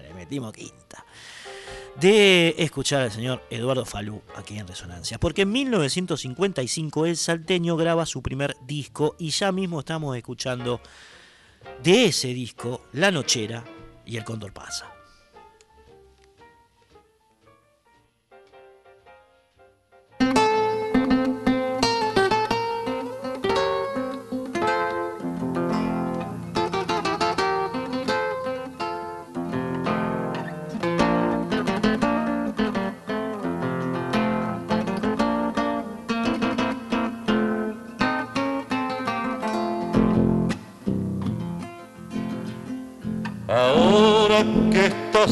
le 0.01 0.13
metimos 0.13 0.53
quinta 0.53 1.05
de 1.99 2.53
escuchar 2.59 3.01
al 3.01 3.11
señor 3.11 3.43
Eduardo 3.49 3.83
Falú 3.83 4.21
aquí 4.35 4.57
en 4.57 4.67
Resonancia. 4.67 5.19
Porque 5.19 5.43
en 5.43 5.51
1955 5.51 7.07
el 7.07 7.17
salteño 7.17 7.75
graba 7.75 8.05
su 8.05 8.21
primer 8.21 8.55
disco 8.65 9.15
y 9.17 9.31
ya 9.31 9.51
mismo 9.51 9.79
estamos 9.79 10.15
escuchando 10.15 10.79
de 11.83 12.05
ese 12.05 12.29
disco 12.29 12.81
La 12.93 13.11
Nochera 13.11 13.63
y 14.05 14.17
El 14.17 14.23
Cóndor 14.23 14.53
pasa. 14.53 14.96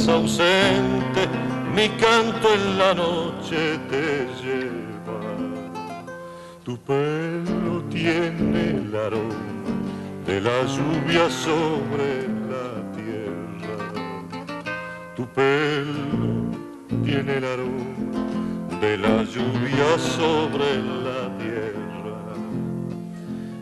Ausente, 0.10 1.28
mi 1.74 1.90
canto 1.90 2.54
en 2.54 2.78
la 2.78 2.94
noche 2.94 3.80
te 3.90 4.28
lleva. 4.42 5.20
Tu 6.64 6.78
pelo 6.78 7.84
tiene 7.90 8.70
el 8.70 8.96
aroma 8.96 9.74
de 10.26 10.42
la 10.42 10.64
lluvia 10.66 11.30
sobre 11.30 12.28
la 12.52 12.68
tierra. 12.96 13.78
Tu 15.16 15.26
pelo 15.28 16.34
tiene 17.04 17.38
el 17.38 17.46
aroma 17.46 18.80
de 18.82 18.98
la 18.98 19.24
lluvia 19.24 19.98
sobre 20.00 20.70
la 21.06 21.38
tierra. 21.38 22.18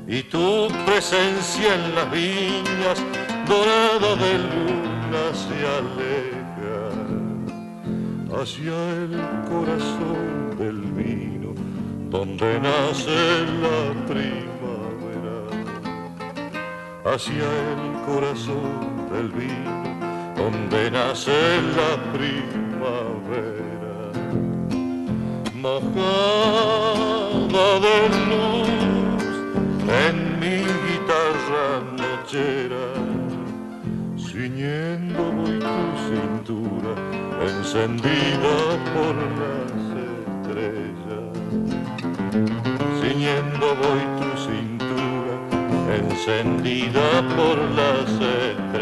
Y 0.07 0.23
tu 0.23 0.67
presencia 0.85 1.75
en 1.75 1.95
las 1.95 2.11
viñas 2.11 3.03
dorada 3.47 4.15
de 4.15 4.73
se 5.14 5.57
aleja 5.77 6.81
hacia 8.41 8.77
el 8.94 9.14
corazón 9.48 10.57
del 10.57 10.80
vino 10.91 11.53
donde 12.10 12.60
nace 12.60 13.45
la 13.61 13.80
primavera. 14.07 15.38
Hacia 17.06 17.48
el 17.73 17.84
corazón 18.07 18.73
del 19.11 19.30
vino 19.30 19.76
donde 20.35 20.81
nace 20.90 21.61
la 21.77 21.91
primavera. 22.11 23.95
Mojada 25.53 26.60
de 27.85 27.98
luz 28.30 29.27
en 30.06 30.15
mi 30.40 30.57
guitarra 30.85 31.65
nochera 32.02 33.02
ciñendo 34.34 35.31
voy 35.31 35.60
tu 35.60 35.77
cintura, 36.10 36.93
encendida 37.49 38.55
por 38.93 39.15
las 39.39 39.72
estrellas. 40.10 41.34
Ciñendo 42.99 43.68
voy 43.81 44.01
tu 44.19 44.30
cintura, 44.47 45.34
encendida 45.99 47.07
por 47.35 47.57
las 47.77 48.10
estrellas. 48.10 48.72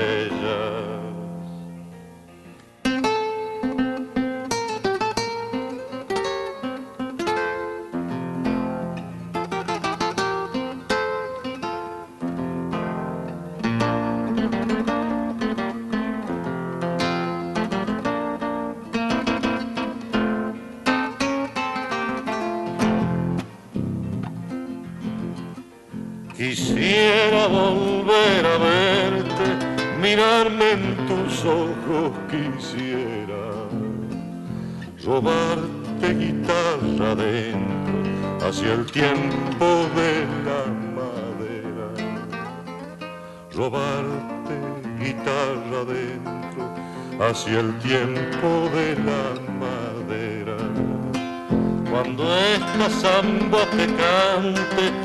Samba 53.52 53.65
te 53.72 53.86
cante, 53.95 55.01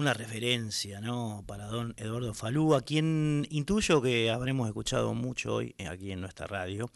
una 0.00 0.14
referencia, 0.14 1.00
¿no? 1.02 1.44
Para 1.46 1.66
don 1.66 1.92
Eduardo 1.98 2.32
Falú, 2.32 2.74
a 2.74 2.80
quien 2.80 3.46
intuyo 3.50 4.00
que 4.00 4.30
habremos 4.30 4.66
escuchado 4.66 5.12
mucho 5.12 5.56
hoy 5.56 5.74
eh, 5.76 5.88
aquí 5.88 6.10
en 6.10 6.22
nuestra 6.22 6.46
radio. 6.46 6.90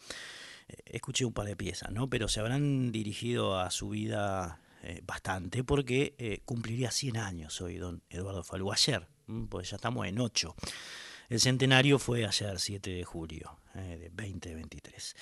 Eh, 0.67 0.77
escuché 0.87 1.23
un 1.23 1.31
par 1.31 1.45
de 1.45 1.55
piezas, 1.55 1.91
¿no? 1.91 2.09
Pero 2.09 2.27
se 2.27 2.39
habrán 2.39 2.91
dirigido 2.91 3.59
a 3.59 3.69
su 3.69 3.89
vida 3.89 4.59
eh, 4.81 5.01
bastante 5.05 5.63
porque 5.63 6.41
cumpliría 6.45 6.89
100 6.89 7.17
años 7.17 7.61
hoy 7.61 7.77
don 7.77 8.01
Eduardo 8.09 8.43
Falú, 8.43 8.71
ayer, 8.71 9.07
pues 9.49 9.69
ya 9.69 9.75
estamos 9.75 10.07
en 10.07 10.19
8. 10.19 10.55
El 11.29 11.39
centenario 11.39 11.99
fue 11.99 12.25
ayer, 12.25 12.59
7 12.59 12.89
de 12.89 13.03
julio 13.03 13.59
de 13.75 14.09
2023 14.09 15.15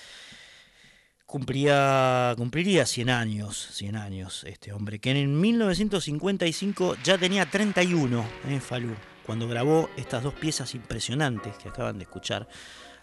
cumplía, 1.26 2.34
cumpliría 2.36 2.86
100 2.86 3.10
años, 3.10 3.68
100 3.72 3.96
años 3.96 4.44
este 4.44 4.72
hombre, 4.72 4.98
que 4.98 5.10
en 5.10 5.40
1955 5.40 6.96
ya 7.02 7.18
tenía 7.18 7.46
31, 7.50 8.24
en 8.48 8.60
Falú, 8.60 8.94
cuando 9.26 9.48
grabó 9.48 9.88
estas 9.96 10.22
dos 10.22 10.34
piezas 10.34 10.74
impresionantes 10.74 11.56
que 11.56 11.68
acaban 11.68 11.98
de 11.98 12.04
escuchar, 12.04 12.48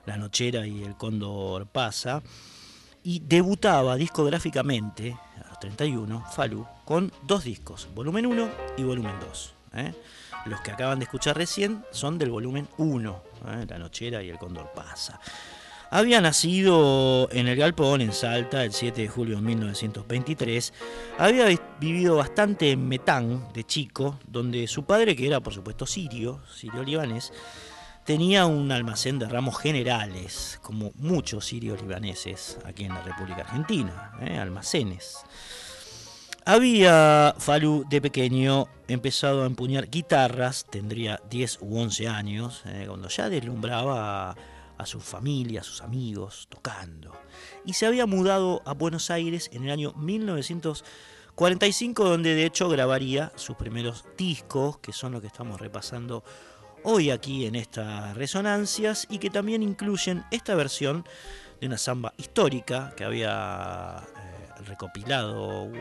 La 0.06 0.18
Nochera 0.18 0.66
y 0.66 0.84
El 0.84 0.96
Cóndor 0.96 1.68
Pasa, 1.68 2.22
y 3.04 3.20
debutaba 3.20 3.96
discográficamente, 3.96 5.18
a 5.44 5.50
los 5.50 5.60
31, 5.60 6.26
Falú, 6.32 6.66
con 6.86 7.12
dos 7.24 7.44
discos, 7.44 7.88
volumen 7.94 8.26
1 8.26 8.50
y 8.78 8.84
volumen 8.84 9.14
2. 9.20 9.54
¿eh? 9.76 9.94
Los 10.46 10.62
que 10.62 10.72
acaban 10.72 11.00
de 11.00 11.06
escuchar 11.06 11.38
recién 11.38 11.84
son 11.92 12.18
del 12.18 12.30
volumen 12.32 12.68
1, 12.78 13.24
¿eh? 13.48 13.66
La 13.68 13.80
Nochera 13.80 14.24
y 14.24 14.30
El 14.30 14.38
Cóndor 14.38 14.72
Pasa. 14.74 15.20
Había 15.94 16.22
nacido 16.22 17.28
en 17.34 17.50
el 17.50 17.58
Galpón, 17.58 18.00
en 18.00 18.14
Salta, 18.14 18.64
el 18.64 18.72
7 18.72 19.02
de 19.02 19.08
julio 19.10 19.36
de 19.36 19.42
1923. 19.42 20.72
Había 21.18 21.46
vivido 21.82 22.16
bastante 22.16 22.72
en 22.72 22.88
Metán, 22.88 23.52
de 23.54 23.66
chico, 23.66 24.18
donde 24.26 24.68
su 24.68 24.86
padre, 24.86 25.18
que 25.18 25.28
era 25.28 25.42
por 25.42 25.54
supuesto 25.54 25.86
sirio, 25.86 26.40
sirio-libanés, 26.50 27.34
tenía 28.06 28.46
un 28.46 28.72
almacén 28.72 29.20
de 29.20 29.28
ramos 29.28 29.60
generales, 29.60 30.62
como 30.62 30.94
muchos 30.96 31.44
sirios 31.44 31.82
libaneses 31.82 32.58
aquí 32.64 32.86
en 32.86 32.94
la 32.94 33.02
República 33.02 33.42
Argentina, 33.42 34.14
¿eh? 34.22 34.38
almacenes. 34.38 35.18
Había 36.46 37.36
Falú 37.38 37.84
de 37.90 38.00
pequeño 38.00 38.68
empezado 38.88 39.44
a 39.44 39.46
empuñar 39.46 39.90
guitarras, 39.90 40.66
tendría 40.70 41.20
10 41.30 41.58
u 41.62 41.78
11 41.78 42.08
años, 42.08 42.64
¿eh? 42.66 42.86
cuando 42.88 43.10
ya 43.10 43.28
deslumbraba 43.30 44.38
a 44.82 44.86
su 44.88 45.00
familia, 45.00 45.62
a 45.62 45.64
sus 45.64 45.82
amigos, 45.82 46.48
tocando. 46.50 47.14
Y 47.66 47.74
se 47.74 47.86
había 47.86 48.08
mudado 48.08 48.64
a 48.66 48.74
Buenos 48.74 49.12
Aires 49.12 49.52
en 49.54 49.66
el 49.66 49.72
año 49.72 49.94
1945, 49.94 52.04
donde 52.04 52.34
de 52.34 52.46
hecho 52.46 52.68
grabaría 52.68 53.32
sus 53.36 53.56
primeros 53.56 54.06
discos, 54.18 54.80
que 54.80 54.92
son 54.92 55.12
los 55.12 55.22
que 55.22 55.28
estamos 55.28 55.62
repasando 55.62 56.24
hoy 56.84 57.12
aquí 57.12 57.46
en 57.46 57.54
estas 57.54 58.18
resonancias, 58.18 59.06
y 59.08 59.20
que 59.20 59.30
también 59.30 59.62
incluyen 59.62 60.24
esta 60.32 60.56
versión 60.56 61.06
de 61.60 61.68
una 61.68 61.78
samba 61.78 62.16
histórica 62.18 62.92
que 62.98 63.04
había 63.04 64.04
eh, 64.18 64.48
recopilado 64.66 65.66
un 65.66 65.78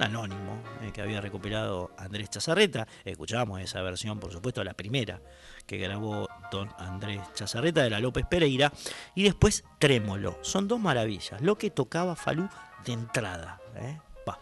anónimo 0.00 0.62
eh, 0.80 0.92
que 0.92 1.02
había 1.02 1.20
recopilado 1.20 1.90
Andrés 1.98 2.30
Chazarreta. 2.30 2.88
Escuchábamos 3.04 3.60
esa 3.60 3.82
versión, 3.82 4.18
por 4.18 4.32
supuesto, 4.32 4.64
la 4.64 4.72
primera 4.72 5.20
que 5.66 5.78
grabó 5.78 6.28
don 6.50 6.68
Andrés 6.78 7.20
Chazarreta 7.34 7.82
de 7.82 7.90
la 7.90 8.00
López 8.00 8.24
Pereira, 8.28 8.72
y 9.14 9.24
después 9.24 9.64
Trémolo. 9.78 10.38
Son 10.42 10.68
dos 10.68 10.80
maravillas, 10.80 11.40
lo 11.40 11.56
que 11.56 11.70
tocaba 11.70 12.16
Falú 12.16 12.48
de 12.84 12.92
entrada. 12.92 13.60
¿eh? 13.76 13.98
Va. 14.28 14.38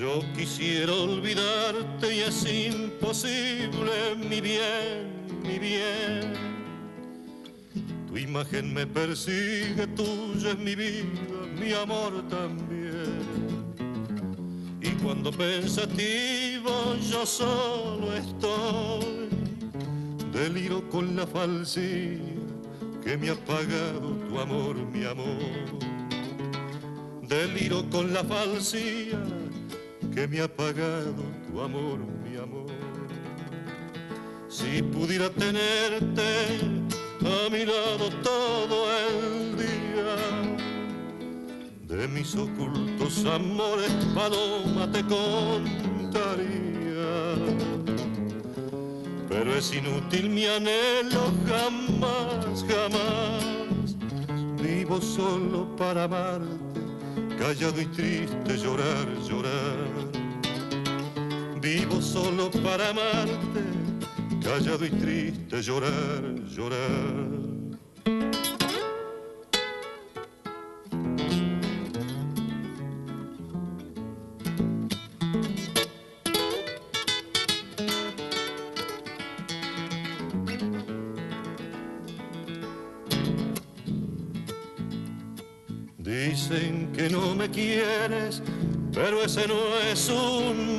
Yo 0.00 0.22
quisiera 0.34 0.94
olvidarte 0.94 2.16
y 2.16 2.20
es 2.20 2.46
imposible, 2.50 4.16
mi 4.16 4.40
bien, 4.40 5.28
mi 5.42 5.58
bien. 5.58 6.32
Tu 8.08 8.16
imagen 8.16 8.72
me 8.72 8.86
persigue, 8.86 9.86
tuya 9.88 10.52
es 10.52 10.58
mi 10.58 10.74
vida, 10.74 11.04
mi 11.60 11.74
amor 11.74 12.26
también. 12.30 13.20
Y 14.80 14.88
cuando 15.02 15.30
pensativo 15.32 16.96
yo 17.10 17.26
solo 17.26 18.14
estoy, 18.14 19.28
deliro 20.32 20.88
con 20.88 21.14
la 21.14 21.26
falsía 21.26 22.16
que 23.04 23.18
me 23.18 23.28
ha 23.28 23.34
pagado 23.44 24.16
tu 24.30 24.40
amor, 24.40 24.76
mi 24.76 25.04
amor. 25.04 25.68
Deliro 27.28 27.84
con 27.90 28.14
la 28.14 28.24
falsía 28.24 29.39
que 30.14 30.26
me 30.26 30.40
ha 30.40 30.48
pagado 30.48 31.22
tu 31.46 31.60
amor, 31.60 31.98
mi 32.24 32.36
amor. 32.36 32.66
Si 34.48 34.82
pudiera 34.82 35.30
tenerte 35.30 36.58
a 37.20 37.50
mi 37.50 37.64
lado 37.64 38.10
todo 38.22 38.86
el 38.90 39.56
día, 39.56 40.16
de 41.86 42.08
mis 42.08 42.34
ocultos 42.34 43.24
amores, 43.24 43.92
paloma, 44.14 44.90
te 44.90 45.02
contaría. 45.04 46.50
Pero 49.28 49.54
es 49.54 49.72
inútil 49.72 50.30
mi 50.30 50.46
anhelo, 50.46 51.32
jamás, 51.46 52.64
jamás. 52.68 53.96
Vivo 54.60 55.00
solo 55.00 55.74
para 55.76 56.04
amarte 56.04 56.70
callado 57.40 57.80
y 57.80 57.86
triste 57.86 58.58
llorar, 58.58 59.06
llorar. 59.26 59.89
Vivo 61.60 62.00
solo 62.00 62.50
para 62.50 62.88
amarte, 62.88 63.62
callado 64.42 64.86
y 64.86 64.90
triste 64.90 65.60
llorar, 65.60 66.22
llorar. 66.48 67.40
Dicen 85.98 86.90
que 86.94 87.10
no 87.10 87.34
me 87.34 87.50
quieres, 87.50 88.42
pero 88.94 89.22
ese 89.22 89.46
no 89.46 89.76
es 89.92 90.08
un 90.08 90.69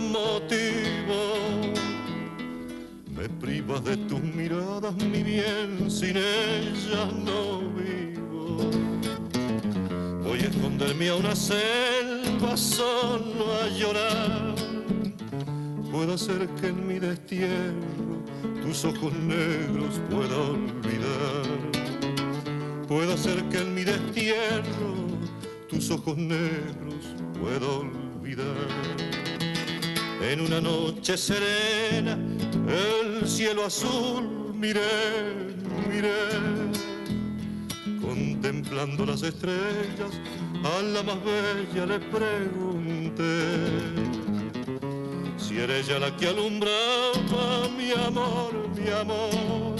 sin 6.01 6.17
ellas 6.17 7.13
no 7.13 7.59
vivo. 7.77 8.71
Voy 10.23 10.39
a 10.39 10.47
esconderme 10.47 11.09
a 11.09 11.15
una 11.15 11.35
selva 11.35 12.57
solo 12.57 13.53
a 13.61 13.67
llorar. 13.67 14.55
Puedo 15.91 16.15
hacer 16.15 16.47
que 16.59 16.69
en 16.69 16.87
mi 16.87 16.97
destierro 16.97 18.23
tus 18.63 18.83
ojos 18.83 19.13
negros 19.13 20.01
pueda 20.09 20.37
olvidar. 20.37 21.45
Puedo 22.87 23.13
hacer 23.13 23.43
que 23.49 23.59
en 23.59 23.75
mi 23.75 23.83
destierro 23.83 24.95
tus 25.69 25.91
ojos 25.91 26.17
negros 26.17 27.13
puedo 27.39 27.81
olvidar. 27.81 28.67
En 30.19 30.41
una 30.41 30.59
noche 30.61 31.15
serena, 31.15 32.17
el 32.67 33.27
cielo 33.27 33.65
azul 33.65 34.40
miré, 34.61 35.55
miré, 35.89 36.19
contemplando 37.99 39.05
las 39.07 39.23
estrellas, 39.23 40.11
a 40.63 40.81
la 40.83 41.01
más 41.01 41.17
bella 41.23 41.85
le 41.87 41.99
pregunté 41.99 43.33
si 45.37 45.57
era 45.57 45.75
ella 45.77 45.97
la 45.97 46.15
que 46.15 46.27
alumbraba 46.27 47.67
mi 47.75 47.91
amor, 47.91 48.53
mi 48.75 48.89
amor, 48.91 49.75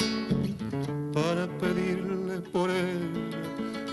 para 1.14 1.48
pedirle 1.60 2.40
por 2.52 2.72
él 2.72 3.30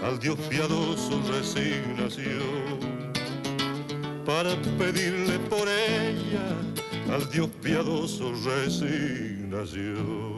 al 0.02 0.18
Dios 0.18 0.38
piadoso 0.48 1.20
resignación 1.30 2.88
para 4.24 4.54
pedirle 4.78 5.38
por 5.50 5.66
ella 5.68 6.56
al 7.10 7.28
Dios 7.30 7.48
piadoso 7.62 8.32
resignación. 8.44 10.37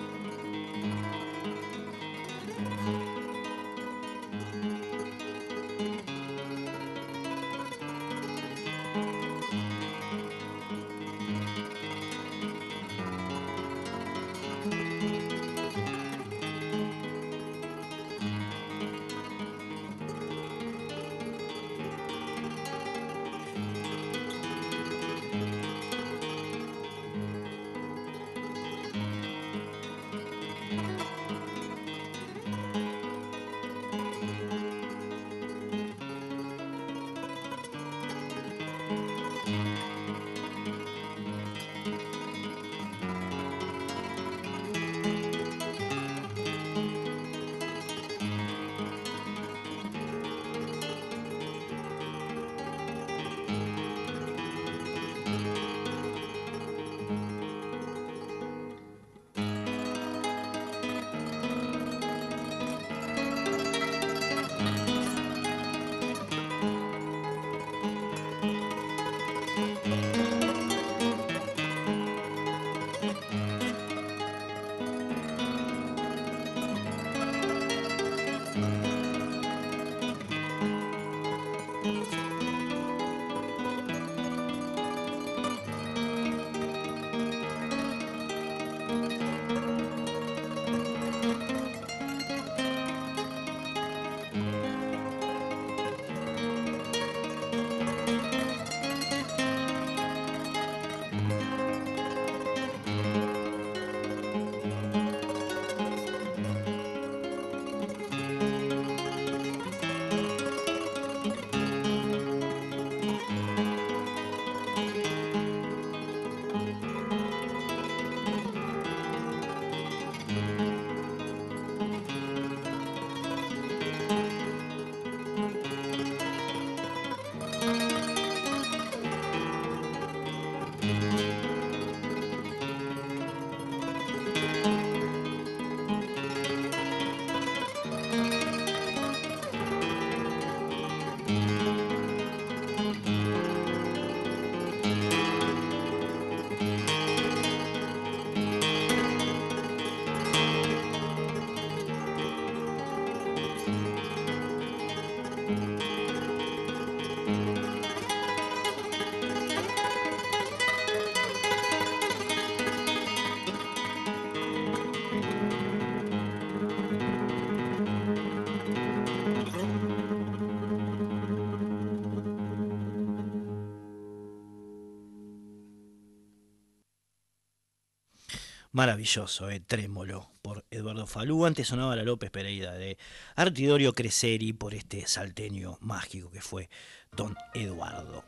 Maravilloso, 178.81 179.51
eh, 179.51 179.59
Trémolo, 179.59 180.31
por 180.41 180.65
Eduardo 180.71 181.05
Falú. 181.05 181.45
Antes 181.45 181.67
sonaba 181.67 181.95
la 181.95 182.01
López 182.01 182.31
Pereira 182.31 182.73
de 182.73 182.97
Artidorio 183.35 183.93
Creseri 183.93 184.53
por 184.53 184.73
este 184.73 185.05
salteño 185.05 185.77
mágico 185.81 186.31
que 186.31 186.41
fue 186.41 186.67
Don 187.15 187.35
Eduardo. 187.53 188.25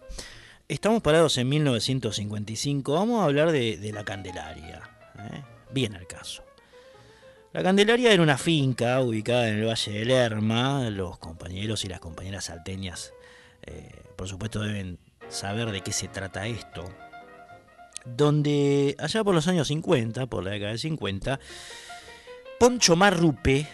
Estamos 0.67 1.01
parados 1.01 1.39
en 1.39 1.49
1955. 1.49 2.93
Vamos 2.93 3.21
a 3.21 3.23
hablar 3.23 3.51
de, 3.51 3.91
la 3.91 4.05
Candelaria. 4.05 4.83
Eh, 5.17 5.41
bien 5.71 5.95
al 5.95 6.05
caso. 6.05 6.43
La 7.51 7.63
Candelaria 7.63 8.13
era 8.13 8.21
una 8.21 8.37
finca 8.37 9.01
ubicada 9.01 9.49
en 9.49 9.55
el 9.55 9.65
Valle 9.65 9.91
del 9.91 10.09
Lerma. 10.09 10.87
Los 10.91 11.17
compañeros 11.17 11.83
y 11.83 11.87
las 11.87 11.99
compañeras 11.99 12.43
salteñas, 12.43 13.11
eh, 13.63 14.03
por 14.15 14.27
supuesto, 14.27 14.59
deben 14.59 14.99
saber 15.29 15.71
de 15.71 15.81
qué 15.81 15.91
se 15.91 16.09
trata 16.09 16.45
esto 16.45 16.87
donde 18.05 18.95
allá 18.99 19.23
por 19.23 19.35
los 19.35 19.47
años 19.47 19.67
50, 19.67 20.25
por 20.27 20.43
la 20.43 20.51
década 20.51 20.71
del 20.71 20.79
50, 20.79 21.39
Poncho 22.59 22.95
Marrupe, 22.95 23.67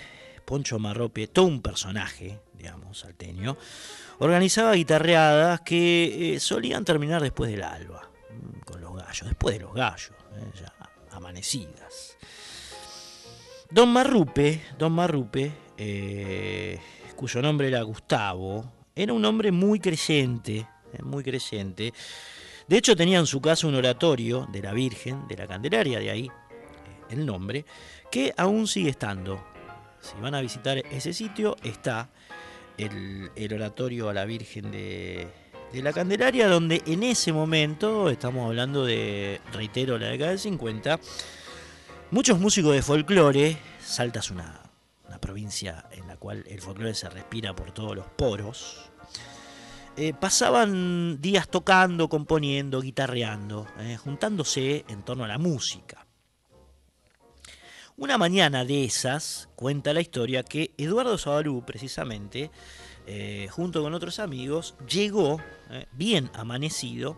Poncho 0.46 0.80
Marrupe, 0.80 1.28
todo 1.28 1.46
un 1.46 1.62
personaje, 1.62 2.40
digamos, 2.54 3.00
salteño, 3.00 3.58
organizaba 4.20 4.74
guitarreadas 4.74 5.62
que 5.62 6.36
eh, 6.36 6.40
solían 6.40 6.86
terminar 6.86 7.22
después 7.22 7.52
del 7.52 7.64
alba, 7.64 8.10
mm, 8.30 8.60
con 8.62 8.82
los 8.82 8.96
gallos, 8.96 9.28
después 9.28 9.58
de 9.58 9.62
los 9.64 9.74
gallos, 9.74 10.12
eh, 10.36 10.52
ya 10.60 10.74
amanecidas. 11.12 12.18
Don 13.70 13.90
Marrupe, 13.90 14.64
Don 14.78 14.94
Marrupe, 14.94 15.52
eh, 15.78 16.80
cuyo 17.16 17.42
nombre 17.42 17.68
era 17.68 17.82
Gustavo, 17.84 18.72
era 18.96 19.14
un 19.14 19.24
hombre 19.26 19.52
muy 19.52 19.80
creyente, 19.80 20.68
muy 21.04 21.24
creyente, 21.24 21.94
de 22.70 22.78
hecho, 22.78 22.96
tenía 22.96 23.18
en 23.18 23.26
su 23.26 23.42
casa 23.42 23.66
un 23.66 23.74
oratorio 23.74 24.48
de 24.52 24.62
la 24.62 24.74
Virgen 24.74 25.28
de 25.28 25.36
la 25.36 25.48
Candelaria, 25.48 25.98
de 25.98 26.12
ahí 26.12 26.28
eh, 26.28 26.32
el 27.10 27.26
nombre, 27.26 27.66
que 28.12 28.32
aún 28.38 28.68
sigue 28.68 28.92
estando. 28.92 29.44
Si 30.00 30.14
van 30.22 30.36
a 30.36 30.42
visitar 30.42 30.78
ese 30.78 31.12
sitio, 31.14 31.56
está 31.64 32.10
el, 32.78 33.32
oratorio 33.52 34.08
a 34.08 34.14
la 34.14 34.24
Virgen 34.26 34.70
de, 34.70 35.28
la 35.74 35.92
Candelaria, 35.92 36.48
donde 36.48 36.84
en 36.86 37.02
ese 37.02 37.34
momento, 37.34 38.08
estamos 38.12 38.46
hablando 38.46 38.86
de, 38.86 39.42
reitero, 39.52 39.98
la 39.98 40.10
década 40.10 40.30
del 40.30 40.40
50, 40.40 41.00
muchos 42.12 42.40
músicos 42.40 42.74
de 42.74 42.84
folclore, 42.84 43.58
Salta 43.82 44.20
es 44.20 44.30
una, 44.30 44.62
una 45.08 45.20
provincia 45.20 45.86
en 45.90 46.08
la 46.08 46.18
cual 46.18 46.46
el 46.48 46.62
folclore 46.62 46.94
se 46.94 47.10
respira 47.10 47.56
por 47.56 47.72
todos 47.72 47.96
los 47.96 48.06
poros, 48.06 48.89
eh, 50.02 50.14
pasaban 50.14 51.20
días 51.20 51.50
tocando, 51.50 52.08
componiendo, 52.08 52.80
guitarreando, 52.80 53.68
eh, 53.80 53.98
juntándose 53.98 54.86
en 54.88 55.04
torno 55.04 55.26
a 55.26 55.28
la 55.28 55.38
música. 55.38 56.08
Una 57.98 58.18
mañana 58.18 58.64
de 58.64 58.86
esas 58.86 59.50
cuenta 59.58 59.94
la 59.94 60.00
historia 60.00 60.44
que 60.44 60.72
Eduardo 60.78 61.18
Sabalú, 61.18 61.66
precisamente, 61.66 62.50
eh, 63.08 63.50
junto 63.52 63.82
con 63.82 63.94
otros 63.94 64.20
amigos, 64.20 64.76
llegó 64.88 65.42
bien 65.92 66.32
amanecido 66.34 67.18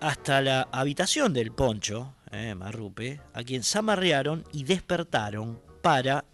hasta 0.00 0.40
la 0.40 0.62
habitación 0.72 1.32
del 1.32 1.52
poncho, 1.52 2.12
Marrupe, 2.56 3.20
a 3.32 3.44
quien 3.44 3.62
zamarrearon 3.62 4.44
y 4.52 4.64
despertaron 4.64 5.62
para 5.80 6.24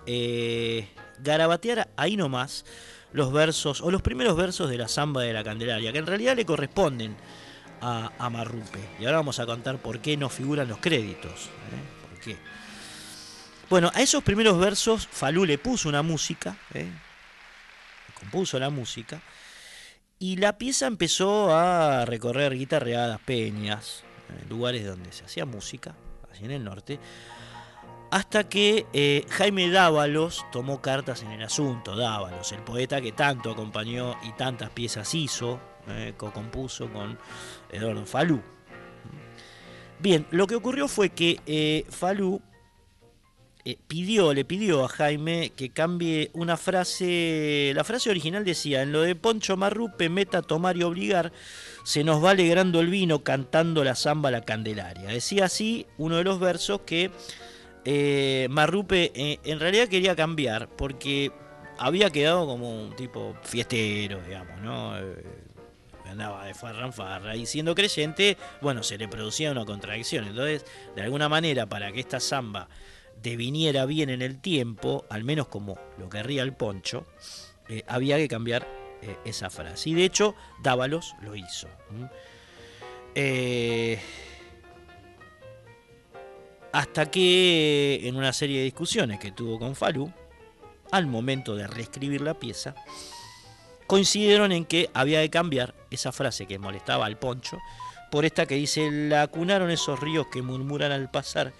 garabatear 1.21 1.93
ahí 1.97 2.17
nomás 2.17 2.65
los 3.15 3.33
versos, 3.33 3.81
o 3.81 3.93
los 3.93 4.03
primeros 4.03 4.37
versos 4.37 4.69
de 4.69 4.77
la 4.77 4.89
samba 4.89 5.23
de 5.23 5.33
la 5.33 5.45
Candelaria, 5.45 5.93
que 5.93 5.99
en 5.99 6.07
realidad 6.07 6.35
le 6.35 6.45
corresponden 6.45 7.17
a, 7.81 8.29
Marrupe. 8.29 8.81
Y 8.99 9.05
ahora 9.05 9.19
vamos 9.19 9.39
a 9.39 9.47
contar 9.47 9.79
por 9.79 10.01
qué 10.01 10.17
no 10.17 10.29
figuran 10.29 10.67
los 10.67 10.79
créditos. 10.79 11.31
¿eh? 11.31 12.09
¿Por 12.11 12.21
qué? 12.21 12.37
Bueno, 13.71 13.93
a 13.95 14.03
esos 14.03 14.25
primeros 14.25 14.59
versos 14.59 15.07
Falú 15.07 15.45
le 15.45 15.59
puso 15.59 15.89
una 15.89 16.03
música, 16.03 16.57
¿eh? 16.73 16.91
compuso 18.19 18.59
la 18.59 18.71
música, 18.71 19.23
y 20.19 20.37
la 20.37 20.59
pieza 20.59 20.89
empezó 20.89 21.55
a 21.55 22.05
recorrer 22.07 22.57
guitarreadas, 22.57 23.21
peñas, 23.21 24.03
eh, 24.31 24.45
lugares 24.49 24.85
donde 24.85 25.13
se 25.13 25.25
hacía 25.25 25.45
música, 25.45 25.95
así 26.33 26.47
en 26.47 26.51
el 26.51 26.65
norte, 26.65 26.99
hasta 28.15 28.49
que 28.49 28.87
eh, 28.93 29.25
Jaime 29.29 29.69
Dávalos 29.71 30.47
tomó 30.53 30.81
cartas 30.81 31.25
en 31.25 31.33
el 31.33 31.43
asunto. 31.43 31.97
Dávalos, 31.97 32.53
el 32.53 32.63
poeta 32.63 33.01
que 33.01 33.11
tanto 33.11 33.51
acompañó 33.51 34.15
y 34.23 34.31
tantas 34.35 34.71
piezas 34.71 35.13
hizo, 35.17 35.59
eh, 35.89 36.15
co-compuso 36.17 36.89
con 36.93 37.19
Eduardo 37.73 38.07
Falú. 38.07 38.41
Bien, 39.99 40.29
lo 40.31 40.47
que 40.47 40.55
ocurrió 40.55 40.87
fue 40.87 41.09
que 41.09 41.41
eh, 41.45 41.85
Falú 41.89 42.41
pidió, 43.89 44.33
le 44.33 44.45
pidió 44.45 44.85
a 44.85 44.89
Jaime 44.89 45.51
que 45.57 45.71
cambie 45.71 46.31
una 46.35 46.57
frase. 46.57 47.73
La 47.75 47.83
frase 47.83 48.11
original 48.11 48.45
decía: 48.45 48.83
En 48.83 48.93
lo 48.93 49.01
de 49.01 49.17
Poncho 49.17 49.57
Marrupe, 49.57 50.09
meta, 50.09 50.41
tomar 50.41 50.77
y 50.77 50.85
obligar, 50.85 51.33
se 51.83 52.05
nos 52.05 52.23
va 52.23 52.31
alegrando 52.31 52.79
el 52.79 52.91
vino 52.91 53.25
cantando 53.25 53.83
la 53.83 53.97
zamba 53.97 54.31
la 54.31 54.45
Candelaria. 54.45 55.09
Decía 55.09 55.47
así 55.47 55.87
uno 55.99 56.19
de 56.19 56.23
los 56.23 56.39
versos 56.39 56.83
que 56.83 57.11
eh, 57.85 58.47
Marrupe 58.51 59.13
eh, 59.15 59.41
en 59.45 59.61
realidad 59.61 59.89
quería 59.89 60.17
cambiar 60.17 60.69
porque 60.69 61.33
había 61.79 62.11
quedado 62.11 62.47
como 62.47 62.83
un 62.83 62.97
tipo 62.97 63.37
fiestero, 63.43 64.21
digamos, 64.23 64.61
¿no? 64.61 64.99
Eh, 64.99 65.25
andaba 66.07 66.45
de 66.47 66.55
farra 66.55 66.87
en 66.87 66.93
farra 66.93 67.37
y 67.37 67.47
siendo 67.47 67.75
creyente, 67.75 68.37
bueno, 68.61 68.83
se 68.83 68.99
le 68.99 69.09
producía 69.09 69.51
una 69.51 69.65
contradicción. 69.65 70.27
Entonces, 70.27 70.65
de 70.95 71.03
alguna 71.03 71.29
manera, 71.29 71.67
para 71.67 71.91
que 71.93 72.01
esta 72.01 72.21
samba 72.21 72.69
deviniera 73.23 73.87
bien 73.87 74.11
en 74.11 74.23
el 74.23 74.41
tiempo, 74.41 75.07
al 75.09 75.25
menos 75.25 75.49
como 75.49 75.79
lo 75.99 76.09
querría 76.09 76.43
el 76.43 76.53
poncho, 76.53 77.07
había 77.87 78.19
que 78.19 78.29
cambiar 78.29 78.69
esa 79.25 79.51
frase. 79.51 79.91
Y 79.91 79.95
de 79.95 80.05
hecho, 80.05 80.35
Dávalos 80.63 81.15
lo 81.23 81.35
hizo. 81.35 81.69
Eh, 83.15 83.99
hasta 86.75 87.09
que 87.09 88.01
en 88.03 88.17
una 88.17 88.33
serie 88.33 88.59
de 88.59 88.65
discusiones 88.65 89.21
que 89.21 89.31
tuvo 89.31 89.61
con 89.61 89.77
Falú, 89.77 90.13
al 90.91 91.07
momento 91.07 91.55
de 91.55 91.69
reescribir 91.69 92.21
la 92.21 92.35
pieza, 92.35 92.75
coincidieron 93.87 94.51
en 94.51 94.65
que 94.65 94.91
había 94.93 95.23
que 95.23 95.31
cambiar 95.31 95.73
esa 95.93 96.11
frase 96.11 96.47
que 96.47 96.59
molestaba 96.59 97.07
al 97.07 97.17
poncho 97.17 97.59
por 98.11 98.25
esta 98.25 98.47
que 98.47 98.57
dice, 98.57 98.91
la 98.91 99.23
acunaron 99.23 99.71
esos 99.71 100.01
ríos 100.01 100.27
que 100.33 100.43
murmuran 100.43 100.91
al 100.91 101.13
pasar 101.13 101.53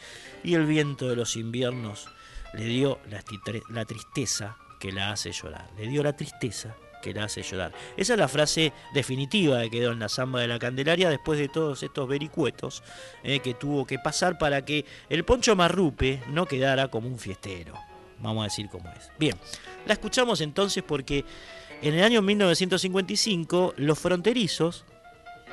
y 0.43 0.55
el 0.55 0.67
viento 0.67 1.09
de 1.09 1.15
los 1.15 1.37
inviernos 1.37 2.09
le 2.53 2.65
dio 2.65 2.99
la, 3.09 3.85
tristeza 3.85 4.57
que 4.81 4.91
la 4.91 5.13
hace 5.13 5.31
llorar, 5.31 5.71
le 5.77 5.87
dio 5.87 6.03
la 6.03 6.17
tristeza 6.17 6.75
que 7.05 7.13
la 7.13 7.25
hace 7.25 7.43
llorar. 7.43 7.73
Esa 7.97 8.15
es 8.15 8.19
la 8.19 8.29
frase 8.29 8.73
definitiva 8.95 9.61
que 9.63 9.71
quedó 9.71 9.93
en 9.93 9.99
la 9.99 10.09
samba 10.09 10.41
de 10.41 10.49
la 10.49 10.59
Candelaria 10.59 11.11
después 11.11 11.39
de 11.39 11.49
todos 11.49 11.83
estos 11.83 12.09
vericuetos 12.09 12.83
eh, 13.23 13.41
que 13.41 13.53
tuvo 13.53 13.87
que 13.87 13.99
pasar 13.99 14.39
para 14.39 14.65
que 14.65 14.87
el 15.11 15.25
Poncho 15.25 15.55
Marrupe 15.55 16.23
no 16.31 16.47
quedara 16.47 16.89
como 16.89 17.09
un 17.09 17.19
fiestero. 17.19 17.75
Vamos 18.21 18.41
a 18.41 18.45
decir 18.45 18.69
cómo 18.71 18.89
es. 18.91 19.11
Bien, 19.19 19.37
la 19.87 19.93
escuchamos 19.93 20.41
entonces 20.41 20.83
porque 20.83 21.27
en 21.83 21.95
el 21.95 22.03
año 22.03 22.23
1955 22.23 23.75
los 23.77 23.99
fronterizos, 23.99 24.87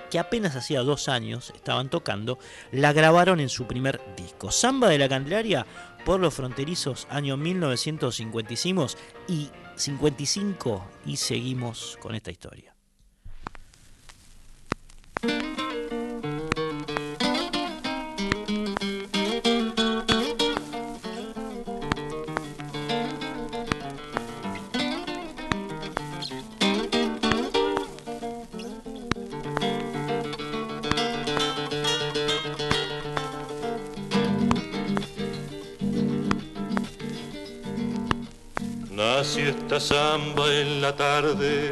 que 0.10 0.20
apenas 0.20 0.56
hacía 0.56 0.82
dos 0.82 1.10
años 1.10 1.52
estaban 1.54 1.90
tocando, 1.90 2.40
la 2.72 2.94
grabaron 2.94 3.42
en 3.42 3.50
su 3.50 3.66
primer 3.68 4.00
disco. 4.16 4.52
Samba 4.52 4.88
de 4.88 5.00
la 5.00 5.10
Candelaria 5.10 5.66
por 6.06 6.20
los 6.20 6.34
fronterizos 6.34 7.08
año 7.10 7.36
1955 7.36 8.88
y 9.28 9.50
55 9.82 10.84
y 11.08 11.18
seguimos 11.18 11.98
con 12.00 12.14
esta 12.14 12.30
historia. 12.30 12.71
Samba 39.82 40.46
en 40.54 40.80
la 40.80 40.96
tarde, 40.96 41.68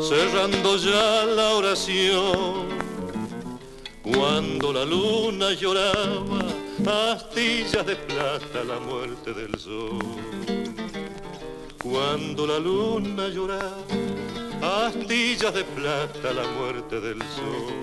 cerrando 0.00 0.76
ya 0.76 1.24
la 1.24 1.54
oración. 1.54 2.68
Cuando 4.02 4.70
la 4.72 4.84
luna 4.84 5.52
lloraba, 5.52 6.44
astillas 7.12 7.86
de 7.86 7.96
plata 7.96 8.64
la 8.64 8.78
muerte 8.80 9.32
del 9.32 9.58
sol. 9.58 9.98
Cuando 11.82 12.46
la 12.46 12.58
luna 12.58 13.28
lloraba, 13.28 13.86
astillas 14.86 15.54
de 15.54 15.64
plata 15.64 16.32
la 16.34 16.46
muerte 16.58 17.00
del 17.00 17.18
sol. 17.20 17.74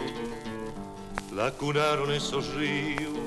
La 1.35 1.49
cunaron 1.51 2.11
esos 2.11 2.53
ríos 2.53 3.17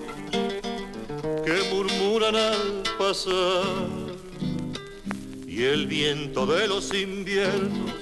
que 1.45 1.57
murmuran 1.73 2.37
al 2.37 2.83
pasar 2.97 4.03
y 5.56 5.62
el 5.62 5.86
viento 5.86 6.47
de 6.47 6.66
los 6.66 6.93
inviernos 6.93 7.93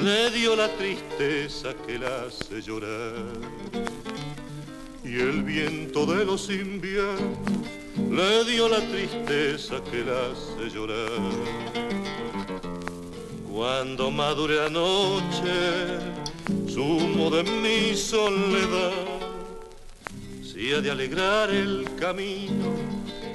le 0.00 0.30
dio 0.30 0.54
la 0.54 0.68
tristeza 0.68 1.74
que 1.84 1.98
la 1.98 2.26
hace 2.26 2.62
llorar. 2.62 3.32
Y 5.02 5.18
el 5.18 5.42
viento 5.42 6.06
de 6.06 6.24
los 6.24 6.48
inviernos 6.50 7.58
le 8.08 8.44
dio 8.44 8.68
la 8.68 8.78
tristeza 8.88 9.82
que 9.90 10.04
la 10.04 10.30
hace 10.30 10.70
llorar. 10.72 11.32
Cuando 13.50 14.12
madure 14.12 14.54
la 14.54 14.68
noche, 14.68 15.98
sumo 16.68 17.28
de 17.28 17.42
mi 17.42 17.96
soledad, 17.96 18.92
si 20.44 20.72
ha 20.72 20.80
de 20.80 20.92
alegrar 20.92 21.50
el 21.50 21.88
camino 21.98 22.89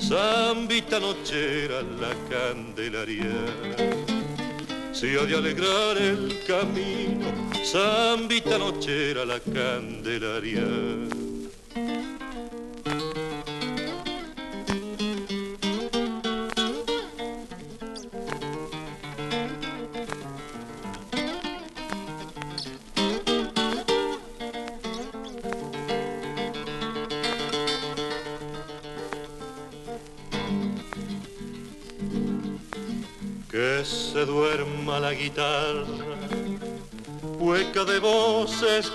Zambita 0.07 0.99
nochera 0.99 1.81
la 1.81 2.13
candelaria. 2.29 3.25
Si 4.91 5.15
ha 5.17 5.25
de 5.25 5.35
alegrar 5.35 5.97
el 5.97 6.43
camino, 6.45 7.25
zambita 7.63 8.59
nochera 8.59 9.25
la 9.25 9.39
candelaria. 9.39 11.24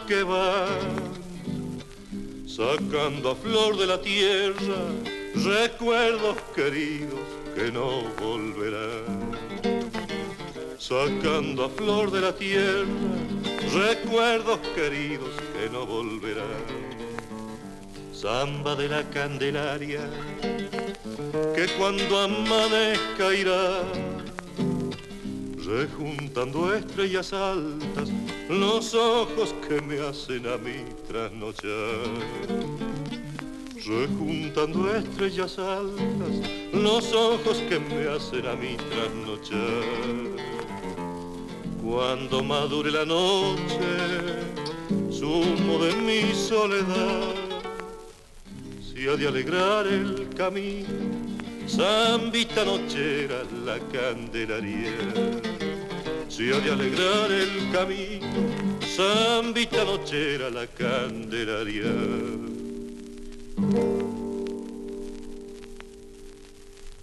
Que 0.06 0.22
van, 0.22 1.08
sacando 2.46 3.30
a 3.30 3.34
flor 3.34 3.78
de 3.78 3.86
la 3.86 3.98
tierra 3.98 4.76
recuerdos 5.34 6.36
queridos 6.54 7.20
que 7.54 7.72
no 7.72 8.02
volverán. 8.20 9.30
Sacando 10.78 11.64
a 11.64 11.70
flor 11.70 12.10
de 12.10 12.20
la 12.20 12.34
tierra 12.34 12.84
recuerdos 13.72 14.58
queridos 14.74 15.30
que 15.54 15.70
no 15.70 15.86
volverán. 15.86 16.66
Samba 18.12 18.76
de 18.76 18.86
la 18.86 19.02
Candelaria, 19.08 20.10
que 21.54 21.66
cuando 21.78 22.20
amanezca 22.20 23.34
irá 23.34 23.82
rejuntando 25.64 26.74
estrellas 26.74 27.32
altas, 27.32 28.10
los 28.50 28.94
ojos 28.94 29.54
que 29.68 29.80
me 29.80 30.00
hacen 30.00 30.44
a 30.48 30.56
mí 30.56 30.84
trasnochar. 31.06 31.70
Rejuntando 33.86 34.94
estrellas 34.94 35.58
altas, 35.58 36.50
los 36.72 37.12
ojos 37.12 37.62
que 37.68 37.78
me 37.78 38.08
hacen 38.08 38.46
a 38.46 38.54
mí 38.56 38.76
trasnochar. 38.90 40.50
Cuando 41.80 42.42
madure 42.42 42.90
la 42.90 43.04
noche, 43.04 43.88
zumo 45.12 45.78
de 45.78 45.94
mi 45.94 46.34
soledad. 46.34 47.34
Si 48.82 49.06
ha 49.06 49.16
de 49.16 49.28
alegrar 49.28 49.86
el 49.86 50.28
camino, 50.36 50.88
zambita 51.68 52.64
nochera 52.64 53.44
la 53.64 53.78
candelaria. 53.92 55.49
Si 56.30 56.48
ha 56.52 56.60
de 56.60 56.70
alegrar 56.70 57.32
el 57.32 57.72
camino, 57.72 58.28
zambita 58.86 59.84
nochera 59.84 60.48
la 60.48 60.64
candelaria. 60.68 61.90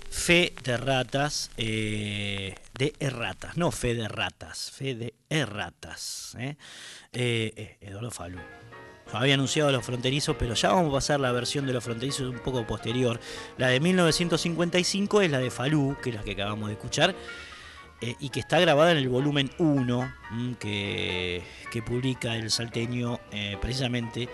Fe 0.09 0.53
de 0.63 0.77
ratas, 0.77 1.51
eh, 1.57 2.55
de 2.73 2.93
erratas, 2.99 3.57
no 3.57 3.71
fe 3.71 3.95
de 3.95 4.07
ratas, 4.07 4.71
fe 4.71 4.95
de 4.95 5.13
erratas. 5.29 6.35
¿eh? 6.39 6.55
Eh, 7.11 7.51
eh, 7.57 7.77
Eduardo 7.81 8.11
Falú. 8.11 8.39
Había 9.11 9.33
anunciado 9.33 9.71
los 9.73 9.85
fronterizos, 9.85 10.37
pero 10.39 10.53
ya 10.53 10.69
vamos 10.69 10.89
a 10.89 10.97
pasar 10.97 11.19
la 11.19 11.33
versión 11.33 11.67
de 11.67 11.73
los 11.73 11.83
fronterizos 11.83 12.29
un 12.29 12.39
poco 12.39 12.65
posterior. 12.65 13.19
La 13.57 13.67
de 13.67 13.81
1955 13.81 15.21
es 15.21 15.31
la 15.31 15.39
de 15.39 15.51
Falú, 15.51 15.97
que 16.01 16.11
es 16.11 16.15
la 16.15 16.23
que 16.23 16.31
acabamos 16.31 16.69
de 16.69 16.75
escuchar, 16.75 17.13
eh, 17.99 18.15
y 18.19 18.29
que 18.29 18.39
está 18.39 18.59
grabada 18.59 18.91
en 18.91 18.97
el 18.97 19.09
volumen 19.09 19.49
1 19.57 20.13
mm, 20.31 20.53
que, 20.53 21.43
publica 21.85 22.35
el 22.35 22.49
salteño 22.49 23.19
eh, 23.31 23.55
precisamente 23.61 24.27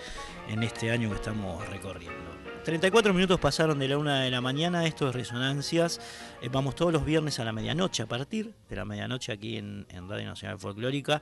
en 0.49 0.63
este 0.63 0.91
año 0.91 1.09
que 1.09 1.15
estamos 1.15 1.67
recorriendo. 1.69 2.31
34 2.63 3.13
minutos 3.13 3.39
pasaron 3.39 3.79
de 3.79 3.89
la 3.89 3.97
una 3.97 4.21
de 4.21 4.31
la 4.31 4.39
mañana, 4.39 4.85
esto 4.85 5.09
es 5.09 5.15
Resonancias. 5.15 5.99
Eh, 6.41 6.49
vamos 6.49 6.75
todos 6.75 6.93
los 6.93 7.03
viernes 7.03 7.39
a 7.39 7.43
la 7.43 7.51
medianoche, 7.51 8.03
a 8.03 8.05
partir 8.05 8.53
de 8.69 8.75
la 8.75 8.85
medianoche 8.85 9.33
aquí 9.33 9.57
en 9.57 9.85
Radio 10.07 10.25
Nacional 10.25 10.57
Folclórica. 10.57 11.21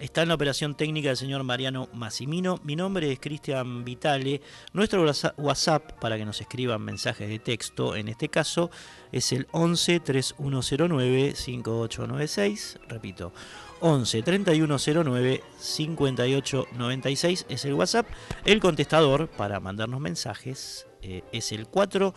Está 0.00 0.22
en 0.22 0.28
la 0.28 0.34
operación 0.34 0.74
técnica 0.74 1.10
el 1.10 1.16
señor 1.18 1.44
Mariano 1.44 1.90
Massimino. 1.92 2.58
Mi 2.64 2.74
nombre 2.74 3.12
es 3.12 3.20
Cristian 3.20 3.84
Vitale. 3.84 4.40
Nuestro 4.72 5.04
whats- 5.04 5.34
WhatsApp 5.36 5.92
para 6.00 6.16
que 6.16 6.24
nos 6.24 6.40
escriban 6.40 6.80
mensajes 6.80 7.28
de 7.28 7.38
texto, 7.38 7.94
en 7.94 8.08
este 8.08 8.30
caso, 8.30 8.70
es 9.12 9.30
el 9.32 9.46
11 9.52 10.00
3109 10.00 11.34
5896. 11.36 12.78
Repito, 12.88 13.34
11 13.80 14.22
3109 14.22 15.42
5896 15.58 17.44
es 17.50 17.64
el 17.66 17.74
WhatsApp. 17.74 18.06
El 18.46 18.58
contestador 18.58 19.28
para 19.28 19.60
mandarnos 19.60 20.00
mensajes 20.00 20.86
eh, 21.02 21.22
es 21.30 21.52
el 21.52 21.66
4 21.66 22.14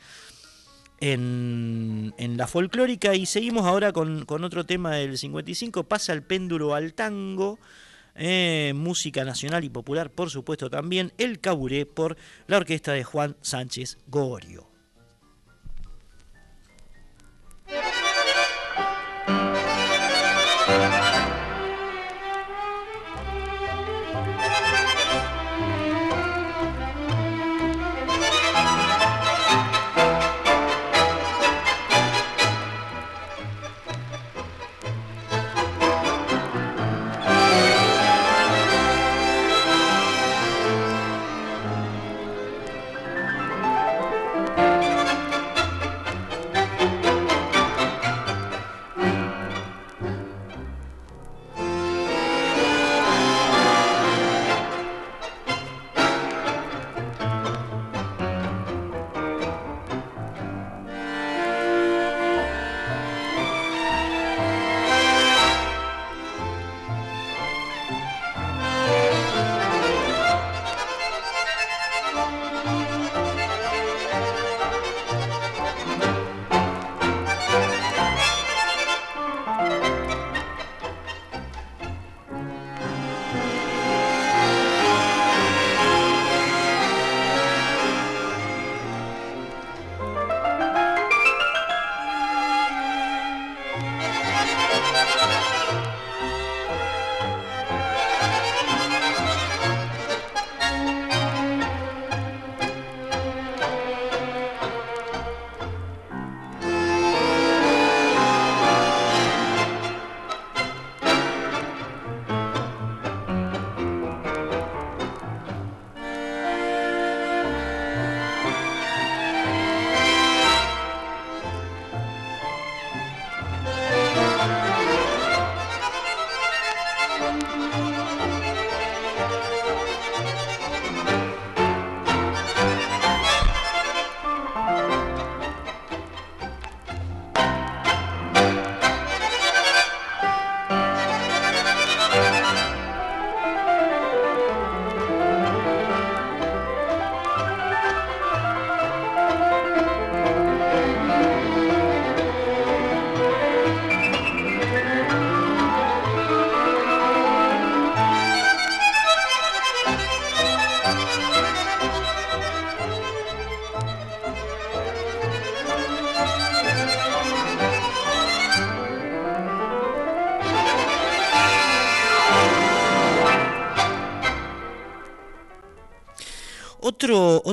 en, 1.00 2.14
en 2.18 2.36
la 2.36 2.46
folclórica 2.46 3.14
y 3.14 3.26
seguimos 3.26 3.66
ahora 3.66 3.92
con, 3.92 4.24
con 4.24 4.44
otro 4.44 4.64
tema 4.64 4.94
del 4.96 5.18
55. 5.18 5.84
Pasa 5.84 6.12
el 6.12 6.22
péndulo 6.22 6.74
al 6.74 6.94
tango. 6.94 7.58
eh, 8.18 8.72
música 8.74 9.24
nacional 9.24 9.64
y 9.64 9.68
popular, 9.68 10.10
por 10.10 10.30
supuesto 10.30 10.70
también, 10.70 11.12
El 11.18 11.38
Caburé 11.38 11.84
por 11.84 12.16
la 12.46 12.56
orquesta 12.56 12.92
de 12.92 13.04
Juan 13.04 13.36
Sánchez 13.42 13.98
Gorio. 14.06 14.75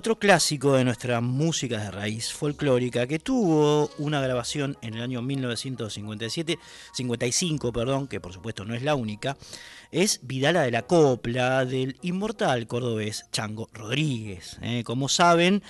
Otro 0.03 0.19
clásico 0.19 0.73
de 0.73 0.83
nuestra 0.83 1.21
música 1.21 1.77
de 1.77 1.89
raíz 1.89 2.33
folclórica 2.33 3.07
que 3.07 3.19
tuvo 3.19 3.89
una 3.99 4.19
grabación 4.19 4.77
en 4.81 4.95
el 4.95 5.01
año 5.01 5.21
1957, 5.21 6.59
55, 6.91 7.71
perdón, 7.71 8.09
que 8.09 8.19
por 8.19 8.33
supuesto 8.33 8.65
no 8.65 8.75
es 8.75 8.83
la 8.83 8.95
única, 8.95 9.37
es 9.91 10.19
Vidala 10.23 10.63
de 10.63 10.71
la 10.71 10.81
Copla 10.81 11.63
del 11.63 11.95
inmortal 12.01 12.67
cordobés 12.67 13.27
Chango 13.31 13.69
Rodríguez. 13.71 14.57
¿eh? 14.61 14.83
Como 14.83 15.07
saben, 15.07 15.63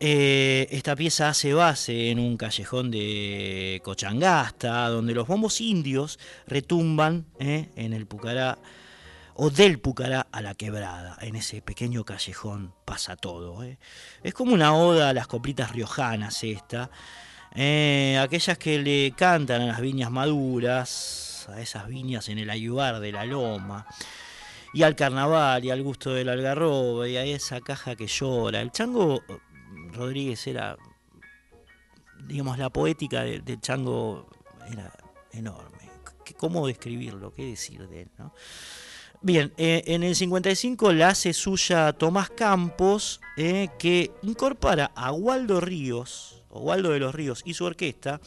eh, 0.00 0.66
esta 0.70 0.96
pieza 0.96 1.28
hace 1.28 1.52
base 1.52 2.08
en 2.08 2.20
un 2.20 2.38
callejón 2.38 2.90
de 2.90 3.82
Cochangasta, 3.84 4.88
donde 4.88 5.12
los 5.12 5.28
bombos 5.28 5.60
indios 5.60 6.18
retumban 6.46 7.26
¿eh? 7.38 7.68
en 7.76 7.92
el 7.92 8.06
Pucará 8.06 8.56
o 9.40 9.50
del 9.50 9.78
Pucará 9.78 10.26
a 10.32 10.40
la 10.40 10.54
quebrada. 10.54 11.16
En 11.20 11.36
ese 11.36 11.62
pequeño 11.62 12.04
callejón 12.04 12.74
pasa 12.84 13.14
todo. 13.14 13.62
¿eh? 13.62 13.78
Es 14.24 14.34
como 14.34 14.52
una 14.52 14.74
oda 14.74 15.10
a 15.10 15.12
las 15.12 15.28
coplitas 15.28 15.70
riojanas 15.70 16.42
esta. 16.42 16.90
Eh, 17.54 18.18
aquellas 18.20 18.58
que 18.58 18.80
le 18.80 19.12
cantan 19.16 19.62
a 19.62 19.66
las 19.66 19.80
viñas 19.80 20.10
maduras, 20.10 21.48
a 21.50 21.60
esas 21.60 21.86
viñas 21.86 22.28
en 22.28 22.38
el 22.38 22.50
ayubar 22.50 22.98
de 22.98 23.12
la 23.12 23.24
loma, 23.24 23.86
y 24.74 24.82
al 24.82 24.96
carnaval, 24.96 25.64
y 25.64 25.70
al 25.70 25.84
gusto 25.84 26.12
del 26.12 26.30
algarrobo, 26.30 27.06
y 27.06 27.16
a 27.16 27.22
esa 27.22 27.60
caja 27.60 27.94
que 27.94 28.08
llora. 28.08 28.60
El 28.60 28.72
chango 28.72 29.22
Rodríguez 29.92 30.44
era, 30.48 30.76
digamos, 32.26 32.58
la 32.58 32.70
poética 32.70 33.22
del 33.22 33.60
chango 33.60 34.28
era 34.68 34.92
enorme. 35.30 35.78
¿Cómo 36.36 36.66
describirlo? 36.66 37.32
¿Qué 37.32 37.44
decir 37.44 37.86
de 37.86 38.02
él? 38.02 38.10
¿no? 38.18 38.34
Bien, 39.20 39.52
eh, 39.56 39.82
en 39.86 40.04
el 40.04 40.14
55 40.14 40.92
la 40.92 41.08
hace 41.08 41.32
suya 41.32 41.92
Tomás 41.92 42.30
Campos, 42.30 43.20
eh, 43.36 43.68
que 43.76 44.12
incorpora 44.22 44.92
a 44.94 45.10
Waldo 45.10 45.60
Ríos, 45.60 46.44
o 46.48 46.60
Waldo 46.60 46.90
de 46.90 47.00
los 47.00 47.16
Ríos 47.16 47.42
y 47.44 47.54
su 47.54 47.64
orquesta, 47.64 48.20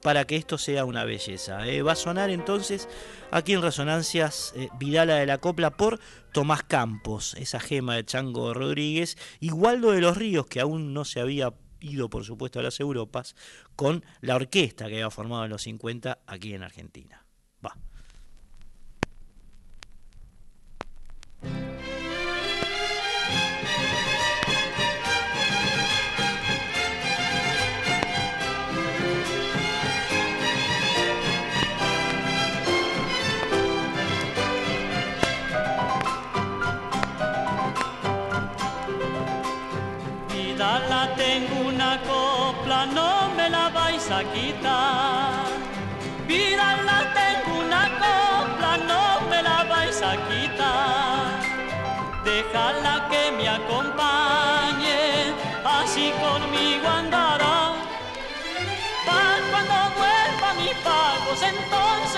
para 0.00 0.26
que 0.26 0.36
esto 0.36 0.56
sea 0.56 0.84
una 0.84 1.04
belleza. 1.04 1.66
Eh. 1.66 1.82
Va 1.82 1.92
a 1.92 1.96
sonar 1.96 2.30
entonces 2.30 2.88
aquí 3.32 3.52
en 3.52 3.62
Resonancias 3.62 4.54
Vidala 4.78 5.16
de 5.16 5.26
la 5.26 5.38
Copla 5.38 5.76
por 5.76 5.98
Tomás 6.32 6.62
Campos, 6.62 7.34
esa 7.34 7.58
gema 7.58 7.96
de 7.96 8.04
Chango 8.04 8.54
Rodríguez, 8.54 9.18
y 9.40 9.50
Waldo 9.50 9.90
de 9.90 10.00
los 10.00 10.16
Ríos, 10.16 10.46
que 10.46 10.60
aún 10.60 10.94
no 10.94 11.04
se 11.04 11.20
había 11.20 11.52
ido, 11.80 12.10
por 12.10 12.24
supuesto, 12.24 12.60
a 12.60 12.62
las 12.62 12.78
Europas, 12.78 13.34
con 13.74 14.04
la 14.20 14.36
orquesta 14.36 14.86
que 14.86 14.94
había 14.94 15.10
formado 15.10 15.44
en 15.44 15.50
los 15.50 15.62
50 15.62 16.20
aquí 16.26 16.54
en 16.54 16.62
Argentina. 16.62 17.24
Va. 17.64 17.70
la 17.70 17.88
tengo 41.16 41.68
una 41.68 42.00
copla, 42.02 42.86
no 42.86 43.28
me 43.36 43.48
la 43.50 43.68
vais 43.70 44.10
a 44.10 44.22
quitar. 44.32 45.17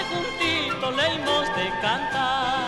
Juntito 0.05 0.91
le 0.91 1.07
hemos 1.15 1.47
de 1.57 1.71
cantar. 1.81 2.61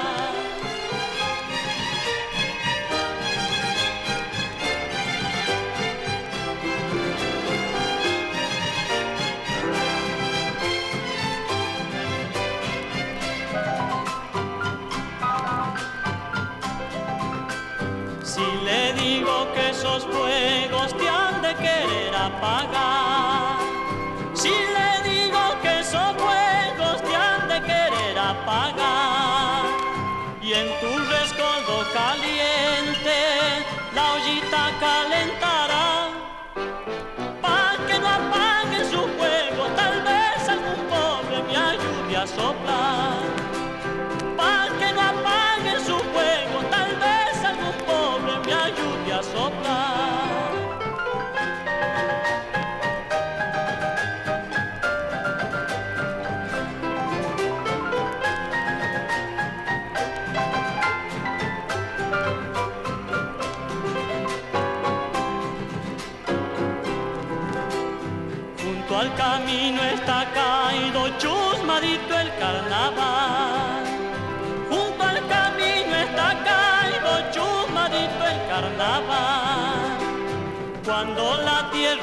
que 19.55 19.71
esos 19.71 20.05
fuegos 20.07 20.97
te 20.97 21.09
han 21.09 21.43
de 21.43 21.55
querer 21.55 22.15
apagar. 22.15 23.12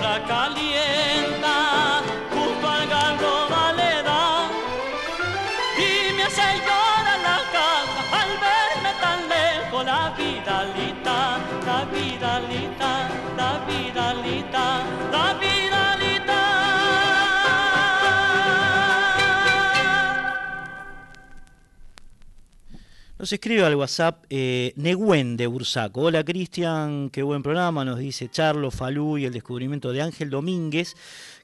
La 0.01 0.53
tierra 0.55 0.88
Nos 23.19 23.33
escribe 23.33 23.65
al 23.65 23.75
WhatsApp 23.75 24.23
eh, 24.29 24.71
Neguen 24.77 25.35
de 25.35 25.45
Bursaco. 25.45 26.03
Hola 26.03 26.23
Cristian, 26.23 27.09
qué 27.09 27.21
buen 27.21 27.43
programa, 27.43 27.83
nos 27.83 27.99
dice 27.99 28.29
Charlo, 28.29 28.71
Falú 28.71 29.17
y 29.17 29.25
el 29.25 29.33
descubrimiento 29.33 29.91
de 29.91 30.01
Ángel 30.01 30.29
Domínguez, 30.29 30.95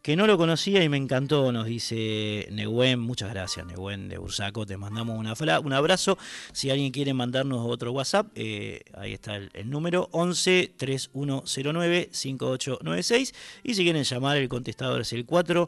que 0.01 0.15
no 0.15 0.25
lo 0.25 0.37
conocía 0.37 0.81
y 0.85 0.87
me 0.87 0.95
encantó, 0.95 1.51
nos 1.51 1.65
dice 1.65 2.47
Neguen. 2.49 3.01
Muchas 3.01 3.29
gracias 3.29 3.65
Neguen 3.65 4.07
de 4.07 4.17
Bursaco, 4.17 4.65
te 4.65 4.77
mandamos 4.77 5.19
un 5.19 5.73
abrazo. 5.73 6.17
Si 6.53 6.69
alguien 6.69 6.93
quiere 6.93 7.13
mandarnos 7.13 7.67
otro 7.69 7.91
WhatsApp, 7.91 8.27
eh, 8.35 8.79
ahí 8.93 9.11
está 9.11 9.35
el, 9.35 9.49
el, 9.51 9.69
número 9.69 10.07
11 10.13 10.75
3109 10.77 12.07
5896 12.09 13.33
y 13.65 13.73
si 13.73 13.83
quieren 13.83 14.05
llamar 14.05 14.37
el 14.37 14.47
contestador 14.47 15.01
es 15.01 15.11
el 15.11 15.25
4 15.25 15.67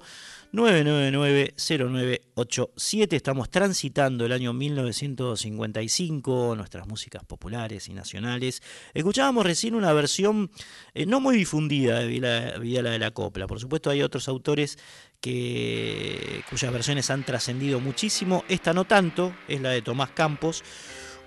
999-0987. 0.54 3.14
Estamos 3.14 3.50
transitando 3.50 4.26
el 4.26 4.32
año 4.32 4.54
1955, 4.54 6.56
nuestras 6.56 6.88
músicas 6.88 7.26
populares 7.26 7.90
y 7.90 7.94
nacionales. 7.94 8.62
Escuchábamos 8.94 9.46
recién 9.46 9.76
una 9.76 9.92
versión 9.94 10.50
eh, 10.94 11.06
no 11.06 11.20
muy 11.20 11.38
difundida 11.38 12.00
de 12.00 12.60
Vidala 12.60 12.92
de 12.92 13.00
la 13.00 13.12
Copla. 13.12 13.48
Por 13.48 13.60
supuesto 13.60 13.90
hay 13.90 14.02
otros 14.02 14.28
autores 14.28 14.78
que, 15.22 16.44
cuyas 16.50 16.72
versiones 16.72 17.10
han 17.10 17.24
trascendido 17.24 17.80
muchísimo. 17.80 18.44
Esta 18.48 18.74
no 18.74 18.86
tanto, 18.86 19.34
es 19.48 19.62
la 19.62 19.72
de 19.72 19.82
Tomás 19.82 20.12
Campos 20.12 20.64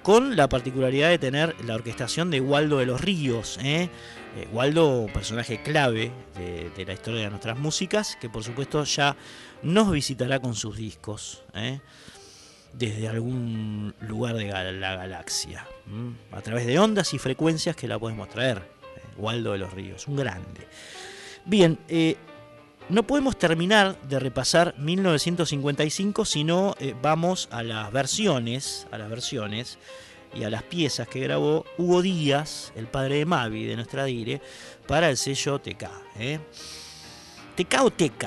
con 0.03 0.37
la 0.37 0.49
particularidad 0.49 1.11
de 1.11 1.19
tener 1.19 1.55
la 1.65 1.75
orquestación 1.75 2.31
de 2.31 2.41
Waldo 2.41 2.79
de 2.79 2.87
los 2.87 3.01
Ríos. 3.01 3.59
¿eh? 3.63 3.89
Eh, 4.37 4.49
Waldo, 4.53 5.07
personaje 5.13 5.63
clave 5.63 6.11
de, 6.37 6.85
la 6.85 6.93
historia 6.93 7.23
de 7.23 7.31
nuestras 7.31 7.59
músicas, 7.59 8.17
que 8.21 8.29
por 8.29 8.45
supuesto 8.45 8.85
ya 8.85 9.17
nos 9.63 9.91
visitará 9.91 10.41
con 10.41 10.55
sus 10.55 10.77
discos, 10.77 11.43
¿eh? 11.55 11.81
desde 12.73 13.09
algún 13.09 13.95
lugar 14.01 14.37
de 14.37 14.73
la 14.73 14.97
galaxia, 14.97 15.67
a 16.31 16.41
través 16.41 16.67
de 16.67 16.79
ondas 16.79 17.13
y 17.15 17.19
frecuencias 17.19 17.75
que 17.75 17.89
la 17.89 17.99
podemos 17.99 18.29
traer 18.29 18.63
Waldo 19.19 19.53
de 19.53 19.59
los 19.59 19.73
Ríos, 19.73 20.07
un 20.07 20.17
grande. 20.17 20.69
Bien, 21.45 21.79
no 22.91 23.07
podemos 23.07 23.39
terminar 23.39 24.01
de 24.03 24.19
repasar 24.19 24.75
1955 24.79 26.25
si 26.25 26.45
no 26.45 26.75
vamos 27.01 27.49
a 27.53 27.63
las 27.63 27.93
versiones, 27.93 28.87
a 28.91 28.99
las 28.99 29.09
versiones 29.09 29.79
y 30.35 30.45
a 30.45 30.51
las 30.51 30.63
piezas 30.63 31.09
que 31.09 31.21
grabó 31.21 31.65
Hugo 31.77 32.03
Díaz, 32.03 32.73
el 32.77 32.87
padre 32.87 33.17
de 33.17 33.27
Mavi, 33.27 33.65
de 33.65 33.77
nuestra 33.77 34.05
dire, 34.05 34.41
para 34.87 35.09
el 35.09 35.17
sello 35.17 35.59
TK. 35.61 35.85
¿eh? 36.19 36.41
TK 37.57 37.75
o 37.83 37.91
TK. 37.91 38.25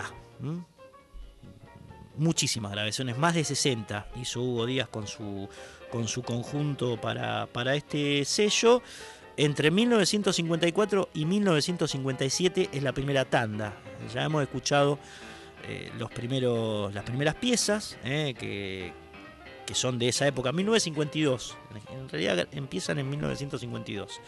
Muchísimas 2.15 2.71
grabaciones, 2.71 3.17
más 3.17 3.33
de 3.33 3.43
60 3.43 4.07
hizo 4.21 4.41
Hugo 4.41 4.65
Díaz 4.65 4.87
con 4.89 5.07
su, 5.07 5.49
con 5.91 6.07
su 6.07 6.21
conjunto 6.21 6.99
para, 6.99 7.47
para 7.47 7.75
este 7.75 8.23
sello. 8.25 8.81
Entre 9.35 9.71
1954 9.71 11.09
y 11.15 11.25
1957 11.25 12.69
es 12.71 12.83
la 12.83 12.91
primera 12.91 13.25
tanda. 13.25 13.73
Ya 14.13 14.23
hemos 14.23 14.43
escuchado 14.43 14.99
eh, 15.67 15.91
los 15.97 16.11
primeros, 16.11 16.93
las 16.93 17.03
primeras 17.03 17.35
piezas 17.35 17.97
eh, 18.03 18.35
que, 18.37 18.93
son 19.73 19.97
de 19.97 20.07
esa 20.09 20.27
época, 20.27 20.51
1952. 20.51 21.57
En 21.93 22.09
realidad 22.09 22.47
empiezan 22.51 22.99
en 22.99 23.09
1952 23.09 24.21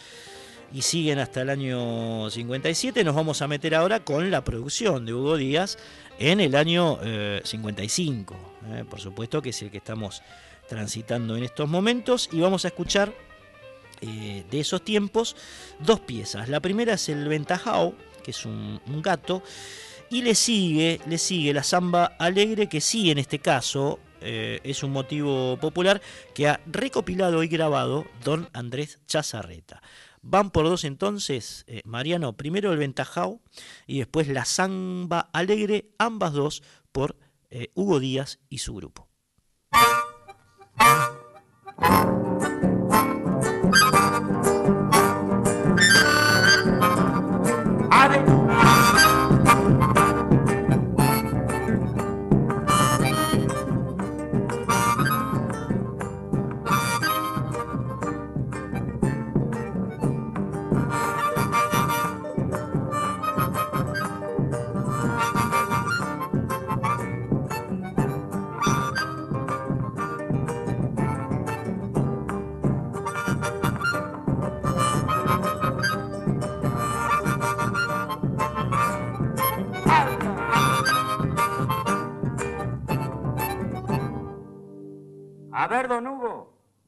y 0.73 0.81
siguen 0.81 1.19
hasta 1.19 1.41
el 1.43 1.51
año 1.51 2.31
57. 2.31 3.03
Nos 3.03 3.13
vamos 3.13 3.43
a 3.43 3.47
meter 3.47 3.75
ahora 3.75 3.99
con 3.99 4.31
la 4.31 4.43
producción 4.43 5.05
de 5.05 5.13
Hugo 5.13 5.37
Díaz 5.37 5.77
en 6.17 6.39
el 6.39 6.55
año 6.55 6.97
55. 7.43 8.35
Eh, 8.71 8.85
por 8.89 8.99
supuesto 8.99 9.39
que 9.43 9.49
es 9.49 9.61
el 9.61 9.69
que 9.69 9.77
estamos 9.77 10.23
transitando 10.67 11.37
en 11.37 11.43
estos 11.43 11.69
momentos 11.69 12.27
y 12.31 12.39
vamos 12.39 12.65
a 12.65 12.69
escuchar 12.69 13.13
eh, 14.07 14.45
de 14.49 14.59
esos 14.59 14.83
tiempos 14.83 15.35
dos 15.79 15.99
piezas. 15.99 16.47
La 16.47 16.59
primera 16.59 16.93
es 16.93 17.09
el 17.09 17.27
Ventajao, 17.27 17.95
que 18.23 18.31
es 18.31 18.45
un, 18.45 18.79
gato, 19.01 19.41
y 20.09 20.21
le 20.21 20.35
sigue, 20.35 21.01
le 21.07 21.17
sigue 21.17 21.53
la 21.53 21.63
samba 21.63 22.15
alegre, 22.19 22.69
que 22.69 22.81
sí 22.81 23.09
en 23.09 23.17
este 23.17 23.39
caso 23.39 23.99
eh, 24.21 24.59
es 24.63 24.83
un 24.83 24.91
motivo 24.91 25.57
popular 25.57 26.01
que 26.33 26.47
ha 26.47 26.61
recopilado 26.67 27.41
y 27.41 27.47
grabado 27.47 28.05
don 28.23 28.47
Andrés 28.53 28.99
Chazarreta. 29.07 29.81
Van 30.21 30.51
por 30.51 30.65
dos 30.65 30.83
entonces, 30.83 31.63
eh, 31.67 31.81
Mariano, 31.85 32.33
primero 32.33 32.71
el 32.71 32.77
Ventajao 32.77 33.41
y 33.87 33.99
después 33.99 34.27
la 34.27 34.45
samba 34.45 35.29
alegre, 35.33 35.89
ambas 35.97 36.33
dos 36.33 36.63
por 36.91 37.17
Hugo 37.73 38.01
Díaz 38.01 38.39
y 38.49 38.57
su 38.57 38.75
grupo. 38.75 39.07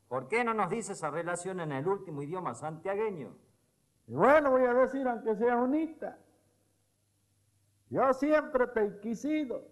¿Por 0.08 0.28
qué 0.28 0.44
no 0.44 0.54
nos 0.54 0.70
dice 0.70 0.94
esa 0.94 1.10
relación 1.10 1.60
en 1.60 1.72
el 1.72 1.88
último 1.88 2.22
idioma 2.22 2.54
santiagueño? 2.54 3.36
Y 4.08 4.14
bueno, 4.14 4.52
voy 4.52 4.64
a 4.64 4.74
decir 4.74 5.08
aunque 5.08 5.36
sea 5.36 5.56
bonita. 5.56 6.18
Yo 7.90 8.14
siempre 8.14 8.68
te 8.68 8.86
he 8.86 9.00
quisido 9.00 9.64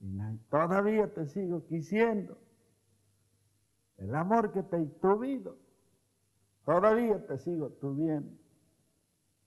y 0.00 0.16
todavía 0.50 1.12
te 1.12 1.26
sigo 1.26 1.64
quisiendo. 1.66 2.38
El 3.96 4.14
amor 4.14 4.52
que 4.52 4.62
te 4.62 4.76
he 4.80 4.86
tuvido, 4.86 5.56
todavía 6.64 7.26
te 7.26 7.38
sigo 7.38 7.70
tuviendo. 7.70 8.38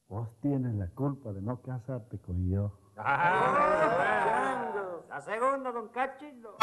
Vos 0.10 0.28
tienes 0.42 0.76
la 0.76 0.88
culpa 0.90 1.32
de 1.32 1.42
no 1.42 1.62
casarte 1.62 2.20
con 2.20 2.50
yo. 2.50 2.78
Ah, 2.98 4.74
la 5.08 5.22
segunda, 5.22 5.72
don 5.72 5.88
Cachillo. 5.90 6.58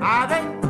Are 0.00 0.26
they? 0.26 0.67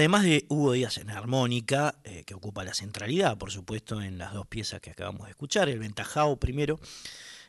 Además 0.00 0.22
de 0.22 0.46
Hugo 0.48 0.72
Díaz 0.72 0.96
en 0.96 1.10
armónica, 1.10 1.94
eh, 2.04 2.24
que 2.24 2.32
ocupa 2.32 2.64
la 2.64 2.72
centralidad, 2.72 3.36
por 3.36 3.50
supuesto, 3.50 4.00
en 4.00 4.16
las 4.16 4.32
dos 4.32 4.46
piezas 4.46 4.80
que 4.80 4.92
acabamos 4.92 5.26
de 5.26 5.32
escuchar, 5.32 5.68
el 5.68 5.78
Ventajao 5.78 6.36
primero 6.36 6.80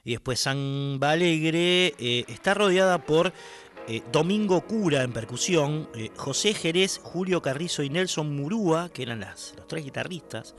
y 0.03 0.11
después 0.11 0.41
San 0.41 0.99
Alegre, 1.01 1.95
eh, 1.97 2.25
está 2.27 2.53
rodeada 2.53 3.05
por 3.05 3.31
eh, 3.87 4.01
Domingo 4.11 4.67
Cura 4.67 5.03
en 5.03 5.13
percusión, 5.13 5.87
José 6.17 6.53
Jerez, 6.53 6.99
Julio 7.01 7.41
Carrizo 7.41 7.83
y 7.83 7.89
Nelson 7.89 8.35
Murúa, 8.35 8.89
que 8.89 9.03
eran 9.03 9.21
los 9.21 9.55
tres 9.69 9.85
guitarristas 9.85 10.53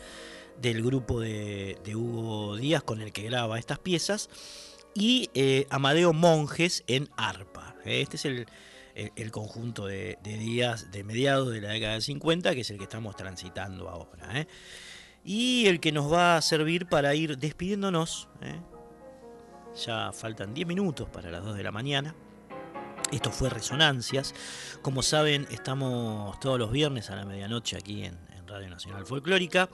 del 0.63 0.83
grupo 0.83 1.21
de 1.21 1.77
Hugo 1.95 2.57
Díaz 2.57 2.83
con 2.85 3.03
el 3.03 3.13
que 3.13 3.25
graba 3.25 3.59
estas 3.59 3.79
piezas, 3.79 4.31
y 4.95 5.29
Amadeo 5.69 6.15
Monjes 6.15 6.85
en 6.87 7.11
arpa. 7.19 7.77
Este 7.85 8.17
es 8.17 8.25
el, 8.25 8.47
el, 8.95 9.31
conjunto 9.31 9.87
de, 9.87 10.19
días 10.23 10.91
de 10.91 11.05
mediados 11.05 11.53
de 11.53 11.61
la 11.61 11.71
década 11.71 11.95
del 11.95 12.03
50, 12.03 12.55
que 12.55 12.61
es 12.61 12.71
el 12.71 12.79
que 12.79 12.85
estamos 12.85 13.17
transitando 13.17 13.89
ahora. 13.89 14.41
¿eh? 14.41 14.47
Y 15.25 15.67
el 15.67 15.81
que 15.81 15.93
nos 15.93 16.13
va 16.13 16.37
a 16.37 16.43
servir 16.43 16.87
para 16.87 17.15
ir 17.15 17.39
despidiéndonos. 17.39 18.29
¿eh? 18.43 18.61
Ya 19.87 20.13
faltan 20.13 20.55
10 20.55 20.67
minutos 20.67 21.09
para 21.09 21.31
las 21.31 21.45
2 21.45 21.57
de 21.57 21.63
la 21.63 21.73
mañana. 21.73 22.15
Esto 23.11 23.31
fue 23.31 23.51
Resonancias. 23.51 24.35
Como 24.81 25.03
saben, 25.03 25.47
estamos 25.51 26.39
todos 26.41 26.59
los 26.59 26.71
viernes 26.71 27.11
a 27.11 27.17
la 27.17 27.25
medianoche 27.25 27.77
aquí 27.77 28.05
en 28.05 28.17
Radio 28.47 28.69
Nacional 28.69 29.07
Folclórica. 29.07 29.69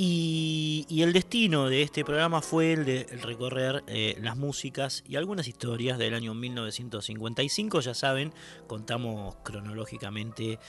Y, 0.00 1.02
el 1.02 1.12
destino 1.12 1.68
de 1.68 1.82
este 1.82 2.04
programa 2.04 2.40
fue 2.40 2.72
el 2.72 2.84
de 2.84 3.04
recorrer 3.20 3.82
eh, 3.88 4.16
las 4.20 4.36
músicas 4.36 5.02
y 5.08 5.16
algunas 5.16 5.48
historias 5.48 5.98
del 5.98 6.14
año 6.14 6.34
1955. 6.34 7.80
Ya 7.80 7.94
saben, 7.94 8.32
contamos 8.68 9.34
cronológicamente 9.42 10.60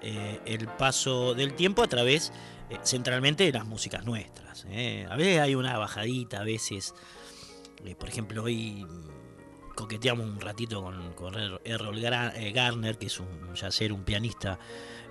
eh, 0.00 0.40
el 0.46 0.66
paso 0.66 1.34
del 1.34 1.52
tiempo 1.52 1.82
a 1.82 1.88
través 1.88 2.32
eh, 2.70 2.78
centralmente 2.82 3.44
de 3.44 3.52
las 3.52 3.66
músicas 3.66 4.06
nuestras. 4.06 4.64
A 4.64 5.16
veces 5.16 5.40
hay 5.40 5.54
una 5.54 5.76
bajadita, 5.76 6.40
a 6.40 6.44
veces, 6.44 6.94
por 7.98 8.08
ejemplo, 8.08 8.44
hoy 8.44 8.86
coqueteamos 9.74 10.26
un 10.26 10.40
ratito 10.40 10.82
con, 10.82 11.12
con 11.14 11.34
Errol 11.64 12.00
Garner, 12.00 12.98
que 12.98 13.06
es 13.06 13.20
un 13.20 13.54
yacer, 13.54 13.92
un 13.92 14.04
pianista 14.04 14.58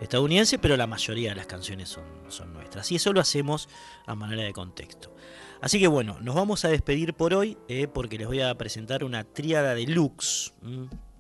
estadounidense, 0.01 0.59
pero 0.59 0.77
la 0.77 0.87
mayoría 0.87 1.29
de 1.29 1.35
las 1.35 1.47
canciones 1.47 1.89
son, 1.89 2.05
son 2.29 2.53
nuestras. 2.53 2.91
Y 2.91 2.95
eso 2.95 3.13
lo 3.13 3.19
hacemos 3.19 3.69
a 4.05 4.15
manera 4.15 4.43
de 4.43 4.53
contexto. 4.53 5.13
Así 5.61 5.79
que 5.79 5.87
bueno, 5.87 6.17
nos 6.21 6.35
vamos 6.35 6.63
a 6.63 6.69
despedir 6.69 7.13
por 7.13 7.33
hoy 7.33 7.57
eh, 7.67 7.87
porque 7.87 8.17
les 8.17 8.27
voy 8.27 8.41
a 8.41 8.55
presentar 8.55 9.03
una 9.03 9.25
tríada 9.25 9.75
de 9.75 9.87
lux 9.87 10.53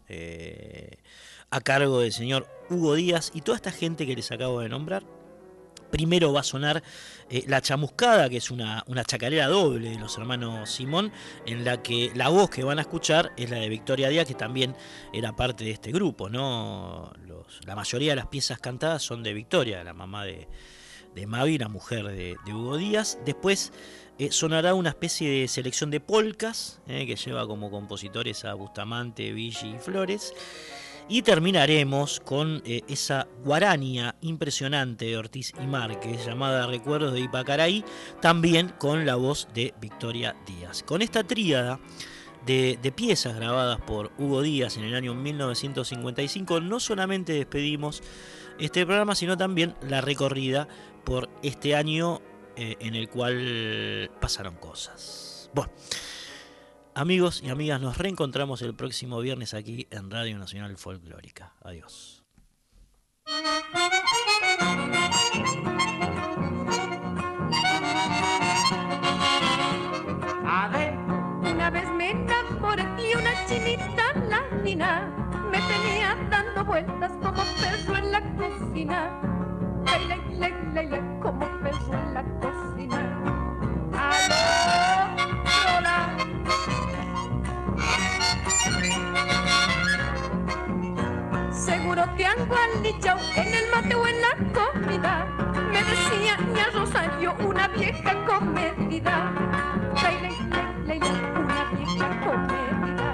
eh, 0.07 0.97
a 1.49 1.61
cargo 1.61 1.99
del 1.99 2.13
señor 2.13 2.47
Hugo 2.69 2.95
Díaz 2.95 3.31
y 3.33 3.41
toda 3.41 3.57
esta 3.57 3.71
gente 3.71 4.05
que 4.05 4.15
les 4.15 4.31
acabo 4.31 4.61
de 4.61 4.69
nombrar. 4.69 5.03
Primero 5.91 6.31
va 6.31 6.41
a 6.41 6.43
sonar 6.43 6.83
eh, 7.29 7.43
La 7.47 7.61
Chamuscada, 7.61 8.29
que 8.29 8.37
es 8.37 8.51
una, 8.51 8.83
una, 8.87 9.03
chacarera 9.03 9.47
doble 9.47 9.91
de 9.91 9.99
los 9.99 10.17
hermanos 10.17 10.69
Simón, 10.69 11.11
en 11.45 11.63
la 11.63 11.81
que 11.81 12.11
la 12.15 12.29
voz 12.29 12.49
que 12.49 12.63
van 12.63 12.79
a 12.79 12.81
escuchar 12.81 13.31
es 13.37 13.49
la 13.49 13.57
de 13.57 13.69
Victoria 13.69 14.09
Díaz, 14.09 14.27
que 14.27 14.33
también 14.33 14.75
era 15.13 15.35
parte 15.35 15.63
de 15.63 15.71
este 15.71 15.91
grupo. 15.91 16.29
¿no? 16.29 17.11
la 17.65 17.75
mayoría 17.75 18.11
de 18.11 18.15
las 18.17 18.27
piezas 18.27 18.59
cantadas 18.59 19.01
son 19.03 19.23
de 19.23 19.33
Victoria, 19.33 19.83
la 19.83 19.93
mamá 19.93 20.25
de, 20.25 20.47
de 21.15 21.27
Mavi, 21.27 21.57
la 21.57 21.67
mujer 21.69 22.07
de, 22.07 22.35
Hugo 22.47 22.77
Díaz. 22.77 23.19
Después 23.25 23.71
eh, 24.17 24.31
sonará 24.31 24.73
una 24.73 24.89
especie 24.89 25.29
de 25.29 25.47
selección 25.47 25.91
de 25.91 25.99
polcas, 25.99 26.81
eh, 26.87 27.05
que 27.05 27.15
lleva 27.15 27.47
como 27.47 27.71
compositores 27.71 28.45
a 28.45 28.53
Bustamante, 28.53 29.31
Villi 29.31 29.75
y 29.75 29.79
Flores. 29.79 30.33
Y 31.11 31.23
terminaremos 31.23 32.19
con 32.19 32.61
eh, 32.65 32.83
esa 32.87 33.27
guarania 33.43 34.15
impresionante 34.21 35.05
de 35.05 35.17
Ortiz 35.17 35.53
y 35.59 35.65
Márquez, 35.65 36.23
llamada 36.23 36.67
Recuerdos 36.67 37.13
de 37.13 37.21
Ipacaraí, 37.21 37.83
también 38.21 38.69
con 38.77 39.07
la 39.07 39.15
voz 39.15 39.47
de 39.55 39.73
Victoria 39.81 40.35
Díaz. 40.45 40.83
Con 40.83 41.01
esta 41.01 41.23
tríada 41.23 41.79
de, 42.45 42.93
piezas 42.95 43.35
grabadas 43.35 43.81
por 43.81 44.11
Hugo 44.19 44.43
Díaz 44.43 44.77
en 44.77 44.83
el 44.83 44.93
año 44.93 45.15
1955, 45.15 46.61
no 46.61 46.79
solamente 46.79 47.33
despedimos 47.33 48.03
este 48.59 48.85
programa, 48.85 49.15
sino 49.15 49.35
también 49.35 49.73
la 49.81 50.01
recorrida 50.01 50.67
por 51.03 51.27
este 51.41 51.75
año 51.75 52.21
eh, 52.55 52.75
en 52.81 52.93
el 52.93 53.09
cual 53.09 54.11
pasaron 54.21 54.57
cosas. 54.57 55.49
Bueno. 55.55 55.71
Amigos 56.99 57.41
y 57.41 57.49
amigas, 57.49 57.79
nos 57.79 57.97
reencontramos 57.97 58.61
el 58.61 58.75
próximo 58.75 59.21
viernes 59.21 59.53
aquí 59.53 59.87
en 59.89 60.11
Radio 60.11 60.37
Nacional 60.37 60.75
Folclórica. 60.75 61.53
Adiós. 61.63 62.25
A 70.45 70.67
ver, 70.73 70.93
una 71.49 71.69
vez 71.69 71.89
me 71.91 72.11
enamoré 72.11 72.83
y 73.01 73.15
una 73.15 73.45
chinita 73.45 74.13
latina 74.27 75.07
me 75.49 75.57
tenía 75.57 76.17
dando 76.29 76.65
vueltas 76.65 77.13
como 77.23 77.41
perro 77.61 77.95
en 77.95 78.11
la 78.11 78.21
cocina. 78.35 79.21
Ley, 79.85 80.05
ley, 80.37 80.51
ley, 80.73 80.87
ley, 80.89 81.19
como 81.21 81.47
perro 81.61 81.93
en 81.93 82.13
la 82.13 82.23
cocina. 82.23 82.48
Han 92.25 92.47
gualichao 92.47 93.17
en 93.35 93.53
el 93.53 93.65
mate 93.73 93.95
o 93.95 94.05
en 94.05 94.21
la 94.21 94.35
comida. 94.53 95.25
Me 95.71 95.83
decía 95.83 96.37
ña 96.53 96.69
Rosario, 96.73 97.33
una 97.39 97.67
vieja 97.69 98.13
comedida. 98.25 99.31
Ley, 100.85 100.99
una 101.35 101.63
vieja 101.71 102.07
comedida. 102.25 103.09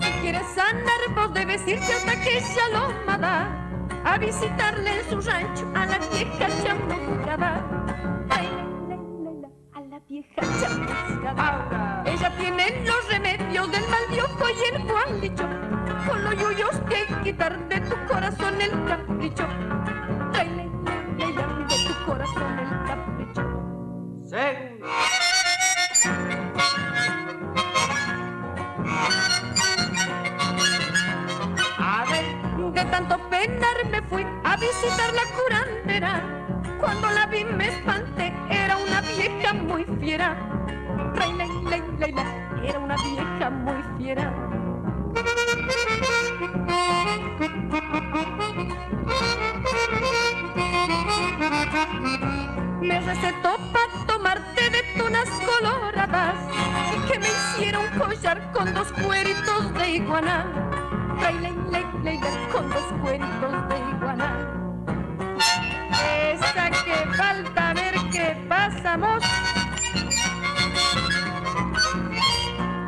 Si 0.00 0.10
quieres 0.20 0.46
sanar, 0.54 1.00
vos 1.14 1.34
debes 1.34 1.66
irte 1.66 1.92
hasta 1.92 2.12
aquella 2.12 2.68
lomada 2.72 3.48
a 4.04 4.18
visitarle 4.18 5.00
en 5.00 5.10
su 5.10 5.20
rancho 5.20 5.66
a 5.74 5.86
la 5.86 5.98
vieja 5.98 6.46
chamuscada. 6.62 7.83
Vieja 10.08 10.40
chamuscada. 10.60 12.02
Ella 12.06 12.36
tiene 12.36 12.84
los 12.84 13.08
remedios 13.08 13.70
del 13.70 13.88
mal 13.88 14.02
y 14.10 14.74
el 14.74 14.82
guandicho, 14.84 15.48
con 16.06 16.24
los 16.24 16.36
yuyos 16.36 16.80
que 16.88 17.22
quitar 17.22 17.68
de 17.68 17.80
tu 17.80 17.96
corazón 18.06 18.60
el 18.60 18.70
capricho. 18.84 19.46
Ay, 20.34 20.48
la, 20.56 20.94
la, 20.94 21.30
la, 21.30 21.66
de 21.66 21.76
tu 21.86 22.06
corazón 22.06 22.58
el 22.58 22.68
capricho. 22.86 23.42
Segundo. 24.28 24.86
de 32.72 32.84
tanto 32.86 33.18
penar 33.30 33.76
me 33.88 34.02
fui 34.02 34.26
a 34.42 34.56
visitar 34.56 35.12
la 35.14 35.22
curandera. 35.36 36.43
Cuando 36.80 37.10
la 37.10 37.26
vi 37.26 37.44
me 37.44 37.68
espanté, 37.68 38.32
era 38.50 38.76
una 38.76 39.00
vieja 39.00 39.52
muy 39.52 39.84
fiera. 40.00 40.36
Reina, 41.14 41.44
era 42.62 42.78
una 42.78 42.96
vieja 42.96 43.50
muy 43.50 43.82
fiera. 43.98 44.32
Me 52.80 53.00
recetó 53.00 53.56
para 53.72 54.06
tomarte 54.06 54.70
de 54.70 54.82
tunas 54.98 55.28
coloradas 55.30 56.36
que 57.10 57.18
me 57.18 57.26
hicieron 57.26 57.86
collar 57.98 58.52
con 58.52 58.74
dos 58.74 58.92
cueritos 58.92 59.74
de 59.74 59.90
iguana. 59.96 60.64
con 62.52 62.68
dos 62.70 62.84
cueritos 63.02 63.68
de 63.68 63.78
iguana. 63.96 64.63
Que 66.54 67.16
falta 67.16 67.74
ver 67.74 67.94
qué 68.12 68.36
pasamos. 68.48 69.22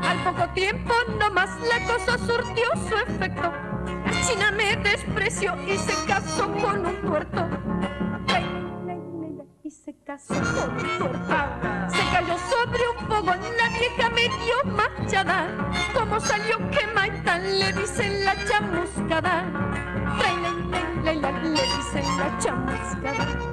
Al 0.03 0.23
poco 0.23 0.49
tiempo 0.55 0.95
nomás 1.19 1.51
la 1.63 1.85
cosa 1.87 2.17
surtió 2.19 2.65
su 2.89 2.97
efecto. 2.97 3.53
La 4.05 4.23
china 4.23 4.53
me 4.53 4.77
despreció 4.77 5.57
y 5.67 5.77
se 5.79 5.95
casó 6.07 6.53
con 6.53 6.87
un 6.87 7.01
tuerto 7.03 7.49
y 9.67 9.71
se 9.71 9.93
casó 10.05 10.35
con 10.35 10.71
un 10.71 10.99
tuerto. 10.99 11.37
Se 11.89 12.03
cayó 12.13 12.37
sobre 12.39 12.89
un 12.89 13.09
fogón, 13.09 13.41
la 13.57 13.69
vieja 13.77 14.11
medio 14.11 14.65
machada. 14.65 15.49
Como 15.93 16.21
salió 16.21 16.59
quemada, 16.71 17.39
le 17.39 17.73
dicen 17.73 18.25
la 18.25 18.37
chamuscada. 18.45 19.45
Le 21.43 21.63
dicen 21.63 22.19
la 22.19 22.39
chamuscada. 22.39 23.46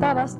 Cantabas 0.00 0.39